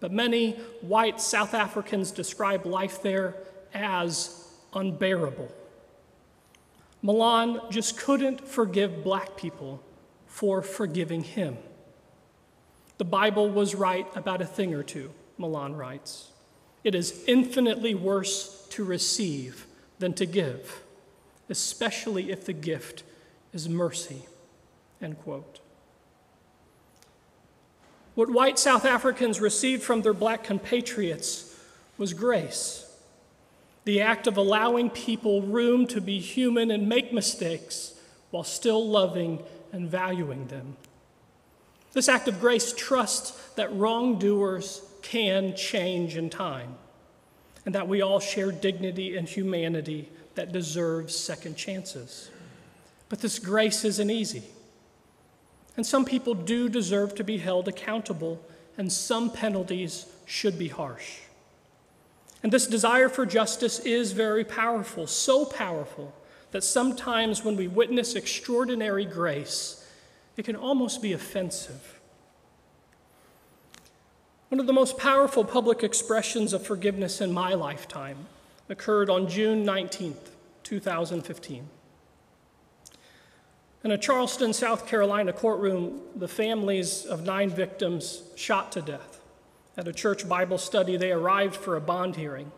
But 0.00 0.12
many 0.12 0.52
white 0.80 1.20
South 1.20 1.54
Africans 1.54 2.10
describe 2.10 2.66
life 2.66 3.02
there 3.02 3.34
as 3.72 4.48
unbearable. 4.74 5.52
Malan 7.02 7.60
just 7.70 7.98
couldn't 7.98 8.46
forgive 8.46 9.04
black 9.04 9.36
people 9.36 9.82
for 10.26 10.60
forgiving 10.60 11.22
him. 11.22 11.56
The 12.98 13.04
Bible 13.04 13.48
was 13.48 13.74
right 13.74 14.06
about 14.16 14.42
a 14.42 14.46
thing 14.46 14.74
or 14.74 14.82
two, 14.82 15.12
Malan 15.38 15.76
writes. 15.76 16.30
It 16.82 16.94
is 16.94 17.24
infinitely 17.26 17.94
worse 17.94 18.66
to 18.70 18.84
receive 18.84 19.66
than 19.98 20.14
to 20.14 20.26
give, 20.26 20.82
especially 21.48 22.30
if 22.30 22.44
the 22.44 22.52
gift 22.52 23.02
is 23.52 23.68
mercy. 23.68 24.26
End 25.00 25.18
quote. 25.18 25.60
What 28.16 28.30
white 28.30 28.58
South 28.58 28.86
Africans 28.86 29.40
received 29.40 29.82
from 29.82 30.00
their 30.00 30.14
black 30.14 30.42
compatriots 30.42 31.54
was 31.98 32.14
grace 32.14 32.82
the 33.84 34.00
act 34.00 34.26
of 34.26 34.36
allowing 34.36 34.90
people 34.90 35.42
room 35.42 35.86
to 35.86 36.00
be 36.00 36.18
human 36.18 36.72
and 36.72 36.88
make 36.88 37.12
mistakes 37.12 37.94
while 38.32 38.42
still 38.42 38.84
loving 38.84 39.40
and 39.70 39.88
valuing 39.88 40.48
them. 40.48 40.76
This 41.92 42.08
act 42.08 42.26
of 42.26 42.40
grace 42.40 42.72
trusts 42.72 43.30
that 43.54 43.72
wrongdoers 43.72 44.82
can 45.02 45.54
change 45.54 46.16
in 46.16 46.30
time 46.30 46.74
and 47.64 47.76
that 47.76 47.86
we 47.86 48.02
all 48.02 48.18
share 48.18 48.50
dignity 48.50 49.16
and 49.16 49.28
humanity 49.28 50.08
that 50.34 50.50
deserves 50.50 51.14
second 51.14 51.56
chances. 51.56 52.28
But 53.08 53.20
this 53.20 53.38
grace 53.38 53.84
isn't 53.84 54.10
easy. 54.10 54.42
And 55.76 55.86
some 55.86 56.04
people 56.04 56.34
do 56.34 56.68
deserve 56.68 57.14
to 57.16 57.24
be 57.24 57.38
held 57.38 57.68
accountable, 57.68 58.42
and 58.78 58.92
some 58.92 59.30
penalties 59.30 60.06
should 60.24 60.58
be 60.58 60.68
harsh. 60.68 61.18
And 62.42 62.52
this 62.52 62.66
desire 62.66 63.08
for 63.08 63.26
justice 63.26 63.80
is 63.80 64.12
very 64.12 64.44
powerful, 64.44 65.06
so 65.06 65.44
powerful 65.44 66.14
that 66.52 66.62
sometimes 66.62 67.44
when 67.44 67.56
we 67.56 67.68
witness 67.68 68.14
extraordinary 68.14 69.04
grace, 69.04 69.86
it 70.36 70.44
can 70.44 70.56
almost 70.56 71.02
be 71.02 71.12
offensive. 71.12 71.98
One 74.48 74.60
of 74.60 74.66
the 74.66 74.72
most 74.72 74.96
powerful 74.96 75.44
public 75.44 75.82
expressions 75.82 76.52
of 76.52 76.64
forgiveness 76.64 77.20
in 77.20 77.32
my 77.32 77.54
lifetime 77.54 78.26
occurred 78.68 79.10
on 79.10 79.28
June 79.28 79.66
19th, 79.66 80.30
2015. 80.62 81.68
In 83.86 83.92
a 83.92 83.98
Charleston, 83.98 84.52
South 84.52 84.88
Carolina 84.88 85.32
courtroom, 85.32 86.00
the 86.16 86.26
families 86.26 87.06
of 87.06 87.22
nine 87.22 87.50
victims 87.50 88.24
shot 88.34 88.72
to 88.72 88.82
death. 88.82 89.20
At 89.76 89.86
a 89.86 89.92
church 89.92 90.28
Bible 90.28 90.58
study, 90.58 90.96
they 90.96 91.12
arrived 91.12 91.54
for 91.54 91.76
a 91.76 91.80
bond 91.80 92.16
hearing, 92.16 92.50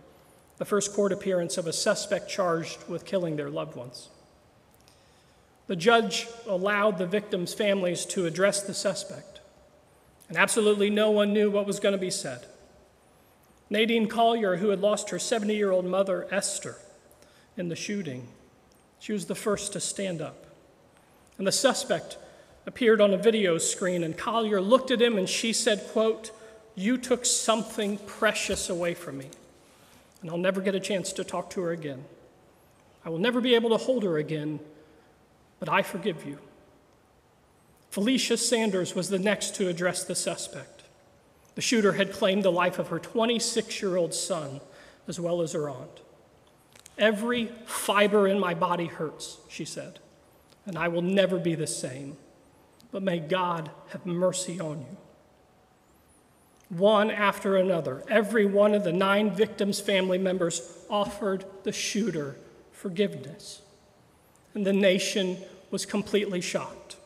the 0.57 0.65
first 0.65 0.95
court 0.95 1.13
appearance 1.13 1.59
of 1.59 1.67
a 1.67 1.73
suspect 1.75 2.31
charged 2.31 2.89
with 2.89 3.05
killing 3.05 3.37
their 3.37 3.51
loved 3.51 3.77
ones. 3.77 4.09
The 5.67 5.77
judge 5.77 6.29
allowed 6.47 6.97
the 6.97 7.07
victims' 7.07 7.53
families 7.53 8.07
to 8.07 8.25
address 8.25 8.63
the 8.63 8.73
suspect, 8.73 9.41
and 10.31 10.39
absolutely 10.39 10.89
no 10.89 11.11
one 11.11 11.35
knew 11.35 11.51
what 11.51 11.67
was 11.67 11.79
going 11.79 11.93
to 11.93 11.99
be 11.99 12.11
said. 12.11 12.47
Nadine 13.69 14.09
Collier, 14.09 14.57
who 14.57 14.71
had 14.71 14.81
lost 14.81 15.11
her 15.11 15.19
70 15.19 15.55
year 15.55 15.73
old 15.73 15.85
mother, 15.85 16.27
Esther, 16.31 16.77
in 17.55 17.69
the 17.69 17.77
shooting, 17.77 18.29
she 18.99 19.13
was 19.13 19.27
the 19.27 19.35
first 19.35 19.75
to 19.75 19.81
stand 19.81 20.23
up. 20.23 20.47
And 21.39 21.47
the 21.47 21.53
suspect 21.53 22.19
appeared 22.67 23.01
on 23.01 23.15
a 23.15 23.17
video 23.17 23.57
screen, 23.59 24.05
and 24.05 24.17
Collier 24.17 24.61
looked 24.61 24.91
at 24.91 25.01
him 25.01 25.17
and 25.17 25.29
she 25.29 25.53
said, 25.53 25.87
quote, 25.93 26.33
You 26.75 26.99
took 26.99 27.25
something 27.25 27.99
precious 27.99 28.69
away 28.69 28.95
from 28.95 29.19
me, 29.19 29.31
and 30.21 30.31
I'll 30.31 30.37
never 30.37 30.61
get 30.61 30.75
a 30.75 30.81
chance 30.81 31.13
to 31.15 31.25
talk 31.25 31.49
to 31.51 31.63
her 31.63 31.71
again. 31.71 32.05
I 33.05 33.09
will 33.09 33.19
never 33.19 33.41
be 33.41 33.55
able 33.55 33.71
to 33.71 33.77
hold 33.77 34.03
her 34.03 34.19
again, 34.19 34.61
but 35.61 35.69
I 35.69 35.83
forgive 35.83 36.27
you. 36.27 36.39
Felicia 37.91 38.37
Sanders 38.37 38.95
was 38.95 39.09
the 39.09 39.19
next 39.19 39.55
to 39.57 39.69
address 39.69 40.05
the 40.05 40.15
suspect. 40.15 40.83
The 41.55 41.63
shooter 41.63 41.93
had 41.93 42.13
claimed 42.13 42.43
the 42.43 42.53
life 42.53 42.79
of 42.79 42.89
her 42.89 42.99
26 42.99 43.81
year 43.81 43.97
old 43.97 44.13
son 44.13 44.61
as 45.07 45.19
well 45.19 45.41
as 45.41 45.53
her 45.53 45.71
aunt. 45.71 46.03
Every 46.99 47.51
fiber 47.65 48.29
in 48.29 48.39
my 48.39 48.55
body 48.55 48.87
hurts, 48.87 49.39
she 49.49 49.65
said 49.65 50.01
and 50.69 50.77
I 50.77 50.87
will 50.89 51.03
never 51.03 51.39
be 51.39 51.55
the 51.55 51.67
same. 51.67 52.17
But 52.93 53.03
may 53.03 53.19
God 53.19 53.71
have 53.89 54.05
mercy 54.05 54.61
on 54.61 54.81
you. 54.81 54.97
One 56.69 57.11
after 57.11 57.57
another, 57.57 58.05
every 58.09 58.45
one 58.45 58.75
of 58.75 58.85
the 58.85 58.93
nine 58.93 59.31
victims' 59.31 59.81
family 59.81 60.19
members 60.19 60.85
offered 60.91 61.47
the 61.65 61.73
shooter 61.73 62.37
forgiveness. 62.71 63.63
And 64.55 64.67
the 64.67 64.75
nation 64.75 65.39
was 65.71 65.87
completely 65.87 66.43
shocked. 66.43 66.97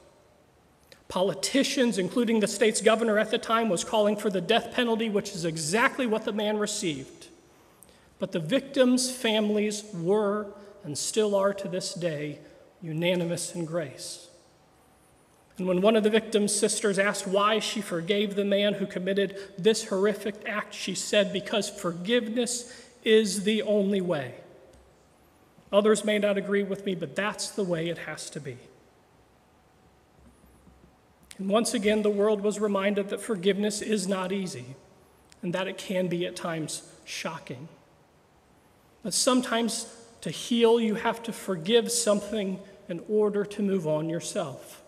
Politicians, 1.06 1.98
including 1.98 2.40
the 2.40 2.48
state's 2.48 2.80
governor 2.80 3.16
at 3.16 3.30
the 3.30 3.38
time, 3.38 3.68
was 3.68 3.84
calling 3.84 4.16
for 4.16 4.28
the 4.28 4.40
death 4.40 4.72
penalty, 4.74 5.08
which 5.08 5.30
is 5.30 5.44
exactly 5.44 6.06
what 6.06 6.24
the 6.24 6.32
man 6.32 6.58
received. 6.58 7.28
But 8.18 8.32
the 8.32 8.40
victims' 8.40 9.10
families 9.12 9.84
were, 9.94 10.48
and 10.82 10.98
still 10.98 11.36
are 11.36 11.54
to 11.54 11.68
this 11.68 11.94
day, 11.94 12.40
unanimous 12.83 13.55
in 13.55 13.64
grace. 13.64 14.28
And 15.59 15.66
when 15.68 15.80
one 15.80 15.97
of 15.97 16.03
the 16.03 16.11
victim's 16.11 16.55
sisters 16.55 16.99
asked 16.99 17.26
why 17.26 17.59
she 17.59 17.80
forgave 17.80 18.35
the 18.35 18.45
man 18.45 18.74
who 18.74 18.87
committed 18.87 19.39
this 19.59 19.85
horrific 19.85 20.35
act, 20.47 20.74
she 20.74 20.95
said, 20.95 21.33
Because 21.33 21.70
forgiveness 21.70 22.72
is 23.05 23.45
the 23.45 23.62
only 23.62 24.01
way. 24.01 24.35
Others 25.72 26.05
may 26.05 26.18
not 26.18 26.37
agree 26.37 26.62
with 26.62 26.85
me, 26.85 26.95
but 26.95 27.14
that's 27.14 27.51
the 27.51 27.64
way 27.64 27.89
it 27.89 27.99
has 27.99 28.28
to 28.30 28.41
be. 28.41 28.59
And 31.39 31.49
once 31.49 31.74
again, 31.74 32.03
the 32.03 32.11
world 32.11 32.43
was 32.43 32.61
reminded 32.61 33.09
that 33.09 33.20
forgiveness 33.20 33.80
is 33.80 34.07
not 34.07 34.33
easy 34.33 34.76
and 35.43 35.53
that 35.55 35.66
it 35.66 35.78
can 35.78 36.09
be 36.09 36.26
at 36.26 36.37
times 36.37 36.83
shocking. 37.05 37.68
But 39.03 39.14
sometimes 39.14 39.87
to 40.20 40.30
heal, 40.30 40.80
you 40.80 40.95
have 40.95 41.22
to 41.24 41.33
forgive 41.33 41.91
something 41.91 42.61
in 42.89 43.01
order 43.09 43.45
to 43.45 43.62
move 43.62 43.87
on 43.87 44.09
yourself. 44.09 44.83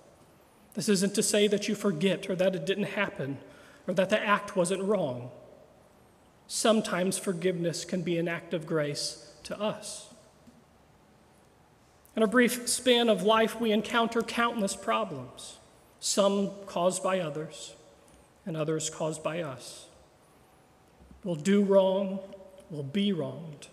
This 0.74 0.88
isn't 0.88 1.14
to 1.14 1.22
say 1.22 1.46
that 1.46 1.68
you 1.68 1.74
forget 1.74 2.28
or 2.28 2.34
that 2.36 2.54
it 2.54 2.66
didn't 2.66 2.84
happen 2.84 3.38
or 3.86 3.94
that 3.94 4.10
the 4.10 4.20
act 4.20 4.56
wasn't 4.56 4.82
wrong. 4.82 5.30
Sometimes 6.46 7.18
forgiveness 7.18 7.84
can 7.84 8.02
be 8.02 8.18
an 8.18 8.28
act 8.28 8.52
of 8.52 8.66
grace 8.66 9.32
to 9.44 9.58
us. 9.58 10.08
In 12.16 12.22
a 12.22 12.28
brief 12.28 12.68
span 12.68 13.08
of 13.08 13.22
life, 13.22 13.60
we 13.60 13.72
encounter 13.72 14.22
countless 14.22 14.76
problems, 14.76 15.58
some 16.00 16.50
caused 16.66 17.02
by 17.02 17.18
others, 17.18 17.74
and 18.46 18.56
others 18.56 18.88
caused 18.88 19.22
by 19.22 19.42
us. 19.42 19.86
We'll 21.24 21.34
do 21.34 21.62
wrong, 21.62 22.20
we'll 22.70 22.82
be 22.82 23.12
wronged. 23.12 23.68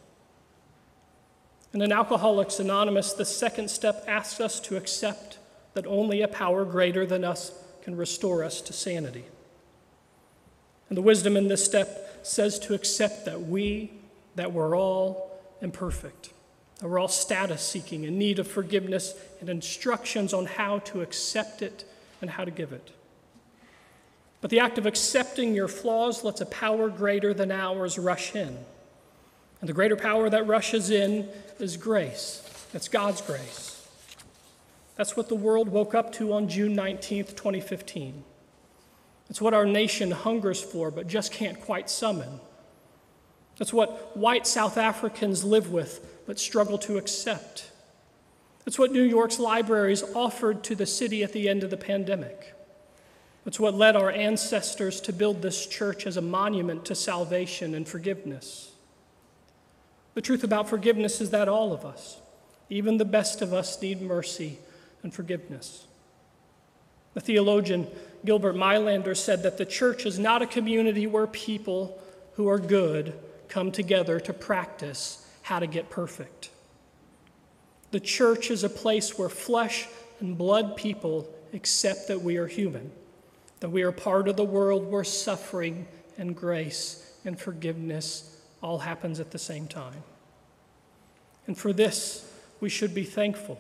And 1.74 1.82
in 1.82 1.92
Alcoholics 1.92 2.60
Anonymous, 2.60 3.14
the 3.14 3.26
second 3.26 3.70
step 3.70 4.04
asks 4.08 4.42
us 4.42 4.60
to 4.62 4.76
accept 4.76 5.38
that 5.74 5.88
only 5.88 6.22
a 6.22 6.28
power 6.28 6.66
greater 6.66 7.06
than 7.06 7.24
us 7.24 7.52
can 7.84 7.96
restore 7.96 8.44
us 8.44 8.62
to 8.62 8.74
sanity. 8.74 9.26
And 10.90 10.98
the 10.98 11.02
wisdom 11.02 11.38
in 11.38 11.48
this 11.48 11.64
step 11.64 12.20
says 12.24 12.60
to 12.60 12.74
accept 12.74 13.26
that 13.26 13.42
we, 13.42 13.92
that 14.36 14.52
we're 14.52 14.78
all 14.78 15.40
imperfect, 15.62 16.32
that 16.80 16.90
we're 16.90 17.00
all 17.00 17.08
status 17.08 17.62
seeking, 17.62 18.04
in 18.04 18.18
need 18.18 18.40
of 18.40 18.48
forgiveness, 18.48 19.16
and 19.40 19.50
instructions 19.50 20.34
on 20.34 20.46
how 20.46 20.80
to 20.80 21.02
accept 21.02 21.62
it 21.62 21.86
and 22.20 22.30
how 22.30 22.44
to 22.44 22.52
give 22.52 22.74
it. 22.74 22.92
But 24.42 24.50
the 24.50 24.60
act 24.60 24.78
of 24.78 24.86
accepting 24.86 25.54
your 25.54 25.68
flaws 25.68 26.24
lets 26.24 26.42
a 26.42 26.46
power 26.48 26.90
greater 26.90 27.34
than 27.34 27.52
ours 27.52 27.98
rush 27.98 28.36
in. 28.36 28.58
And 29.62 29.70
the 29.70 29.74
greater 29.74 29.95
power 29.95 30.30
that 30.30 30.47
rushes 30.47 30.89
in 30.89 31.30
is 31.59 31.78
grace. 31.78 32.68
It's 32.74 32.88
God's 32.88 33.22
grace. 33.22 33.88
That's 34.95 35.16
what 35.16 35.30
the 35.30 35.36
world 35.36 35.70
woke 35.70 35.95
up 35.95 36.12
to 36.14 36.34
on 36.34 36.49
June 36.49 36.76
19th, 36.76 37.36
2015. 37.36 38.24
It's 39.30 39.39
what 39.39 39.53
our 39.53 39.66
nation 39.66 40.12
hungers 40.12 40.62
for 40.62 40.91
but 40.91 41.07
just 41.07 41.32
can't 41.32 41.62
quite 41.62 41.89
summon. 41.89 42.39
It's 43.59 43.72
what 43.72 44.18
white 44.18 44.47
South 44.47 44.78
Africans 44.78 45.43
live 45.43 45.72
with 45.72 46.24
but 46.26 46.39
struggle 46.39 46.78
to 46.80 46.97
accept. 46.97 47.72
It's 48.66 48.80
what 48.80 48.91
New 48.91 49.03
York's 49.03 49.39
libraries 49.39 50.03
offered 50.16 50.64
to 50.66 50.76
the 50.76 50.86
city 50.86 51.24
at 51.24 51.34
the 51.34 51.47
end 51.47 51.64
of 51.64 51.70
the 51.70 51.78
pandemic. 51.78 52.53
It's 53.45 53.59
what 53.59 53.74
led 53.74 53.95
our 53.95 54.12
ancestors 54.12 55.01
to 55.01 55.14
build 55.14 55.41
this 55.41 55.66
church 55.66 56.05
as 56.05 56.18
a 56.18 56.22
monument 56.22 56.86
to 56.86 56.95
salvation 56.95 57.74
and 57.74 57.88
forgiveness. 57.88 58.71
The 60.14 60.22
truth 60.22 60.43
about 60.43 60.70
forgiveness 60.70 61.22
is 61.22 61.30
that 61.30 61.47
all 61.47 61.74
of 61.74 61.86
us, 61.86 62.20
even 62.70 62.97
the 62.97 63.05
best 63.05 63.41
of 63.41 63.53
us, 63.53 63.82
need 63.82 64.01
mercy 64.01 64.57
and 65.03 65.14
forgiveness. 65.14 65.86
The 67.14 67.22
theologian 67.22 67.88
Gilbert 68.24 68.55
Meilaender 68.55 69.16
said 69.16 69.43
that 69.43 69.57
the 69.57 69.66
church 69.66 70.05
is 70.05 70.20
not 70.20 70.41
a 70.41 70.47
community 70.47 71.07
where 71.07 71.28
people 71.28 71.99
who 72.36 72.47
are 72.47 72.59
good 72.59 73.14
come 73.47 73.72
together 73.72 74.20
to 74.20 74.34
practice 74.34 75.28
how 75.43 75.59
to 75.59 75.68
get 75.68 75.89
perfect. 75.89 76.49
The 77.91 77.99
church 77.99 78.51
is 78.51 78.64
a 78.64 78.70
place 78.70 79.18
where 79.18 79.28
flesh 79.28 79.88
and 80.20 80.38
blood 80.38 80.78
people 80.78 81.28
accept 81.53 82.07
that 82.07 82.22
we 82.22 82.38
are 82.38 82.47
human 82.47 82.91
that 83.62 83.70
we 83.70 83.84
are 83.84 83.91
part 83.91 84.28
of 84.28 84.36
the 84.36 84.43
world 84.43 84.91
where 84.91 85.03
suffering 85.03 85.88
and 86.18 86.36
grace 86.36 87.16
and 87.24 87.39
forgiveness 87.39 88.31
all 88.62 88.80
happens 88.80 89.20
at 89.20 89.32
the 89.32 89.39
same 89.39 89.68
time. 89.68 90.03
And 91.47 91.57
for 91.57 91.74
this, 91.74 92.32
we 92.59 92.70
should 92.70 92.93
be 92.93 93.03
thankful 93.03 93.59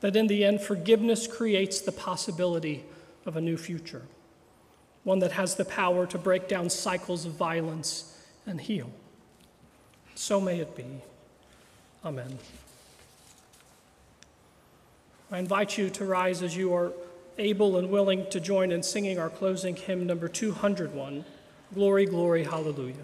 that 0.00 0.16
in 0.16 0.26
the 0.28 0.44
end, 0.44 0.60
forgiveness 0.60 1.26
creates 1.26 1.80
the 1.80 1.92
possibility 1.92 2.84
of 3.26 3.36
a 3.36 3.40
new 3.40 3.56
future, 3.56 4.02
one 5.04 5.18
that 5.18 5.32
has 5.32 5.56
the 5.56 5.64
power 5.64 6.06
to 6.06 6.18
break 6.18 6.48
down 6.48 6.70
cycles 6.70 7.26
of 7.26 7.32
violence 7.32 8.16
and 8.46 8.60
heal. 8.60 8.90
So 10.14 10.40
may 10.40 10.60
it 10.60 10.76
be. 10.76 10.86
Amen. 12.04 12.38
I 15.30 15.38
invite 15.38 15.76
you 15.76 15.90
to 15.90 16.04
rise 16.04 16.42
as 16.42 16.56
you 16.56 16.74
are 16.74 16.92
able 17.38 17.76
and 17.76 17.90
willing 17.90 18.28
to 18.30 18.40
join 18.40 18.72
in 18.72 18.82
singing 18.82 19.18
our 19.18 19.30
closing 19.30 19.76
hymn, 19.76 20.06
number 20.06 20.28
201 20.28 21.24
Glory, 21.72 22.04
Glory, 22.04 22.42
Hallelujah. 22.42 22.96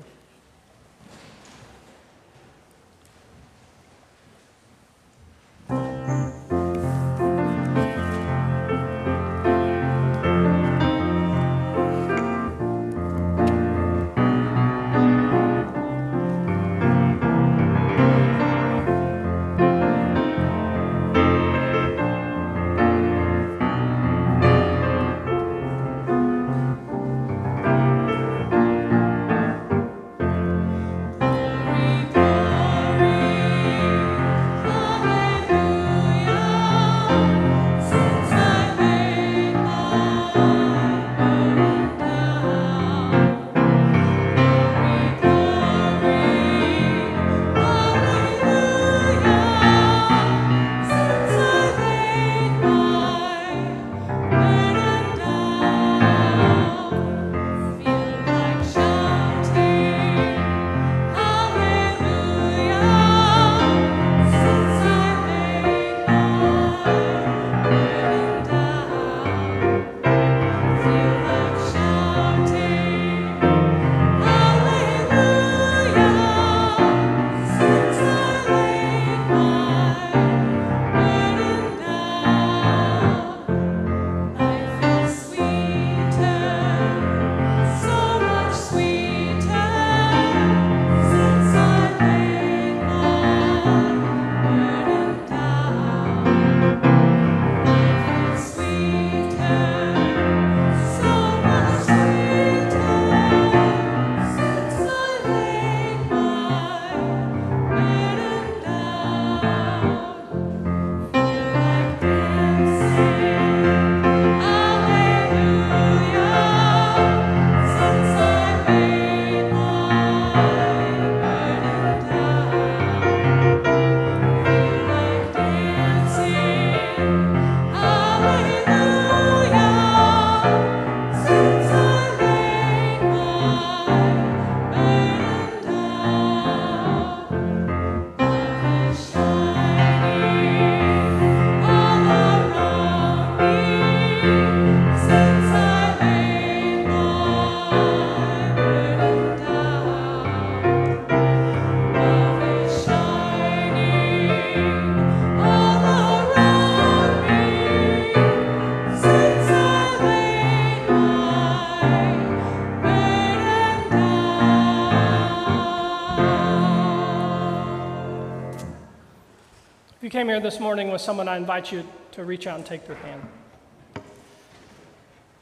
Here 170.37 170.43
this 170.43 170.61
morning 170.61 170.91
with 170.91 171.01
someone, 171.01 171.28
I 171.28 171.39
invite 171.39 171.72
you 171.72 171.82
to 172.12 172.22
reach 172.22 172.47
out 172.47 172.59
and 172.59 172.66
take 172.66 172.87
their 172.87 172.97
hand. 172.97 173.26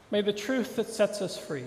May 0.09 0.21
the 0.21 0.31
truth 0.31 0.77
that 0.77 0.87
sets 0.87 1.21
us 1.21 1.37
free 1.37 1.65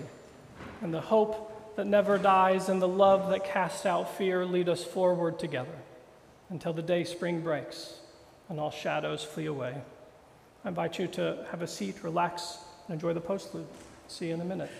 and 0.81 0.91
the 0.91 0.99
hope 0.99 1.75
that 1.75 1.85
never 1.85 2.17
dies 2.17 2.69
and 2.69 2.81
the 2.81 2.87
love 2.87 3.29
that 3.29 3.45
casts 3.45 3.85
out 3.85 4.17
fear 4.17 4.47
lead 4.47 4.67
us 4.67 4.83
forward 4.83 5.37
together 5.37 5.77
until 6.49 6.73
the 6.73 6.81
day 6.81 7.03
spring 7.03 7.41
breaks 7.41 7.99
and 8.49 8.59
all 8.59 8.71
shadows 8.71 9.23
flee 9.23 9.45
away. 9.45 9.75
I 10.65 10.69
invite 10.69 10.97
you 10.97 11.05
to 11.09 11.45
have 11.51 11.61
a 11.61 11.67
seat, 11.67 12.03
relax, 12.03 12.57
and 12.87 12.95
enjoy 12.95 13.13
the 13.13 13.21
postlude. 13.21 13.67
See 14.07 14.29
you 14.29 14.33
in 14.33 14.41
a 14.41 14.45
minute. 14.45 14.71